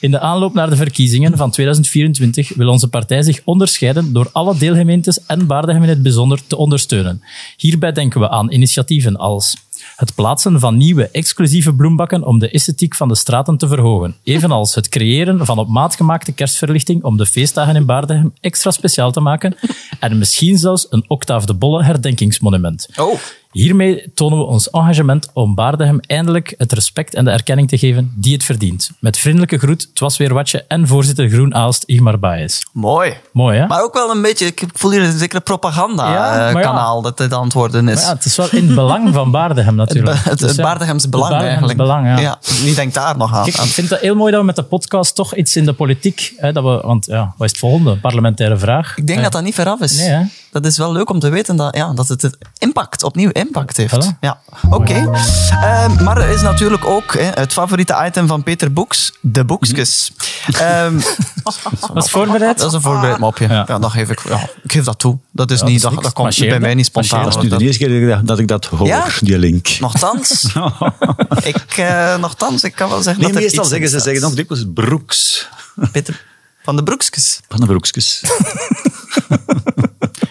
In, 0.00 0.10
de 0.10 0.20
aanloop 0.20 0.54
naar 0.54 0.70
de 0.70 0.76
verkiezingen 0.76 1.36
van 1.36 1.50
2024 1.50 2.54
wil 2.54 2.68
onze 2.68 2.88
partij 2.88 3.22
zich 3.22 3.40
onderscheiden 3.44 4.12
door 4.12 4.28
alle 4.32 4.56
deelgemeentes 4.58 5.26
en 5.26 5.46
Baardegem 5.46 5.82
in 5.82 5.88
het 5.88 6.02
bijzonder 6.02 6.46
te 6.46 6.56
ondersteunen. 6.56 7.22
Hierbij 7.56 7.92
denken 7.92 8.20
we 8.20 8.28
aan 8.28 8.52
initiatieven 8.52 9.16
als 9.16 9.56
het 9.96 10.14
plaatsen 10.14 10.60
van 10.60 10.76
nieuwe 10.76 11.08
exclusieve 11.08 11.74
bloembakken 11.74 12.22
om 12.22 12.38
de 12.38 12.50
esthetiek 12.50 12.94
van 12.94 13.08
de 13.08 13.14
straten 13.14 13.56
te 13.56 13.68
verhogen. 13.68 14.16
Evenals 14.22 14.74
het 14.74 14.88
creëren 14.88 15.46
van 15.46 15.58
op 15.58 15.68
maat 15.68 15.96
gemaakte 15.96 16.32
kerstverlichting 16.32 17.02
om 17.02 17.16
de 17.16 17.26
feestdagen 17.26 17.76
in 17.76 17.86
Baardegem 17.86 18.32
extra 18.40 18.70
speciaal 18.70 19.12
te 19.12 19.20
maken. 19.20 19.56
En 20.00 20.18
misschien 20.18 20.58
zelfs 20.58 20.86
een 20.90 21.04
Octaaf 21.06 21.44
de 21.44 21.54
Bolle 21.54 21.84
herdenkingsmonument. 21.84 22.88
Oh. 22.96 23.14
Hiermee 23.56 24.10
tonen 24.14 24.38
we 24.38 24.44
ons 24.44 24.70
engagement 24.70 25.28
om 25.32 25.54
Baardegem 25.54 26.00
eindelijk 26.00 26.54
het 26.58 26.72
respect 26.72 27.14
en 27.14 27.24
de 27.24 27.30
erkenning 27.30 27.68
te 27.68 27.78
geven 27.78 28.12
die 28.16 28.32
het 28.32 28.44
verdient. 28.44 28.90
Met 28.98 29.18
vriendelijke 29.18 29.58
groet, 29.58 29.86
het 29.90 29.98
was 30.00 30.16
weer 30.16 30.34
watje 30.34 30.64
en 30.68 30.86
voorzitter 30.86 31.28
Groen 31.28 31.54
Aalst, 31.54 31.82
Igmar 31.86 32.18
Baes. 32.18 32.66
Mooi. 32.72 33.14
Mooi, 33.32 33.58
hè? 33.58 33.66
Maar 33.66 33.82
ook 33.82 33.94
wel 33.94 34.10
een 34.10 34.22
beetje, 34.22 34.46
ik 34.46 34.64
voel 34.72 34.90
hier 34.90 35.02
een 35.02 35.18
zekere 35.18 35.24
Ja, 35.26 35.34
ja. 35.34 35.40
propaganda-kanaal 35.40 37.02
dat 37.02 37.16
dit 37.18 37.52
worden 37.52 37.88
is. 37.88 37.94
Maar 37.94 38.04
ja, 38.04 38.12
het 38.14 38.24
is 38.24 38.36
wel 38.36 38.48
in 38.50 38.66
het 38.66 38.74
belang 38.74 39.14
van 39.14 39.30
Baardegem 39.30 39.74
natuurlijk. 39.74 40.16
Het, 40.16 40.24
het, 40.24 40.38
Dus 40.38 40.48
het 40.48 40.56
ja, 40.56 40.62
Baardeghems 40.62 41.08
belang 41.08 41.34
het 41.34 41.42
eigenlijk. 41.42 41.78
belang, 41.78 42.20
ja. 42.20 42.38
Wie 42.62 42.74
denkt 42.74 42.94
daar 42.94 43.16
nog 43.16 43.34
aan? 43.34 43.44
Kijk, 43.44 43.56
ik 43.56 43.70
vind 43.70 43.90
het 43.90 44.00
heel 44.00 44.14
mooi 44.14 44.30
dat 44.30 44.40
we 44.40 44.46
met 44.46 44.56
de 44.56 44.62
podcast 44.62 45.14
toch 45.14 45.34
iets 45.34 45.56
in 45.56 45.64
de 45.64 45.72
politiek... 45.72 46.32
Hè, 46.36 46.52
dat 46.52 46.64
we, 46.64 46.80
want 46.86 47.06
ja, 47.06 47.34
wat 47.36 47.44
is 47.46 47.50
het 47.50 47.60
volgende? 47.60 47.96
Parlementaire 47.96 48.56
vraag. 48.56 48.96
Ik 48.96 49.06
denk 49.06 49.18
Eh, 49.18 49.24
dat 49.24 49.32
dat 49.32 49.42
niet 49.42 49.54
veraf 49.54 49.80
is. 49.80 49.98
Nee, 49.98 50.08
hè? 50.08 50.22
Dat 50.62 50.72
is 50.72 50.78
wel 50.78 50.92
leuk 50.92 51.10
om 51.10 51.18
te 51.18 51.28
weten 51.28 51.56
dat, 51.56 51.76
ja, 51.76 51.92
dat 51.92 52.08
het 52.08 52.36
impact, 52.58 53.02
opnieuw 53.02 53.30
impact 53.30 53.76
heeft. 53.76 53.94
Voilà. 53.94 54.18
Ja, 54.20 54.38
oké. 54.70 55.10
Ehm, 55.50 56.04
maar 56.04 56.16
er 56.20 56.28
is 56.28 56.40
natuurlijk 56.42 56.84
ook 56.84 57.14
hè, 57.14 57.22
het 57.34 57.52
favoriete 57.52 58.02
item 58.06 58.26
van 58.26 58.42
Peter 58.42 58.72
Boeks, 58.72 59.12
de 59.20 59.44
boekskes. 59.44 60.12
Ehm, 60.58 60.98
Dat 61.94 62.04
is 62.04 62.10
voorbereid? 62.10 62.58
dat 62.58 62.68
is 62.68 62.74
een 62.74 62.80
voorbereid 62.82 63.18
mopje. 63.18 63.48
Ja. 63.48 63.64
Ja. 63.68 63.78
dat 63.78 63.90
geef 63.90 64.10
ik, 64.10 64.20
ja, 64.28 64.48
ik 64.62 64.72
geef 64.72 64.84
dat 64.84 64.98
toe. 64.98 65.18
Dat 65.32 65.50
is 65.50 65.60
Ja, 65.60 65.66
niet, 65.66 65.82
dat 65.82 65.92
dat, 65.94 66.02
komt 66.02 66.16
Marcheer 66.18 66.48
bij 66.48 66.60
mij 66.60 66.74
niet 66.74 66.86
spontaan. 66.86 67.22
Dat 67.24 67.36
is 67.36 67.42
nu 67.42 67.48
de 67.48 67.64
eerste 67.64 67.84
keer 67.86 68.08
dat 68.08 68.20
ik- 68.20 68.26
dat 68.26 68.38
ik 68.38 68.48
dat 68.48 68.64
hoor, 68.64 68.86
Ja? 68.86 69.06
die 69.20 69.38
link. 69.38 69.68
Nochtans, 69.80 70.44
ik, 71.52 71.64
eh, 71.76 72.16
nochtans, 72.16 72.64
ik 72.64 72.74
kan 72.74 72.88
wel 72.88 73.02
zeggen 73.02 73.22
Nee, 73.22 73.32
dat 73.32 73.36
er 73.36 73.42
meestal 73.42 73.62
iets 73.62 73.72
zeggen 73.72 73.88
ze 73.90 74.00
zeggen 74.00 74.24
ook 74.28 74.36
dikwijls 74.36 74.64
broeks. 74.74 75.48
Peter 75.92 76.24
van 76.62 76.76
de 76.76 76.82
Broekskes. 76.82 77.40
Van 77.48 77.60
de 77.60 77.66
broekjes. 77.66 78.22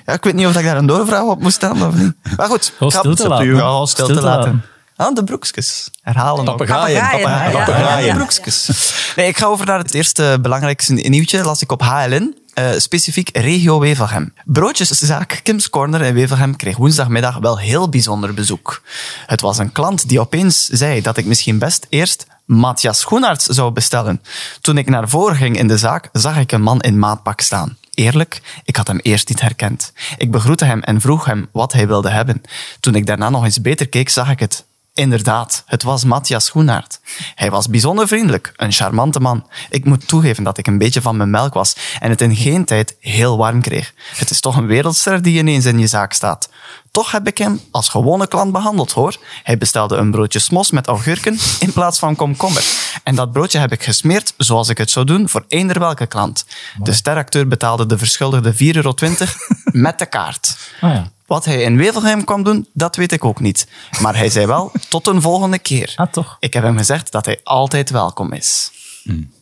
Ja, 0.06 0.14
ik 0.14 0.24
weet 0.24 0.34
niet 0.34 0.48
of 0.48 0.58
ik 0.58 0.66
daar 0.66 0.78
een 0.78 0.86
doorvraag 0.86 1.24
op 1.24 1.42
moest 1.42 1.56
stellen 1.56 1.88
of 1.88 1.96
niet. 1.96 2.14
Maar 2.38 2.48
goed. 2.48 2.74
Gewoon 2.78 3.12
ik 3.12 3.16
te 3.16 3.28
laten. 3.28 3.46
Ja, 3.46 3.60
gewoon 3.60 3.88
stil, 3.88 4.08
te 4.08 4.14
te 4.14 4.22
laten. 4.22 4.52
laten. 4.52 4.66
Ah, 4.96 5.16
de 5.16 5.24
broekskes. 5.24 5.90
Herhalen 6.02 6.46
ja, 6.68 7.98
ja. 7.98 8.12
de 8.12 8.18
broekskes. 8.18 8.70
Nee, 9.16 9.28
ik 9.28 9.38
ga 9.38 9.46
over 9.46 9.66
naar 9.66 9.78
het 9.78 9.94
eerste 9.94 10.38
belangrijkste 10.42 10.94
nieuwtje. 10.94 11.44
Las 11.44 11.62
ik 11.62 11.72
op 11.72 11.82
HLN. 11.82 12.38
eh, 12.54 12.72
specifiek 12.78 13.38
regio 13.38 13.80
Wevelgem. 13.80 14.34
Broodjeszaak 14.46 15.40
Kim's 15.44 15.70
Corner 15.70 16.02
in 16.02 16.14
Wevelgem 16.14 16.56
kreeg 16.56 16.78
woensdagmiddag 16.78 17.38
wel 17.38 17.60
heel 17.60 17.90
bijzonder 17.90 18.34
bezoek. 18.34 18.82
Het 19.26 19.42
was 19.42 19.58
een 19.58 19.72
klant 19.72 20.10
die 20.10 20.20
opeens 20.20 20.66
zei 20.66 21.02
dat 21.02 21.18
ik 21.18 21.26
misschien 21.26 21.58
best 21.60 21.86
eerst 21.90 22.26
Matthias 22.46 23.00
Schoenaerts 23.00 23.46
zou 23.46 23.72
bestellen. 23.72 24.22
Toen 24.62 24.78
ik 24.78 24.90
naar 24.90 25.10
voren 25.10 25.36
ging 25.36 25.58
in 25.58 25.68
de 25.68 25.78
zaak, 25.78 26.10
zag 26.12 26.38
ik 26.38 26.52
een 26.52 26.62
man 26.62 26.82
in 26.82 27.00
maatpak 27.00 27.42
staan. 27.42 27.78
Eerlijk, 27.96 28.42
ik 28.66 28.76
had 28.76 28.88
hem 28.88 29.00
eerst 29.00 29.30
niet 29.30 29.42
herkend. 29.42 29.94
Ik 30.18 30.32
begroette 30.32 30.66
hem 30.66 30.82
en 30.82 31.02
vroeg 31.02 31.26
hem 31.26 31.48
wat 31.52 31.74
hij 31.74 31.88
wilde 31.88 32.10
hebben. 32.10 32.42
Toen 32.80 32.96
ik 32.96 33.06
daarna 33.06 33.30
nog 33.30 33.44
eens 33.44 33.62
beter 33.62 33.90
keek, 33.90 34.10
zag 34.10 34.30
ik 34.30 34.40
het. 34.40 34.65
Inderdaad, 34.96 35.64
het 35.66 35.84
was 35.84 36.04
Matthias 36.04 36.46
Schoenaert. 36.46 37.00
Hij 37.36 37.52
was 37.52 37.68
bijzonder 37.68 38.08
vriendelijk, 38.08 38.54
een 38.56 38.72
charmante 38.72 39.20
man. 39.20 39.48
Ik 39.70 39.86
moet 39.86 40.08
toegeven 40.08 40.44
dat 40.44 40.58
ik 40.58 40.68
een 40.68 40.78
beetje 40.78 41.02
van 41.02 41.18
mijn 41.18 41.30
melk 41.30 41.54
was 41.54 41.76
en 42.00 42.10
het 42.10 42.22
in 42.22 42.36
geen 42.36 42.66
tijd 42.66 42.96
heel 43.00 43.38
warm 43.38 43.62
kreeg. 43.62 43.94
Het 44.16 44.30
is 44.30 44.40
toch 44.40 44.56
een 44.56 44.66
wereldster 44.66 45.22
die 45.22 45.38
ineens 45.38 45.66
in 45.66 45.80
je 45.80 45.88
zaak 45.88 46.14
staat. 46.14 46.50
Toch 46.92 47.12
heb 47.12 47.28
ik 47.28 47.38
hem 47.38 47.62
als 47.72 47.90
gewone 47.90 48.28
klant 48.28 48.52
behandeld, 48.52 48.92
hoor. 48.92 49.16
Hij 49.44 49.58
bestelde 49.58 49.96
een 49.96 50.12
broodje 50.12 50.40
smos 50.40 50.72
met 50.72 50.88
augurken 50.88 51.38
in 51.60 51.74
plaats 51.74 52.00
van 52.00 52.16
komkommer. 52.16 52.64
En 53.04 53.16
dat 53.16 53.32
broodje 53.32 53.60
heb 53.60 53.72
ik 53.72 53.84
gesmeerd 53.84 54.34
zoals 54.38 54.70
ik 54.70 54.78
het 54.78 54.90
zou 54.90 55.06
doen 55.06 55.30
voor 55.30 55.46
eender 55.48 55.80
welke 55.80 56.06
klant. 56.06 56.46
De 56.78 56.94
steracteur 56.94 57.48
betaalde 57.48 57.86
de 57.86 57.98
verschuldigde 57.98 58.54
4,20 58.54 58.58
euro 58.58 58.94
met 59.86 60.00
de 60.00 60.06
kaart. 60.06 60.58
Ah, 60.82 60.94
ja. 60.94 61.14
Wat 61.26 61.46
hij 61.46 61.62
in 61.62 61.78
Wevelgem 61.78 62.24
kwam 62.24 62.44
doen, 62.44 62.68
dat 62.74 62.96
weet 62.96 63.12
ik 63.12 63.26
ook 63.26 63.40
niet. 63.40 63.68
Maar 64.02 64.16
hij 64.16 64.30
zei 64.30 64.46
wel, 64.46 64.72
tot 64.90 65.08
een 65.08 65.22
volgende 65.22 65.60
keer. 65.60 65.94
Ah, 65.96 66.12
toch? 66.12 66.38
Ik 66.40 66.54
heb 66.54 66.64
hem 66.64 66.78
gezegd 66.78 67.12
dat 67.12 67.26
hij 67.26 67.40
altijd 67.44 67.90
welkom 67.90 68.34
is. 68.34 68.72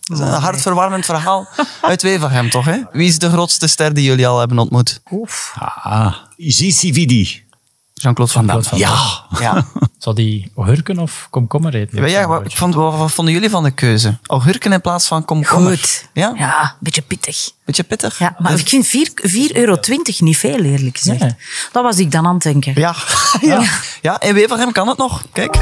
Dat 0.01 0.19
is 0.19 0.25
een 0.25 0.31
hartverwarmend 0.31 1.05
verhaal 1.05 1.47
uit 1.81 2.01
Wevelgem, 2.01 2.49
toch? 2.49 2.65
Hè? 2.65 2.79
Wie 2.91 3.07
is 3.07 3.19
de 3.19 3.29
grootste 3.29 3.67
ster 3.67 3.93
die 3.93 4.03
jullie 4.03 4.27
al 4.27 4.39
hebben 4.39 4.59
ontmoet? 4.59 5.01
Ah, 5.83 6.15
ZCVD. 6.37 7.41
Jean-Claude 8.03 8.33
Van 8.33 8.45
Damme. 8.45 8.63
Ja, 8.71 9.25
ja. 9.39 9.65
Zou 9.97 10.15
die 10.15 10.51
augurken 10.55 10.99
of 10.99 11.27
komkommer 11.29 11.75
eten? 11.75 12.09
Jij, 12.09 12.27
wat, 12.27 12.53
vond, 12.53 12.73
wat, 12.75 12.95
wat 12.95 13.11
vonden 13.11 13.33
jullie 13.33 13.49
van 13.49 13.63
de 13.63 13.71
keuze? 13.71 14.17
Augurken 14.25 14.71
in 14.71 14.81
plaats 14.81 15.07
van 15.07 15.25
komkommer? 15.25 15.71
Goed. 15.71 16.09
Ja? 16.13 16.33
Ja, 16.35 16.61
een 16.61 16.77
beetje 16.79 17.01
pittig. 17.01 17.51
Beetje 17.65 17.83
pittig? 17.83 18.19
Ja, 18.19 18.35
maar 18.39 18.59
ik 18.59 18.67
vind 18.67 18.87
4,20 18.87 19.55
euro 19.55 19.77
niet 20.19 20.37
veel, 20.37 20.59
eerlijk 20.59 20.97
gezegd. 20.97 21.19
Nee. 21.19 21.35
Dat 21.71 21.83
was 21.83 21.97
ik 21.97 22.11
dan 22.11 22.25
aan 22.25 22.33
het 22.33 22.43
denken. 22.43 22.73
Ja. 22.75 22.95
ja. 23.41 23.63
ja, 24.01 24.21
in 24.21 24.33
Wevelgem 24.33 24.71
kan 24.71 24.87
het 24.87 24.97
nog. 24.97 25.23
Kijk. 25.31 25.57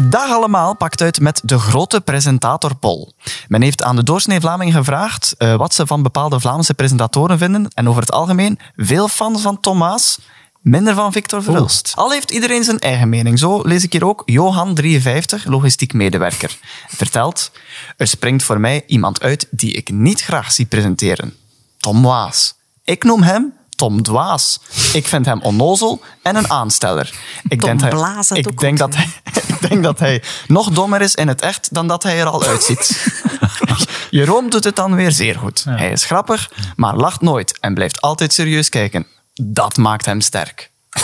Dag 0.00 0.30
allemaal 0.30 0.76
pakt 0.76 1.00
uit 1.00 1.20
met 1.20 1.40
de 1.44 1.58
grote 1.58 2.00
presentatorpoll. 2.00 3.12
Men 3.48 3.62
heeft 3.62 3.82
aan 3.82 3.96
de 3.96 4.02
doorsnee 4.02 4.40
Vlaming 4.40 4.72
gevraagd 4.72 5.34
eh, 5.38 5.56
wat 5.56 5.74
ze 5.74 5.86
van 5.86 6.02
bepaalde 6.02 6.40
Vlaamse 6.40 6.74
presentatoren 6.74 7.38
vinden. 7.38 7.68
En 7.74 7.88
over 7.88 8.00
het 8.00 8.12
algemeen 8.12 8.58
veel 8.76 9.08
fans 9.08 9.42
van 9.42 9.60
Thomas, 9.60 10.18
minder 10.64 10.94
van 10.94 11.12
Victor 11.12 11.42
Verhulst. 11.42 11.92
Al 11.94 12.10
heeft 12.10 12.30
iedereen 12.30 12.64
zijn 12.64 12.78
eigen 12.78 13.08
mening. 13.08 13.38
Zo 13.38 13.62
lees 13.62 13.82
ik 13.82 13.92
hier 13.92 14.06
ook 14.06 14.22
Johan, 14.26 14.74
53, 14.74 15.44
logistiek 15.44 15.92
medewerker. 15.92 16.58
Vertelt, 16.88 17.50
er 17.96 18.06
springt 18.06 18.42
voor 18.42 18.60
mij 18.60 18.82
iemand 18.86 19.20
uit 19.20 19.46
die 19.50 19.72
ik 19.72 19.92
niet 19.92 20.20
graag 20.20 20.52
zie 20.52 20.66
presenteren. 20.66 21.36
Tom 21.78 22.02
Waas. 22.02 22.54
Ik 22.84 23.04
noem 23.04 23.22
hem 23.22 23.52
Tom 23.76 24.02
Dwaas. 24.02 24.60
Ik 24.92 25.06
vind 25.06 25.26
hem 25.26 25.42
onnozel 25.42 26.00
en 26.22 26.36
een 26.36 26.50
aansteller. 26.50 27.14
Ik 27.48 27.60
Tom 27.60 27.78
denk 27.78 27.90
Blaas 27.90 28.30
ik 28.30 28.78
dat 28.78 28.94
hij, 28.94 29.08
Ik 29.48 29.68
denk 29.68 29.82
dat 29.82 29.98
hij 29.98 30.22
nog 30.46 30.70
dommer 30.70 31.00
is 31.00 31.14
in 31.14 31.28
het 31.28 31.40
echt 31.40 31.74
dan 31.74 31.86
dat 31.86 32.02
hij 32.02 32.20
er 32.20 32.26
al 32.26 32.44
uitziet. 32.44 33.12
Jeroen 34.10 34.50
doet 34.50 34.64
het 34.64 34.76
dan 34.76 34.94
weer 34.94 35.12
zeer 35.12 35.38
goed. 35.38 35.64
Hij 35.68 35.90
is 35.90 36.04
grappig, 36.04 36.50
maar 36.76 36.96
lacht 36.96 37.20
nooit 37.20 37.58
en 37.60 37.74
blijft 37.74 38.00
altijd 38.00 38.32
serieus 38.32 38.68
kijken. 38.68 39.06
Dat 39.42 39.76
maakt 39.76 40.04
hem 40.06 40.20
sterk. 40.20 40.70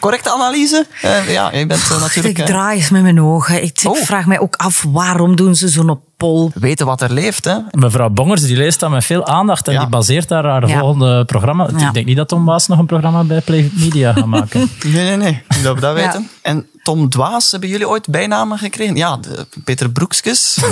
Correcte 0.00 0.30
analyse? 0.32 0.86
Eh, 1.02 1.32
ja, 1.32 1.52
je 1.52 1.66
bent 1.66 1.90
eh, 1.90 2.00
natuurlijk... 2.00 2.38
Ik 2.38 2.46
draai 2.46 2.78
eens 2.78 2.90
met 2.90 3.02
mijn 3.02 3.20
ogen. 3.22 3.62
Ik, 3.62 3.80
ik 3.82 3.90
Oh. 3.90 4.04
vraag 4.04 4.26
mij 4.26 4.38
ook 4.38 4.56
af, 4.56 4.84
waarom 4.88 5.36
doen 5.36 5.54
ze 5.54 5.68
zo'n 5.68 6.00
Pol. 6.16 6.50
Weten 6.54 6.86
wat 6.86 7.00
er 7.00 7.12
leeft, 7.12 7.44
hè? 7.44 7.56
Mevrouw 7.70 8.08
Bongers 8.10 8.40
die 8.42 8.56
leest 8.56 8.80
dat 8.80 8.90
met 8.90 9.04
veel 9.04 9.26
aandacht 9.26 9.66
en 9.66 9.72
Ja. 9.72 9.78
die 9.80 9.88
baseert 9.88 10.28
daar 10.28 10.44
haar 10.44 10.68
Ja. 10.68 10.78
volgende 10.78 11.24
programma. 11.24 11.68
Ja. 11.76 11.86
Ik 11.88 11.94
denk 11.94 12.06
niet 12.06 12.16
dat 12.16 12.28
Tom 12.28 12.44
Waas 12.44 12.66
nog 12.66 12.78
een 12.78 12.86
programma 12.86 13.24
bij 13.24 13.40
Play 13.40 13.70
Media 13.74 14.12
gaat 14.12 14.26
maken. 14.26 14.70
Nee, 14.84 15.04
nee, 15.04 15.16
nee. 15.16 15.42
Dat 15.62 15.74
we 15.74 15.80
dat 15.80 15.96
Ja. 15.98 16.04
weten. 16.04 16.28
En 16.42 16.66
Tom 16.82 17.08
Dwaas, 17.08 17.50
hebben 17.50 17.68
jullie 17.68 17.88
ooit 17.88 18.08
bijnamen 18.08 18.58
gekregen? 18.58 18.96
Ja, 18.96 19.16
de 19.16 19.46
Peter 19.64 19.90
Broekskes. 19.90 20.58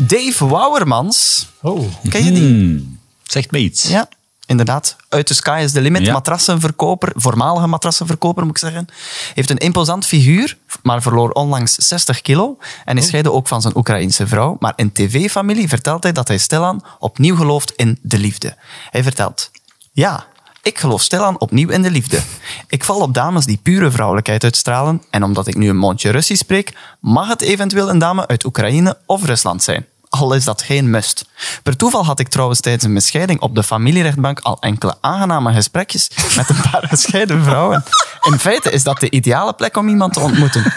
Dave 0.00 0.46
Wouwermans. 0.46 1.48
Oh. 1.62 1.84
Ken 2.08 2.24
je 2.24 2.32
die? 2.32 2.42
Hmm, 2.42 2.98
zegt 3.22 3.50
me 3.50 3.58
iets. 3.58 3.82
Ja, 3.82 4.08
inderdaad. 4.46 4.96
Uit 5.08 5.26
the 5.26 5.34
sky 5.34 5.60
is 5.64 5.72
the 5.72 5.80
limit. 5.80 6.06
Ja. 6.06 6.12
Matrassenverkoper, 6.12 7.12
voormalige 7.14 7.66
matrassenverkoper 7.66 8.42
moet 8.42 8.50
ik 8.50 8.58
zeggen. 8.58 8.86
Heeft 9.34 9.50
een 9.50 9.58
imposant 9.58 10.06
figuur, 10.06 10.58
maar 10.82 11.02
verloor 11.02 11.30
onlangs 11.30 11.74
60 11.74 12.20
kilo. 12.20 12.58
En 12.84 12.98
is 12.98 13.06
scheiden 13.06 13.32
ook 13.32 13.48
van 13.48 13.62
zijn 13.62 13.76
Oekraïense 13.76 14.26
vrouw. 14.26 14.56
Maar 14.60 14.72
in 14.76 14.92
tv-familie 14.92 15.68
vertelt 15.68 16.02
hij 16.02 16.12
dat 16.12 16.28
hij 16.28 16.38
stilaan 16.38 16.80
opnieuw 16.98 17.36
gelooft 17.36 17.72
in 17.76 17.98
de 18.02 18.18
liefde. 18.18 18.56
Hij 18.90 19.02
vertelt... 19.02 19.50
Ja, 19.92 20.26
ik 20.68 20.78
geloof 20.78 21.02
stilaan 21.02 21.40
opnieuw 21.40 21.68
in 21.68 21.82
de 21.82 21.90
liefde. 21.90 22.20
Ik 22.68 22.84
val 22.84 23.00
op 23.00 23.14
dames 23.14 23.44
die 23.44 23.60
pure 23.62 23.90
vrouwelijkheid 23.90 24.44
uitstralen. 24.44 25.02
En 25.10 25.22
omdat 25.22 25.46
ik 25.46 25.56
nu 25.56 25.68
een 25.68 25.76
mondje 25.76 26.10
Russisch 26.10 26.42
spreek, 26.42 26.76
mag 27.00 27.28
het 27.28 27.40
eventueel 27.40 27.90
een 27.90 27.98
dame 27.98 28.26
uit 28.26 28.44
Oekraïne 28.44 28.98
of 29.06 29.24
Rusland 29.24 29.62
zijn. 29.62 29.86
Al 30.08 30.32
is 30.32 30.44
dat 30.44 30.62
geen 30.62 30.90
must. 30.90 31.24
Per 31.62 31.76
toeval 31.76 32.04
had 32.04 32.18
ik 32.20 32.28
trouwens 32.28 32.60
tijdens 32.60 32.84
een 32.84 33.00
scheiding 33.00 33.40
op 33.40 33.54
de 33.54 33.62
familierechtbank 33.62 34.40
al 34.40 34.56
enkele 34.60 34.94
aangename 35.00 35.52
gesprekjes 35.52 36.10
met 36.36 36.48
een 36.48 36.60
paar 36.70 36.88
gescheiden 36.92 37.44
vrouwen. 37.44 37.84
In 38.30 38.38
feite 38.38 38.70
is 38.70 38.82
dat 38.82 39.00
de 39.00 39.10
ideale 39.10 39.52
plek 39.52 39.76
om 39.76 39.88
iemand 39.88 40.12
te 40.12 40.20
ontmoeten. 40.20 40.72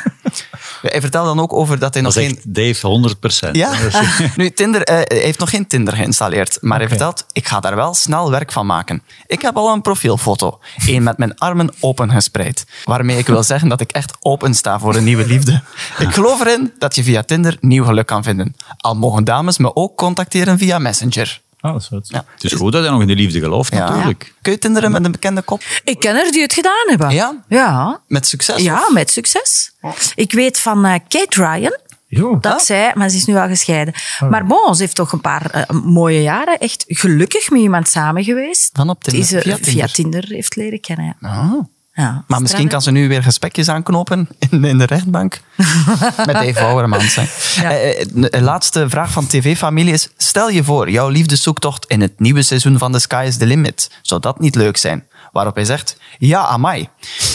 Hij 0.82 1.02
vertelt 1.02 1.26
dan 1.26 1.40
ook 1.40 1.54
over 1.54 1.80
dat 1.80 1.94
hij 1.94 2.04
nog 2.04 2.14
geen... 2.14 2.40
Dave 2.44 2.88
100 2.88 3.20
procent. 3.20 3.56
Ja, 3.56 3.74
nu, 4.36 4.50
Tinder, 4.50 4.82
eh, 4.84 4.96
hij 4.96 5.18
heeft 5.18 5.40
nog 5.40 5.50
geen 5.50 5.68
Tinder 5.68 5.96
geïnstalleerd, 5.96 6.58
maar 6.62 6.80
hij 6.80 6.88
vertelt, 6.88 7.26
ik 7.32 7.48
ga 7.48 7.60
daar 7.60 7.76
wel 7.76 7.94
snel 7.94 8.32
werk 8.32 8.52
van 8.52 8.66
maken. 8.66 9.04
Ik 9.28 9.42
heb 9.42 9.56
al 9.56 9.74
een 9.74 9.82
profielfoto, 9.82 10.60
één 10.86 11.04
met 11.04 11.18
mijn 11.18 11.38
armen 11.38 11.74
open 11.80 12.12
gespreid, 12.12 12.66
waarmee 12.84 13.18
ik 13.18 13.28
wil 13.28 13.44
zeggen 13.44 13.70
dat 13.70 13.82
ik 13.82 13.92
echt 13.92 14.14
open 14.20 14.54
sta 14.54 14.80
voor 14.80 14.96
een 14.96 15.04
nieuwe 15.04 15.26
liefde. 15.26 15.62
Ik 16.00 16.14
geloof 16.14 16.40
erin 16.40 16.74
dat 16.78 16.96
je 16.96 17.04
via 17.04 17.24
Tinder 17.24 17.58
nieuw 17.60 17.84
geluk 17.84 18.06
kan 18.06 18.24
vinden. 18.24 18.56
Al 18.78 18.96
mogen 18.96 19.24
dames 19.24 19.58
me 19.58 19.76
ook 19.76 19.98
contacteren 19.98 20.58
via 20.58 20.80
Messenger. 20.80 21.42
Oh, 21.62 21.72
dat 21.72 21.82
is 21.82 21.88
goed. 21.88 22.09
Ja. 22.09 22.26
Het 22.34 22.43
is 22.43 22.53
goed 22.53 22.72
dat 22.72 22.82
hij 22.82 22.91
nog 22.91 23.01
in 23.01 23.07
de 23.07 23.16
liefde 23.16 23.39
gelooft, 23.39 23.74
Ja. 23.74 23.89
natuurlijk. 23.89 24.34
Kun 24.41 24.51
je 24.51 24.57
tinderen 24.57 24.91
met 24.91 25.05
een 25.05 25.12
bekende 25.12 25.41
kop? 25.41 25.62
Ik 25.84 25.99
ken 25.99 26.16
er 26.26 26.32
die 26.32 26.41
het 26.41 26.53
gedaan 26.53 26.86
hebben. 26.88 27.09
Ja? 27.09 27.43
Ja, 27.47 28.01
Met 28.07 28.28
succes? 28.28 28.62
ja 28.62 28.82
of? 28.82 28.93
met 28.93 29.12
succes. 29.12 29.72
Ik 30.16 30.32
weet 30.32 30.59
van 30.59 30.86
eh, 30.86 30.99
Kate 31.07 31.43
Ryan 31.43 31.78
Jo. 32.07 32.38
dat 32.39 32.62
zij, 32.66 32.91
maar 32.95 33.09
ze 33.09 33.18
is 33.18 33.26
nu 33.26 33.36
al 33.36 33.47
gescheiden. 33.47 33.93
Maar 34.30 34.45
bon, 34.45 34.76
ze 34.76 34.82
heeft 34.82 34.95
toch 34.95 35.12
een 35.12 35.22
paar 35.22 35.49
eh, 35.51 35.70
mooie 35.84 36.22
jaren 36.22 36.59
echt 36.59 36.84
gelukkig 36.88 37.49
met 37.49 37.62
iemand 37.62 37.88
samen 37.89 38.24
geweest. 38.24 38.76
Dan 38.76 38.89
op 38.89 39.03
Tinder, 39.03 39.22
Die 39.22 39.30
ze 39.39 39.41
via 39.41 39.57
via, 39.62 39.88
Tinder. 39.88 40.26
Heeft 40.28 40.55
leren 40.55 40.80
kennen. 40.82 41.16
Ja. 41.20 41.28
Ah. 41.30 41.53
Ja, 41.94 42.24
Maar 42.28 42.42
misschien 42.42 42.68
kan 42.68 42.82
ze 42.82 42.92
nu 42.92 43.08
weer 43.08 43.24
gesprekjes 43.24 43.70
aanknopen 43.70 44.30
in, 44.50 44.64
in 44.64 44.78
de 44.78 44.86
rechtbank. 44.86 45.42
Met 46.26 46.34
Dave 46.34 46.54
Wouwermans. 46.54 47.16
hè. 47.16 47.24
Eh, 47.68 48.02
eh, 48.02 48.08
De 48.12 48.42
laatste 48.42 48.89
vraag 48.89 49.12
van 49.12 49.28
TV-familie 49.28 49.94
is... 49.94 50.10
Stel 50.18 50.50
je 50.50 50.64
voor, 50.64 50.89
jouw 50.89 51.10
liefdeszoektocht 51.10 51.86
in 51.86 52.02
het 52.02 52.20
nieuwe 52.20 52.42
seizoen 52.42 52.78
van 52.78 52.92
The 52.92 53.00
Sky 53.00 53.24
is 53.28 53.38
the 53.38 53.46
Limit. 53.46 53.92
Zou 54.02 54.22
dat 54.22 54.39
niet 54.39 54.56
leuk 54.56 54.78
zijn? 54.78 55.08
Waarop 55.32 55.56
hij 55.56 55.66
zegt... 55.66 55.98
Ja, 56.18 56.46
amai. 56.46 56.89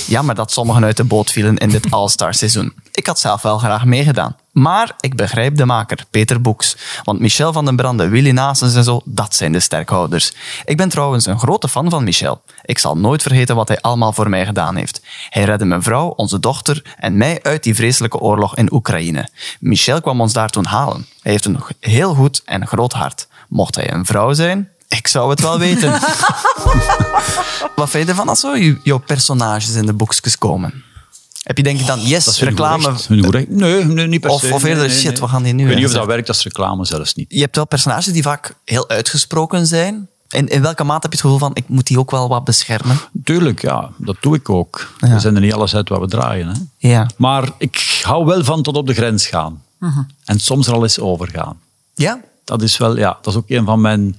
Jammer 0.07 0.35
dat 0.35 0.53
sommigen 0.53 0.85
uit 0.85 0.97
de 0.97 1.05
boot 1.05 1.31
vielen 1.33 1.57
in 1.57 1.69
dit 1.69 1.91
All-Star 1.91 2.35
seizoen. 2.35 2.75
Ik 2.97 3.07
had 3.07 3.19
zelf 3.19 3.43
wel 3.43 3.59
graag 3.59 3.85
meegedaan. 3.85 4.37
Maar 4.53 4.95
ik 5.01 5.17
begrijp 5.17 5.57
de 5.57 5.65
maker, 5.65 6.05
Peter 6.11 6.41
Boeks. 6.41 6.77
Want 7.05 7.21
Michel 7.21 7.53
van 7.53 7.65
den 7.65 7.77
Brande, 7.77 8.09
Willy 8.09 8.31
Naasens 8.31 8.75
en 8.75 8.85
zo, 8.85 9.01
dat 9.05 9.35
zijn 9.35 9.53
de 9.53 9.61
sterkhouders. 9.61 10.33
Ik 10.65 10.77
ben 10.77 10.89
trouwens 10.89 11.27
een 11.27 11.39
grote 11.39 11.69
fan 11.69 11.91
van 11.91 12.05
Michel. 12.05 12.43
Ik 12.65 12.79
zal 12.79 12.97
nooit 12.97 13.23
vergeten 13.23 13.57
wat 13.57 13.69
hij 13.69 13.81
allemaal 13.81 14.13
voor 14.13 14.29
mij 14.29 14.47
gedaan 14.47 14.77
heeft. 14.77 15.01
Hij 15.29 15.45
redde 15.45 15.65
mijn 15.65 15.83
vrouw, 15.83 16.09
onze 16.09 16.41
dochter 16.41 16.95
en 16.99 17.17
mij 17.17 17.43
uit 17.43 17.63
die 17.63 17.75
vreselijke 17.75 18.19
oorlog 18.19 18.57
in 18.57 18.73
Oekraïne. 18.73 19.29
Michel 19.61 20.01
kwam 20.01 20.21
ons 20.21 20.33
daar 20.33 20.51
toen 20.51 20.67
halen. 20.67 21.07
Hij 21.23 21.33
heeft 21.33 21.45
een 21.45 21.61
heel 21.81 22.15
goed 22.15 22.43
en 22.45 22.67
groot 22.67 22.93
hart. 22.93 23.29
Mocht 23.49 23.75
hij 23.75 23.93
een 23.93 24.07
vrouw 24.07 24.33
zijn, 24.33 24.71
ik 24.89 25.07
zou 25.07 25.31
het 25.31 25.41
wel 25.41 25.59
weten. 25.59 25.91
wat 27.77 27.91
vind 27.91 28.05
je 28.05 28.09
ervan 28.09 28.29
als 28.29 28.41
zo 28.41 28.59
jouw 28.83 28.99
personages 28.99 29.75
in 29.75 29.87
de 29.87 29.93
boekjes 29.93 30.39
komen? 30.39 30.85
Heb 31.47 31.57
je 31.57 31.63
denk 31.63 31.79
je 31.79 31.85
dan, 31.85 32.01
yes, 32.01 32.25
Dat 32.25 32.35
is 32.35 32.41
hun 32.41 32.49
reclame... 32.49 32.93
Nee, 33.49 33.85
nee, 33.85 34.07
niet 34.07 34.21
per 34.21 34.31
Of- 34.31 34.41
se. 34.41 34.55
of 34.55 34.63
eerder, 34.65 34.79
Nee, 34.87 34.93
nee, 34.93 34.99
shit, 34.99 35.19
wat 35.19 35.31
gaan 35.31 35.43
die 35.43 35.53
nu 35.53 35.63
Ik 35.63 35.69
weet 35.69 35.77
niet 35.77 35.87
of 35.87 35.93
dat 35.93 36.07
werkt 36.07 36.29
als 36.29 36.43
reclame 36.43 36.85
zelfs 36.85 37.15
niet. 37.15 37.27
Je 37.29 37.41
hebt 37.41 37.57
wel 37.57 37.67
personages 37.67 38.13
die 38.13 38.23
vaak 38.23 38.55
heel 38.65 38.89
uitgesproken 38.89 39.67
zijn. 39.67 40.09
In, 40.29 40.49
in 40.49 40.63
welke 40.63 40.85
mate 40.85 41.01
heb 41.01 41.11
je 41.13 41.17
het 41.19 41.21
gevoel 41.21 41.39
van, 41.39 41.51
ik 41.55 41.69
moet 41.69 41.87
die 41.87 41.99
ook 41.99 42.11
wel 42.11 42.29
wat 42.29 42.45
beschermen? 42.45 42.99
Tuurlijk, 43.25 43.63
ja, 43.63 43.91
dat 43.97 44.17
doe 44.21 44.35
ik 44.37 44.49
ook. 44.51 44.93
Ja. 44.99 45.09
We 45.15 45.21
zijn 45.21 45.35
er 45.35 45.41
niet 45.41 45.53
alles 45.53 45.75
uit 45.75 45.89
wat 45.89 46.01
we 46.01 46.09
draaien. 46.09 46.49
Hè. 46.49 46.89
Ja. 46.89 47.11
Maar 47.17 47.49
ik 47.59 48.01
hou 48.03 48.25
wel 48.25 48.45
van 48.45 48.63
tot 48.63 48.77
op 48.77 48.87
de 48.87 48.95
grens 48.95 49.27
gaan. 49.27 49.63
Mhm. 49.79 50.01
En 50.25 50.41
soms 50.41 50.67
er 50.67 50.73
al 50.75 50.83
eens 50.83 50.99
overgaan. 50.99 51.59
Ja? 51.95 52.21
Dat 52.45 52.63
is 52.63 52.77
wel, 52.77 52.97
ja, 52.97 53.19
dat 53.23 53.35
is 53.35 53.39
ook 53.41 53.51
een 53.51 53.65
van 53.65 53.81
mijn, 53.81 54.17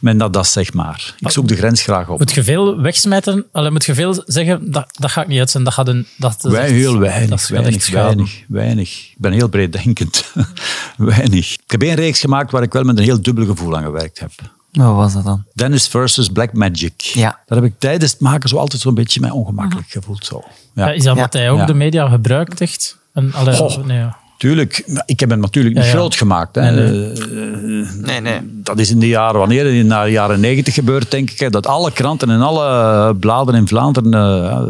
mijn 0.00 0.16
nadas, 0.16 0.52
zeg 0.52 0.72
maar. 0.72 1.14
Ik 1.18 1.30
zoek 1.30 1.48
de 1.48 1.56
grens 1.56 1.82
graag 1.82 2.08
op. 2.08 2.18
Moet 2.18 2.32
je 2.32 2.42
veel 2.44 2.80
wegsmijten? 2.80 3.44
Allee, 3.52 3.70
moet 3.70 3.84
je 3.84 3.94
veel 3.94 4.22
zeggen, 4.26 4.70
dat, 4.70 4.86
dat 4.98 5.10
ga 5.10 5.22
ik 5.22 5.28
niet 5.28 5.38
uit 5.38 5.50
zijn. 5.50 5.64
Dat 5.64 5.72
gaat 5.72 5.88
een... 5.88 6.06
Dat, 6.16 6.32
dat 6.40 6.44
is 6.52 6.58
Wij 6.58 6.66
echt- 6.66 6.72
heel 6.72 6.98
weinig, 6.98 7.28
dat 7.28 7.48
weinig, 7.48 7.90
weinig, 7.90 8.44
weinig. 8.48 9.10
Ik 9.10 9.16
ben 9.18 9.32
heel 9.32 9.48
breeddenkend. 9.48 10.24
weinig. 10.96 11.52
Ik 11.52 11.70
heb 11.70 11.82
één 11.82 11.94
reeks 11.94 12.20
gemaakt 12.20 12.50
waar 12.50 12.62
ik 12.62 12.72
wel 12.72 12.82
met 12.82 12.98
een 12.98 13.04
heel 13.04 13.22
dubbel 13.22 13.46
gevoel 13.46 13.76
aan 13.76 13.82
gewerkt 13.84 14.20
heb. 14.20 14.30
Wat 14.72 14.94
was 14.94 15.12
dat 15.12 15.24
dan? 15.24 15.44
Dennis 15.54 15.88
versus 15.88 16.28
Black 16.28 16.52
Magic. 16.52 17.00
Ja. 17.00 17.38
Daar 17.46 17.58
heb 17.58 17.66
ik 17.70 17.74
tijdens 17.78 18.12
het 18.12 18.20
maken 18.20 18.48
zo 18.48 18.56
altijd 18.56 18.82
zo'n 18.82 18.94
beetje 18.94 19.20
mij 19.20 19.30
ongemakkelijk 19.30 19.90
gevoeld. 19.90 20.24
Zo. 20.24 20.42
Ja. 20.74 20.86
Ja, 20.86 20.92
is 20.92 21.02
dat 21.04 21.14
Ja. 21.16 21.20
wat 21.22 21.32
hij 21.32 21.50
ook 21.50 21.58
Ja. 21.58 21.64
de 21.66 21.74
media 21.74 22.08
gebruikt, 22.08 22.60
echt? 22.60 22.96
En, 23.14 23.32
allee, 23.34 23.54
Goh. 23.54 23.84
nee, 23.84 23.98
ja. 23.98 24.16
Tuurlijk, 24.42 24.84
maar 24.86 25.02
ik 25.06 25.20
heb 25.20 25.30
hem 25.30 25.40
natuurlijk 25.40 25.74
niet 25.74 25.84
Ja, 25.84 25.90
ja. 25.90 25.96
groot 25.96 26.14
gemaakt. 26.14 26.54
Hè. 26.54 26.70
Nee, 26.70 27.10
Eh, 27.12 27.90
Nee, 27.96 28.20
nee. 28.20 28.40
Dat 28.44 28.78
is 28.78 28.90
in 28.90 28.98
de 28.98 29.08
jaren, 29.08 29.38
wanneer? 29.38 29.66
In 29.66 29.88
de 29.88 29.94
jaren 30.10 30.40
negentig 30.40 30.74
gebeurd, 30.74 31.10
denk 31.10 31.30
ik. 31.30 31.38
hè, 31.38 31.50
Dat 31.50 31.66
alle 31.66 31.92
kranten 31.92 32.30
en 32.30 32.40
alle 32.40 33.14
bladen 33.14 33.54
in 33.54 33.68
Vlaanderen 33.68 34.12
eh, 34.14 34.62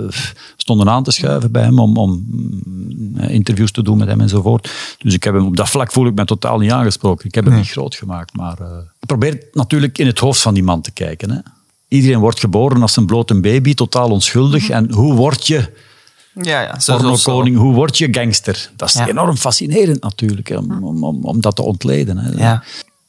stonden 0.56 0.88
aan 0.88 1.02
te 1.02 1.10
schuiven 1.10 1.52
bij 1.52 1.62
hem 1.62 1.78
om, 1.78 1.96
om 1.96 2.24
mm, 2.28 3.18
interviews 3.18 3.70
te 3.72 3.82
doen 3.82 3.98
met 3.98 4.08
hem 4.08 4.20
enzovoort. 4.20 4.70
Dus 4.98 5.14
ik 5.14 5.24
heb 5.24 5.34
hem 5.34 5.46
op 5.46 5.56
dat 5.56 5.70
vlak 5.70 5.92
voel 5.92 6.06
ik 6.06 6.14
me 6.14 6.24
totaal 6.24 6.58
niet 6.58 6.72
aangesproken. 6.72 7.26
Ik 7.26 7.34
heb 7.34 7.44
hem 7.44 7.54
niet 7.54 7.70
groot 7.70 7.94
gemaakt. 7.94 8.36
Maar 8.36 8.58
eh, 8.60 8.66
ik 9.00 9.06
probeer 9.06 9.42
natuurlijk 9.52 9.98
in 9.98 10.06
het 10.06 10.18
hoofd 10.18 10.40
van 10.40 10.54
die 10.54 10.62
man 10.64 10.80
te 10.80 10.90
kijken. 10.90 11.30
Hè. 11.30 11.38
Iedereen 11.88 12.18
wordt 12.20 12.40
geboren 12.40 12.82
als 12.82 12.96
een 12.96 13.06
blote 13.06 13.40
baby, 13.40 13.74
totaal 13.74 14.10
onschuldig. 14.10 14.68
En 14.68 14.92
hoe 14.92 15.14
word 15.14 15.46
je 15.46 15.68
Ja, 16.34 16.60
ja. 16.60 16.76
Pornokoning, 16.86 17.56
hoe 17.56 17.74
word 17.74 17.98
je 17.98 18.08
gangster? 18.10 18.70
Dat 18.76 18.88
is 18.88 18.94
Ja. 18.94 19.08
enorm 19.08 19.36
fascinerend 19.36 20.02
natuurlijk, 20.02 20.48
hè, 20.48 20.56
om, 20.56 20.84
om, 21.04 21.24
om, 21.24 21.40
dat 21.40 21.56
te 21.56 21.62
ontleden. 21.62 22.18
Hè. 22.18 22.30
Ja. 22.30 22.62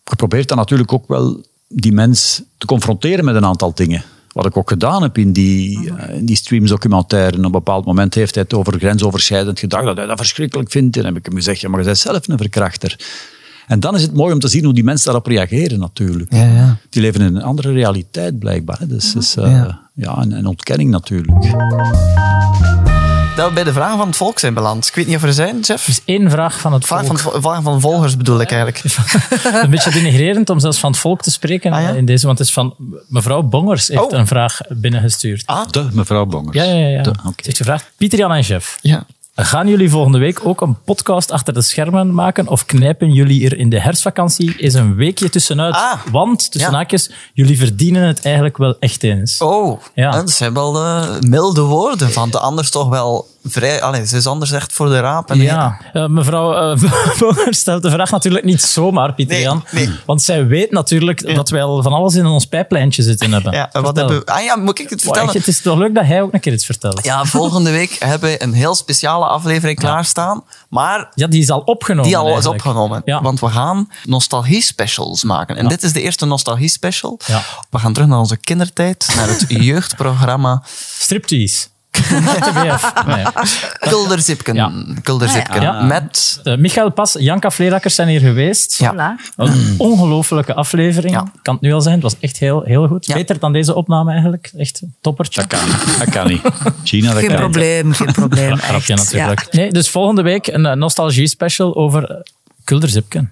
Je 0.04 0.16
probeert 0.16 0.48
dan 0.48 0.58
natuurlijk 0.58 0.94
ook 0.94 1.08
wel 1.08 1.46
die 1.68 1.92
mens 1.94 2.42
te 2.58 2.66
confronteren 2.66 3.26
met 3.26 3.36
een 3.36 3.46
aantal 3.46 3.74
dingen. 3.74 4.04
Wat 4.32 4.46
ik 4.46 4.58
ook 4.58 4.70
gedaan 4.70 5.02
heb 5.02 5.18
in 5.18 5.32
die, 5.34 5.92
eh, 5.98 6.16
in 6.18 6.26
die 6.26 6.36
streams-documentaire. 6.36 7.38
Op 7.38 7.44
een 7.44 7.52
bepaald 7.52 7.86
moment 7.86 8.14
heeft 8.14 8.34
hij 8.36 8.44
het 8.44 8.54
over 8.54 8.80
grensoverschrijdend 8.80 9.60
gedrag, 9.60 9.84
dat 9.84 9.98
hij 9.98 10.06
dat 10.06 10.18
verschrikkelijk 10.18 10.72
vindt. 10.72 10.98
En 10.98 11.06
heb 11.06 11.18
ik 11.18 11.26
hem 11.26 11.36
gezegd, 11.36 11.62
ja, 11.62 11.70
maar 11.70 11.80
je 11.80 11.86
bent 11.86 11.98
zelf 11.98 12.28
een 12.28 12.38
verkrachter. 12.38 13.00
En 13.68 13.80
dan 13.80 13.96
is 13.96 14.02
het 14.02 14.14
mooi 14.14 14.34
om 14.34 14.40
te 14.40 14.48
zien 14.48 14.64
hoe 14.64 14.74
die 14.74 14.84
mensen 14.84 15.06
daarop 15.06 15.26
reageren 15.26 15.80
natuurlijk. 15.80 16.34
Ja, 16.34 16.44
ja. 16.46 16.78
Die 16.90 17.02
leven 17.02 17.22
in 17.22 17.36
een 17.36 17.42
andere 17.44 17.72
realiteit 17.72 18.40
blijkbaar. 18.40 18.80
Hè. 18.80 18.88
Dus, 18.88 19.12
dus 19.12 19.36
eh, 19.36 19.52
Ja. 19.52 19.90
ja, 19.94 20.18
een, 20.18 20.32
een 20.32 20.46
ontkenning 20.46 20.90
natuurlijk. 20.92 21.44
Dat 23.36 23.48
we 23.48 23.54
bij 23.54 23.64
de 23.64 23.74
vragen 23.74 23.98
van 23.98 24.08
het 24.08 24.16
volk 24.16 24.40
zijn 24.40 24.54
beland. 24.54 24.88
Ik 24.88 24.96
weet 24.96 25.08
niet 25.08 25.16
of 25.16 25.24
er 25.24 25.34
zijn, 25.34 25.60
Jeff. 25.60 25.84
Er 25.84 25.90
is 25.90 26.02
één 26.06 26.30
vraag 26.32 26.60
van 26.60 26.74
het 26.74 26.86
Vraag 26.86 27.06
volk. 27.06 27.20
van, 27.20 27.42
vragen 27.42 27.64
van 27.64 27.82
volgers 27.82 28.18
bedoel 28.18 28.42
ik 28.42 28.52
eigenlijk. 28.52 28.84
een 29.64 29.70
beetje 29.70 29.92
denigrerend 29.92 30.50
om 30.50 30.60
zelfs 30.60 30.80
van 30.80 30.92
het 30.92 31.00
volk 31.00 31.22
te 31.22 31.32
spreken 31.32 31.72
Ah, 31.74 31.82
ja? 31.82 31.90
in 31.90 32.06
deze, 32.06 32.26
want 32.26 32.38
het 32.38 32.48
is 32.48 32.54
van 32.54 32.76
mevrouw 33.08 33.42
Bongers 33.42 33.88
heeft 33.88 34.02
Oh. 34.02 34.18
een 34.20 34.28
vraag 34.28 34.58
binnengestuurd. 34.70 35.44
Ah. 35.46 35.68
De 35.70 35.88
mevrouw 35.92 36.26
Bongers. 36.26 36.58
Ja, 36.58 36.64
ja, 36.64 36.74
ja. 36.74 36.88
ja. 36.88 37.02
De, 37.02 37.10
Ze 37.22 37.28
oké. 37.28 37.44
heeft 37.44 37.58
gevraagd, 37.58 37.92
Pieter 37.98 38.20
Jan 38.20 38.32
en 38.32 38.42
Jeff, 38.42 38.78
Ja. 38.82 39.06
Gaan 39.36 39.68
jullie 39.68 39.90
volgende 39.90 40.18
week 40.18 40.40
ook 40.46 40.62
een 40.62 40.78
podcast 40.84 41.32
achter 41.32 41.54
de 41.54 41.62
schermen 41.62 42.14
maken 42.14 42.48
of 42.48 42.66
knijpen 42.66 43.12
jullie 43.14 43.46
er 43.46 43.58
in 43.58 43.70
de 43.70 43.80
herfstvakantie 43.80 44.56
eens 44.58 44.74
een 44.74 44.96
weekje 44.96 45.30
tussenuit? 45.30 45.74
Ah. 45.74 45.94
Want, 46.12 46.52
tussen 46.52 46.72
Ja. 46.72 46.78
haakjes, 46.78 47.12
jullie 47.34 47.58
verdienen 47.58 48.04
het 48.08 48.26
eigenlijk 48.26 48.58
wel 48.58 48.76
echt 48.80 49.04
eens. 49.04 49.38
Oh, 49.42 49.82
Ja. 49.94 50.12
dat 50.12 50.32
zijn 50.32 50.54
wel 50.54 50.76
eh, 50.86 51.20
milde 51.20 51.62
woorden 51.62 52.12
van 52.12 52.30
de 52.30 52.40
anders 52.40 52.70
toch 52.70 52.90
wel 52.90 53.28
vrij... 53.44 53.82
Allee, 53.82 54.06
ze 54.08 54.18
is 54.18 54.28
anders 54.28 54.52
echt 54.52 54.74
voor 54.74 54.90
de 54.90 55.00
raap. 55.00 55.30
En 55.32 55.42
Ja, 55.42 55.78
Eh, 55.94 56.08
mevrouw 56.08 56.74
uh, 56.76 56.82
Boger 57.20 57.54
stelt 57.54 57.82
de 57.84 57.90
vraag 57.92 58.12
natuurlijk 58.12 58.46
niet 58.46 58.62
zomaar, 58.62 59.14
Pieter 59.14 59.34
Nee, 59.36 59.44
Jan. 59.44 59.64
nee. 59.72 59.90
Want 60.06 60.22
zij 60.22 60.48
weet 60.48 60.72
natuurlijk 60.72 61.36
dat 61.36 61.50
wij 61.50 61.64
al 61.64 61.82
van 61.84 61.94
alles 61.94 62.16
in 62.16 62.26
ons 62.26 62.46
pijplijntje 62.46 63.04
zitten 63.04 63.32
hebben. 63.32 63.52
Ja, 63.54 63.70
wat 63.72 63.96
hebben 63.96 64.20
we... 64.20 64.26
Ah 64.26 64.44
ja, 64.44 64.56
moet 64.56 64.80
ik 64.80 64.90
het 64.90 65.04
Wow, 65.04 65.14
vertellen? 65.14 65.38
het 65.40 65.48
is 65.48 65.62
toch 65.62 65.78
leuk 65.78 65.96
dat 65.96 66.06
hij 66.06 66.22
ook 66.22 66.34
een 66.34 66.40
keer 66.40 66.54
iets 66.54 66.66
vertelt. 66.66 67.04
Ja, 67.04 67.18
Ja, 67.18 67.26
volgende 67.26 67.72
week 67.72 67.92
hebben 68.00 68.30
we 68.30 68.44
een 68.44 68.54
heel 68.54 68.76
speciale 68.76 69.26
aflevering 69.26 69.80
klaarstaan. 69.80 70.44
Maar 70.70 71.12
die 71.16 71.42
is 71.42 71.50
al 71.50 71.60
opgenomen 71.60 72.06
die 72.10 72.18
al 72.18 72.38
is 72.38 72.46
opgenomen. 72.46 73.02
Ja. 73.06 73.22
Want 73.22 73.40
we 73.40 73.50
gaan 73.50 73.90
nostalgie-specials 74.04 75.24
maken. 75.24 75.58
En 75.58 75.68
dit 75.68 75.84
is 75.84 75.94
de 75.94 76.02
eerste 76.02 76.26
nostalgie-special. 76.26 77.20
Ja. 77.26 77.42
We 77.70 77.80
gaan 77.80 77.94
terug 77.94 78.10
naar 78.10 78.20
onze 78.20 78.38
kindertijd, 78.38 79.14
naar 79.16 79.28
het 79.28 79.46
jeugdprogramma 79.64 80.64
Striptease. 81.00 81.72
Nee. 83.06 83.26
Kulderzipken. 83.80 84.56
Ja. 84.56 84.72
Kulderzipken. 85.04 85.62
Ja. 85.62 85.82
Met... 85.84 86.42
Michael 86.58 86.92
Pas, 86.92 87.16
Janka 87.20 87.52
Vleerakkers 87.52 87.96
zijn 87.96 88.08
hier 88.08 88.20
geweest. 88.20 88.80
Ja. 88.80 89.18
Een 89.36 89.76
ongelofelijke 89.78 90.54
aflevering. 90.54 91.14
Ja. 91.14 91.32
Kan 91.42 91.54
het 91.54 91.64
nu 91.64 91.74
al 91.74 91.82
zijn. 91.82 91.94
Het 91.94 92.04
was 92.04 92.16
echt 92.20 92.38
heel, 92.38 92.62
heel 92.62 92.88
goed. 92.88 93.06
Ja. 93.06 93.14
Beter 93.14 93.40
dan 93.40 93.54
deze 93.54 93.76
opname 93.76 94.12
eigenlijk. 94.12 94.52
Echt 94.58 94.82
een 94.82 94.96
toppertje. 95.02 95.46
Dat 95.46 95.60
kan 95.60 95.70
niet. 95.70 96.00
Dat 96.00 96.10
kan 96.10 96.28
niet. 96.28 96.42
China, 96.84 97.12
dat 97.12 97.18
Geen 97.20 97.28
kan 97.28 97.40
niet. 97.42 97.52
probleem, 97.52 97.94
geen 97.94 98.12
probleem. 98.22 98.58
Natuurlijk. 98.72 99.48
Ja. 99.52 99.58
Nee, 99.60 99.72
dus 99.72 99.90
volgende 99.90 100.22
week 100.22 100.48
een 100.48 100.66
eh, 100.66 100.76
nostalgie-special 100.76 101.76
over 101.76 102.10
eh, 102.10 102.18
Kulderzipken. 102.64 103.32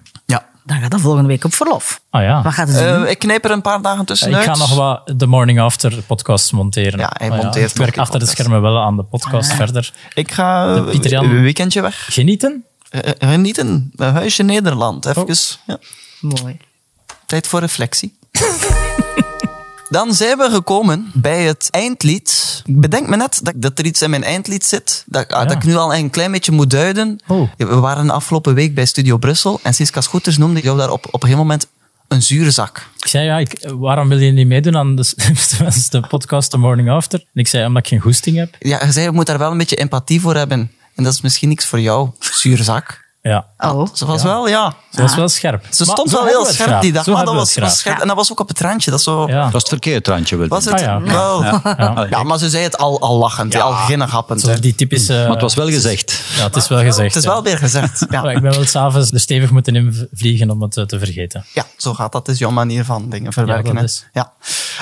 Dan 0.64 0.80
gaat 0.80 0.90
dat 0.90 1.00
volgende 1.00 1.28
week 1.28 1.44
op 1.44 1.54
verlof. 1.54 2.00
Ah 2.10 2.22
ja. 2.22 2.42
Wat 2.42 2.52
gaat 2.52 2.68
het 2.68 2.78
doen? 2.78 3.04
Eh, 3.04 3.10
ik 3.10 3.18
knijp 3.18 3.44
er 3.44 3.50
een 3.50 3.60
paar 3.62 3.82
dagen 3.82 4.04
tussenuit. 4.04 4.44
Ik 4.46 4.52
ga 4.52 4.58
nog 4.58 4.74
wat 4.74 5.12
de 5.18 5.26
Morning 5.26 5.60
After 5.60 6.02
podcast 6.02 6.52
monteren. 6.52 6.98
Ja, 6.98 7.10
hij 7.12 7.28
Maar 7.28 7.38
monteert 7.38 7.70
Ik 7.70 7.76
werk 7.76 7.98
achter 7.98 8.20
de 8.20 8.26
schermen 8.26 8.62
wel 8.62 8.78
aan 8.78 8.96
de 8.96 9.02
podcast 9.02 9.52
verder. 9.52 9.92
Ik 10.14 10.32
ga 10.32 10.74
Jan- 11.00 11.24
een 11.24 11.42
weekendje 11.42 11.80
weg. 11.80 12.06
Genieten? 12.10 12.64
Eh, 12.90 13.00
eh, 13.18 13.28
Genieten. 13.30 13.92
Een 13.96 14.12
huisje 14.12 14.42
Nederland. 14.42 15.06
Even. 15.06 15.26
Ja. 15.66 15.78
Mooi. 16.20 16.56
Tijd 17.26 17.46
voor 17.46 17.60
reflectie. 17.60 18.18
Dan 19.92 20.14
zijn 20.14 20.38
we 20.38 20.50
gekomen 20.50 21.10
bij 21.14 21.42
het 21.42 21.68
eindlied. 21.70 22.62
Ik 22.64 22.80
bedenk 22.80 23.08
me 23.08 23.16
net 23.16 23.40
dat, 23.42 23.54
dat 23.56 23.78
er 23.78 23.84
iets 23.84 24.02
in 24.02 24.10
mijn 24.10 24.24
eindlied 24.24 24.64
zit, 24.64 25.04
dat, 25.06 25.28
ah, 25.28 25.48
dat 25.48 25.56
ik 25.56 25.64
nu 25.64 25.74
al 25.74 25.94
een 25.94 26.10
klein 26.10 26.32
beetje 26.32 26.52
moet 26.52 26.70
duiden. 26.70 27.20
Oh. 27.26 27.50
We 27.56 27.74
waren 27.74 28.06
de 28.06 28.12
afgelopen 28.12 28.54
week 28.54 28.74
bij 28.74 28.84
Studio 28.84 29.16
Brussel 29.16 29.60
en 29.62 29.74
Siska 29.74 30.00
Scooters 30.00 30.38
noemde 30.38 30.60
jou 30.60 30.78
daar 30.78 30.90
op, 30.90 31.06
op 31.06 31.14
een 31.14 31.20
gegeven 31.20 31.38
moment 31.38 31.66
een 32.08 32.22
zure 32.22 32.50
zak. 32.50 32.88
Ik 32.98 33.06
zei, 33.06 33.24
ja, 33.24 33.38
ik, 33.38 33.72
waarom 33.78 34.08
wil 34.08 34.18
je 34.18 34.30
niet 34.30 34.46
meedoen 34.46 34.76
aan 34.76 34.96
de, 34.96 35.12
de 35.90 36.00
podcast 36.08 36.50
The 36.50 36.58
Morning 36.58 36.90
After? 36.90 37.18
En 37.18 37.40
ik 37.40 37.48
zei, 37.48 37.66
omdat 37.66 37.82
ik 37.82 37.88
geen 37.88 38.00
goesting 38.00 38.36
heb. 38.36 38.56
Ja, 38.58 38.84
je 38.84 38.92
zei, 38.92 39.04
je 39.04 39.12
moet 39.12 39.26
daar 39.26 39.38
wel 39.38 39.50
een 39.50 39.58
beetje 39.58 39.76
empathie 39.76 40.20
voor 40.20 40.34
hebben. 40.34 40.70
En 40.94 41.04
dat 41.04 41.12
is 41.12 41.20
misschien 41.20 41.48
niks 41.48 41.66
voor 41.66 41.80
jou, 41.80 42.10
zure 42.18 42.62
zak. 42.62 43.01
Ja, 43.22 43.46
Oh. 43.58 43.86
Ze 43.92 44.06
was 44.06 44.22
wel, 44.22 44.48
ja. 44.48 44.74
ze 44.90 45.02
was 45.02 45.14
wel 45.14 45.28
scherp. 45.28 45.66
Ze 45.70 45.84
Maar 45.86 45.94
stond 45.96 46.10
wel 46.10 46.24
heel 46.26 46.44
scherp 46.44 46.80
die 46.80 46.92
dag, 46.92 47.06
maar 47.06 47.24
dat 47.24 47.34
was, 47.34 47.56
was 47.56 47.78
scherp. 47.78 47.98
En 47.98 48.06
dat 48.06 48.16
was 48.16 48.32
ook 48.32 48.40
op 48.40 48.48
het 48.48 48.60
randje. 48.60 48.90
Dat 48.90 49.02
zo... 49.02 49.26
Ja. 49.28 49.42
Dat 49.42 49.52
was 49.52 49.62
het 49.62 49.70
verkeerd 49.70 50.08
randje, 50.08 50.36
wil 50.36 50.48
Was 50.48 50.64
het? 50.64 50.74
Ah, 50.74 50.80
ja. 50.80 51.00
Wel. 51.00 51.42
Ja. 51.44 52.06
Ja. 52.10 52.22
maar 52.22 52.38
ze 52.38 52.50
zei 52.50 52.62
het 52.62 52.78
al, 52.78 53.00
al 53.00 53.18
lachend, 53.18 53.60
al 53.60 53.72
ginnegappend. 53.72 54.62
Die 54.62 54.74
typische... 54.74 55.12
Maar 55.12 55.30
het 55.30 55.40
was 55.40 55.54
wel 55.54 55.68
gezegd. 55.68 56.20
Ja, 56.36 56.42
het 56.42 56.56
is 56.56 56.68
wel 56.68 56.78
gezegd. 56.78 57.14
Het 57.14 57.22
is 57.22 57.30
wel 57.30 57.42
weer 57.42 57.58
gezegd. 57.58 58.06
Ja. 58.10 58.22
Ik 58.30 58.40
ben 58.40 58.52
wel 58.52 58.64
s'avonds 58.64 59.10
er 59.10 59.20
stevig 59.20 59.50
moeten 59.50 59.76
invliegen 59.76 60.50
om 60.50 60.62
het 60.62 60.76
eh, 60.76 60.84
te 60.84 60.98
vergeten. 60.98 61.44
Ja, 61.52 61.64
zo 61.76 61.94
gaat 61.94 62.12
dat. 62.12 62.26
Dat 62.26 62.34
is 62.34 62.40
jouw 62.40 62.50
manier 62.50 62.84
van 62.84 63.10
dingen 63.10 63.32
verwerken. 63.32 63.74
Ja, 63.74 63.82
is. 63.82 64.04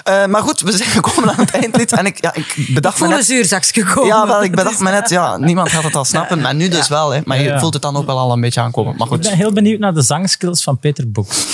Eh, 0.04 0.26
maar 0.26 0.42
goed, 0.42 0.60
we 0.60 0.72
zijn 0.72 0.90
gekomen 1.00 1.30
aan 1.30 1.40
het 1.40 1.50
eindlied. 1.50 1.92
En 1.92 2.06
ik, 2.06 2.22
ja, 2.22 2.34
ik 2.34 2.68
bedacht 2.74 2.94
me 2.94 3.00
Voor 3.04 3.12
een 3.12 3.18
net... 3.18 3.26
zuurzakje 3.26 3.84
gekomen. 3.84 4.08
Ja, 4.08 4.26
wel, 4.26 4.42
ik 4.42 4.54
bedacht 4.54 4.80
me 4.80 4.90
net, 4.90 5.08
ja, 5.08 5.36
niemand 5.36 5.68
gaat 5.68 5.84
het 5.84 5.96
al 5.96 6.04
snappen. 6.04 6.40
Maar 6.40 6.54
nu 6.54 6.68
dus 6.68 6.88
wel, 6.88 7.10
hè. 7.10 7.20
Maar 7.24 7.40
je 7.40 7.58
voelt 7.58 7.72
het 7.72 7.82
dan 7.82 7.96
ook 7.96 8.06
wel 8.06 8.18
al 8.18 8.29
een 8.34 8.40
beetje 8.40 8.60
aankomen. 8.60 8.94
Maar 8.96 9.06
Ik 9.06 9.12
goed. 9.12 9.22
ben 9.22 9.36
heel 9.36 9.52
benieuwd 9.52 9.78
naar 9.78 9.94
de 9.94 10.02
zangskills 10.02 10.62
van 10.62 10.78
Peter 10.78 11.10
Boeks. 11.10 11.46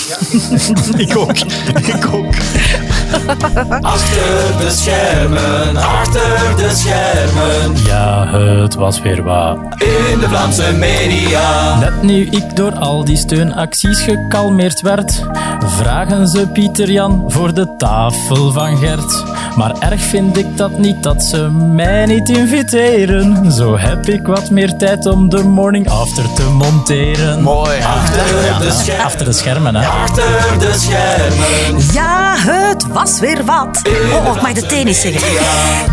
Ik 1.07 1.17
ook. 1.17 1.37
Ik 1.75 2.07
ook. 2.13 2.33
Achter 3.81 4.57
de 4.59 4.69
schermen, 4.69 5.75
achter 5.77 6.55
de 6.57 6.69
schermen, 6.75 7.85
Ja, 7.85 8.27
het 8.61 8.75
was 8.75 9.01
weer 9.01 9.23
waar. 9.23 9.55
in 10.11 10.19
de 10.19 10.25
Vlaamse 10.29 10.71
media. 10.71 11.79
Net 11.79 12.01
nu 12.01 12.25
ik 12.29 12.55
door 12.55 12.71
al 12.75 13.05
die 13.05 13.17
steunacties 13.17 13.99
gekalmeerd 14.01 14.81
werd, 14.81 15.23
vragen 15.65 16.27
ze 16.27 16.47
Pieter 16.47 16.91
Jan 16.91 17.23
voor 17.27 17.53
de 17.53 17.75
tafel 17.77 18.51
van 18.51 18.77
Gert. 18.77 19.23
Maar 19.55 19.75
erg 19.79 20.01
vind 20.01 20.37
ik 20.37 20.57
dat 20.57 20.77
niet 20.79 21.03
dat 21.03 21.23
ze 21.23 21.49
mij 21.51 22.05
niet 22.05 22.29
inviteren. 22.29 23.51
Zo 23.51 23.77
heb 23.77 24.07
ik 24.09 24.25
wat 24.27 24.49
meer 24.49 24.75
tijd 24.77 25.05
om 25.05 25.29
de 25.29 25.43
morning 25.43 25.89
after 25.89 26.33
te 26.33 26.49
monteren. 26.71 27.41
Mooi. 27.41 27.79
Achter 27.81 28.25
de 28.59 28.71
schermen, 28.71 29.05
Achter 29.05 29.25
de 29.25 29.33
schermen, 29.33 29.75
hè? 29.75 29.87
achter 29.87 30.59
de 30.59 30.73
schermen, 30.77 31.83
Ja, 31.93 32.33
het 32.37 32.87
was 32.87 33.19
weer 33.19 33.45
wat. 33.45 33.81
Oh, 34.13 34.35
ik 34.35 34.41
mag 34.41 34.51
de 34.53 34.65
tennis 34.65 35.01
zeggen. 35.01 35.31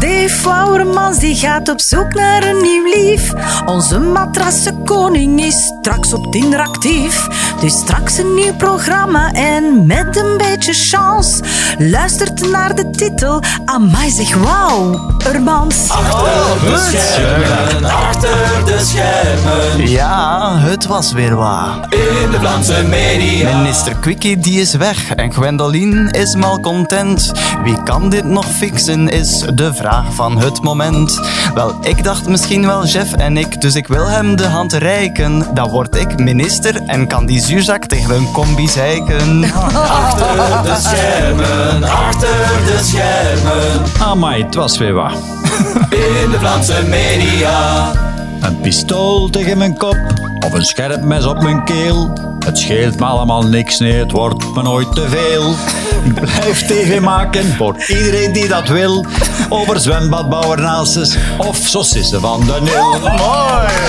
Dave 0.00 0.42
Wouwermans 0.44 1.18
die 1.18 1.36
gaat 1.36 1.68
op 1.68 1.80
zoek 1.80 2.14
naar 2.14 2.42
een 2.42 2.62
nieuw 2.62 2.84
lief. 2.94 3.32
Onze 3.66 3.98
matrassenkoning 3.98 5.44
is 5.44 5.72
straks 5.80 6.12
op 6.12 6.32
Tinder 6.32 6.60
actief. 6.60 7.26
Dus 7.60 7.72
straks 7.72 8.18
een 8.18 8.34
nieuw 8.34 8.54
programma 8.54 9.32
en 9.32 9.86
met 9.86 10.16
een 10.16 10.36
beetje 10.36 10.72
chance. 10.72 11.42
Luistert 11.78 12.50
naar 12.50 12.74
de 12.74 12.90
titel. 12.90 13.42
Amai 13.64 14.10
zeg 14.10 14.34
wauw, 14.34 15.10
Urmans. 15.34 15.76
achter 15.90 16.70
de 16.70 16.88
schermen, 16.90 17.84
achter 17.90 18.30
de 18.64 18.78
schermen, 18.84 19.88
Ja, 19.90 20.58
het 20.64 20.86
was 20.86 21.12
weer 21.12 21.36
waar. 21.36 21.74
in 21.90 22.30
de 22.30 22.36
Vlaamse 22.38 22.82
media. 22.88 23.56
Minister 23.56 23.96
Quickie 23.96 24.38
die 24.38 24.60
is 24.60 24.74
weg 24.74 25.14
en 25.14 25.32
Gwendoline 25.32 26.10
is 26.10 26.34
malcontent. 26.34 27.32
Wie 27.64 27.82
kan 27.82 28.10
dit 28.10 28.24
nog 28.24 28.46
fixen 28.46 29.08
is 29.08 29.44
de 29.54 29.74
vraag 29.74 30.14
van 30.14 30.38
het 30.38 30.62
moment. 30.62 31.20
Wel, 31.54 31.74
ik 31.82 32.04
dacht 32.04 32.28
misschien 32.28 32.66
wel 32.66 32.86
Jeff 32.86 33.12
en 33.12 33.36
ik, 33.36 33.60
dus 33.60 33.74
ik 33.74 33.86
wil 33.86 34.06
hem 34.08 34.36
de 34.36 34.46
hand 34.46 34.72
reiken. 34.72 35.46
Dan 35.54 35.68
word 35.70 35.96
ik 35.96 36.18
minister 36.18 36.82
en 36.86 37.06
kan 37.06 37.26
die 37.26 37.40
zuurzak 37.40 37.84
tegen 37.84 38.14
een 38.14 38.32
combi 38.32 38.68
zeiken. 38.68 39.52
Achter 39.74 40.36
de 40.62 40.76
schermen, 40.80 41.82
achter 41.82 42.28
de 42.66 42.78
schermen, 42.82 43.82
Amai, 44.00 44.42
het 44.44 44.54
was 44.54 44.78
weer 44.78 44.92
wat. 44.92 45.12
in 45.90 46.30
de 46.30 46.36
Vlaamse 46.38 46.82
media. 46.88 47.90
Een 48.40 48.60
pistool 48.60 49.30
tegen 49.30 49.58
mijn 49.58 49.76
kop 49.76 49.96
of 50.44 50.52
een 50.52 50.64
scherp 50.64 51.02
mes 51.02 51.26
op 51.26 51.42
mijn 51.42 51.64
keel. 51.64 52.33
Het 52.44 52.58
scheelt 52.58 52.98
me 52.98 53.04
allemaal 53.04 53.42
niks, 53.42 53.78
nee, 53.78 53.92
het 53.92 54.10
wordt 54.10 54.54
me 54.54 54.62
nooit 54.62 54.94
te 54.94 55.08
veel. 55.08 55.54
Ik 56.04 56.14
blijf 56.14 56.66
tv 56.66 57.00
maken 57.00 57.44
voor 57.56 57.74
iedereen 57.88 58.32
die 58.32 58.48
dat 58.48 58.68
wil. 58.68 59.06
Over 59.48 59.80
zwembadbouwernaalses 59.80 61.16
of 61.38 61.56
saucissen 61.56 62.20
van 62.20 62.40
de 62.46 62.56
Nil. 62.62 63.08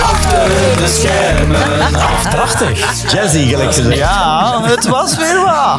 Achter 0.02 0.48
de 0.76 0.88
schermen, 1.00 1.90
Prachtig. 2.30 3.10
Jazzy, 3.12 3.48
gelijk 3.48 3.74
gezegd. 3.74 3.96
Ja, 3.96 4.60
het 4.64 4.86
was 4.86 5.16
weer 5.16 5.42
waar. 5.44 5.78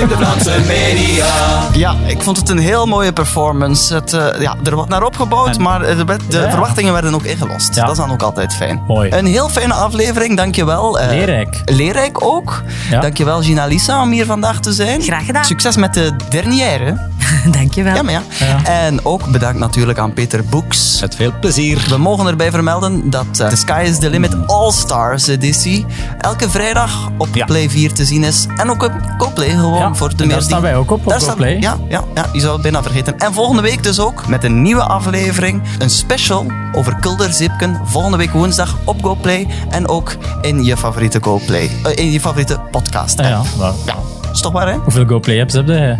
in 0.00 0.08
de 0.08 0.14
Vlaamse 0.16 0.58
media. 0.66 1.26
Ja, 1.72 1.94
ik 2.06 2.22
vond 2.22 2.36
het 2.36 2.48
een 2.48 2.58
heel 2.58 2.86
mooie 2.86 3.12
performance. 3.12 3.94
Het, 3.94 4.12
eh, 4.12 4.40
ja, 4.40 4.54
er 4.64 4.74
wordt 4.74 4.90
naar 4.90 5.02
opgebouwd, 5.02 5.58
maar 5.58 5.80
werd- 6.06 6.30
de 6.30 6.38
Ja. 6.38 6.50
verwachtingen 6.50 6.92
werden 6.92 7.14
ook 7.14 7.22
ingelost. 7.24 7.74
Ja. 7.74 7.82
Dat 7.82 7.90
is 7.90 7.96
dan 7.98 8.12
ook 8.12 8.22
altijd 8.22 8.54
fijn. 8.54 8.82
Mooi. 8.86 9.10
Een 9.10 9.26
heel 9.26 9.48
fijne 9.48 9.74
aflevering, 9.74 10.36
dankjewel. 10.36 10.98
Eh, 10.98 11.08
Leerrijk. 11.08 11.60
Leerrijk 11.64 12.11
ook. 12.20 12.62
Ja. 12.90 13.00
Dankjewel 13.00 13.42
Gina 13.42 13.66
Lisa 13.66 14.02
om 14.02 14.10
hier 14.10 14.26
vandaag 14.26 14.60
te 14.60 14.72
zijn. 14.72 15.02
Graag 15.02 15.26
gedaan. 15.26 15.44
Succes 15.44 15.76
met 15.76 15.94
de 15.94 16.12
dernière. 16.28 17.10
Dankjewel. 17.58 17.94
Ja, 17.94 18.02
maar 18.02 18.12
ja. 18.12 18.22
Ja. 18.38 18.64
En 18.64 19.04
ook 19.04 19.26
bedankt 19.30 19.58
natuurlijk 19.58 19.98
aan 19.98 20.12
Peter 20.12 20.44
Boeks. 20.44 21.00
Met 21.00 21.14
veel 21.14 21.32
plezier. 21.40 21.84
We 21.88 21.96
mogen 21.96 22.26
erbij 22.26 22.50
vermelden 22.50 23.10
dat 23.10 23.26
eh, 23.40 23.48
The 23.48 23.56
Sky 23.56 23.82
is 23.86 23.98
the 23.98 24.10
Limit 24.10 24.46
All-Stars 24.46 25.26
editie 25.26 25.86
elke 26.20 26.50
vrijdag 26.50 27.10
op 27.18 27.28
Ja. 27.34 27.44
Play 27.44 27.70
4 27.70 27.92
te 27.92 28.04
zien 28.04 28.24
is. 28.24 28.46
En 28.56 28.70
ook 28.70 28.82
op 28.82 28.92
GoPlay 29.18 29.48
gewoon 29.50 29.78
Ja, 29.78 29.94
voor 29.94 30.16
de 30.16 30.22
en 30.22 30.28
daar 30.28 30.42
staan 30.42 30.60
wij 30.62 30.76
ook 30.76 30.90
op, 30.90 30.98
op 31.04 31.08
Daar 31.08 31.20
staan- 31.20 31.30
GoPlay. 31.30 31.56
Ja, 31.60 31.76
ja, 31.88 32.04
ja, 32.14 32.26
je 32.32 32.40
zou 32.40 32.52
het 32.52 32.62
bijna 32.62 32.82
vergeten. 32.82 33.18
En 33.18 33.32
volgende 33.32 33.62
week 33.62 33.82
dus 33.82 34.00
ook 34.00 34.26
met 34.28 34.44
een 34.44 34.62
nieuwe 34.62 34.82
aflevering. 34.82 35.62
Een 35.78 35.90
special 35.90 36.46
over 36.72 36.96
Kulderzipken. 37.00 37.80
Volgende 37.84 38.16
week 38.16 38.30
woensdag 38.32 38.76
op 38.84 39.04
GoPlay. 39.04 39.46
En 39.70 39.88
ook 39.88 40.16
in 40.42 40.64
je 40.64 40.76
favoriete 40.76 41.18
GoPlay. 41.22 41.70
eh, 41.82 42.01
in 42.02 42.10
je 42.12 42.20
favoriete 42.20 42.60
podcast. 42.70 43.18
Ah, 43.20 43.28
ja, 43.28 43.42
maar, 43.58 43.72
Ja, 43.86 43.94
is 44.32 44.40
toch 44.40 44.52
waar 44.52 44.68
hè? 44.68 44.74
hoeveel 44.76 45.04
GoPlay 45.06 45.40
apps 45.40 45.54
heb 45.54 45.66
je? 45.66 45.96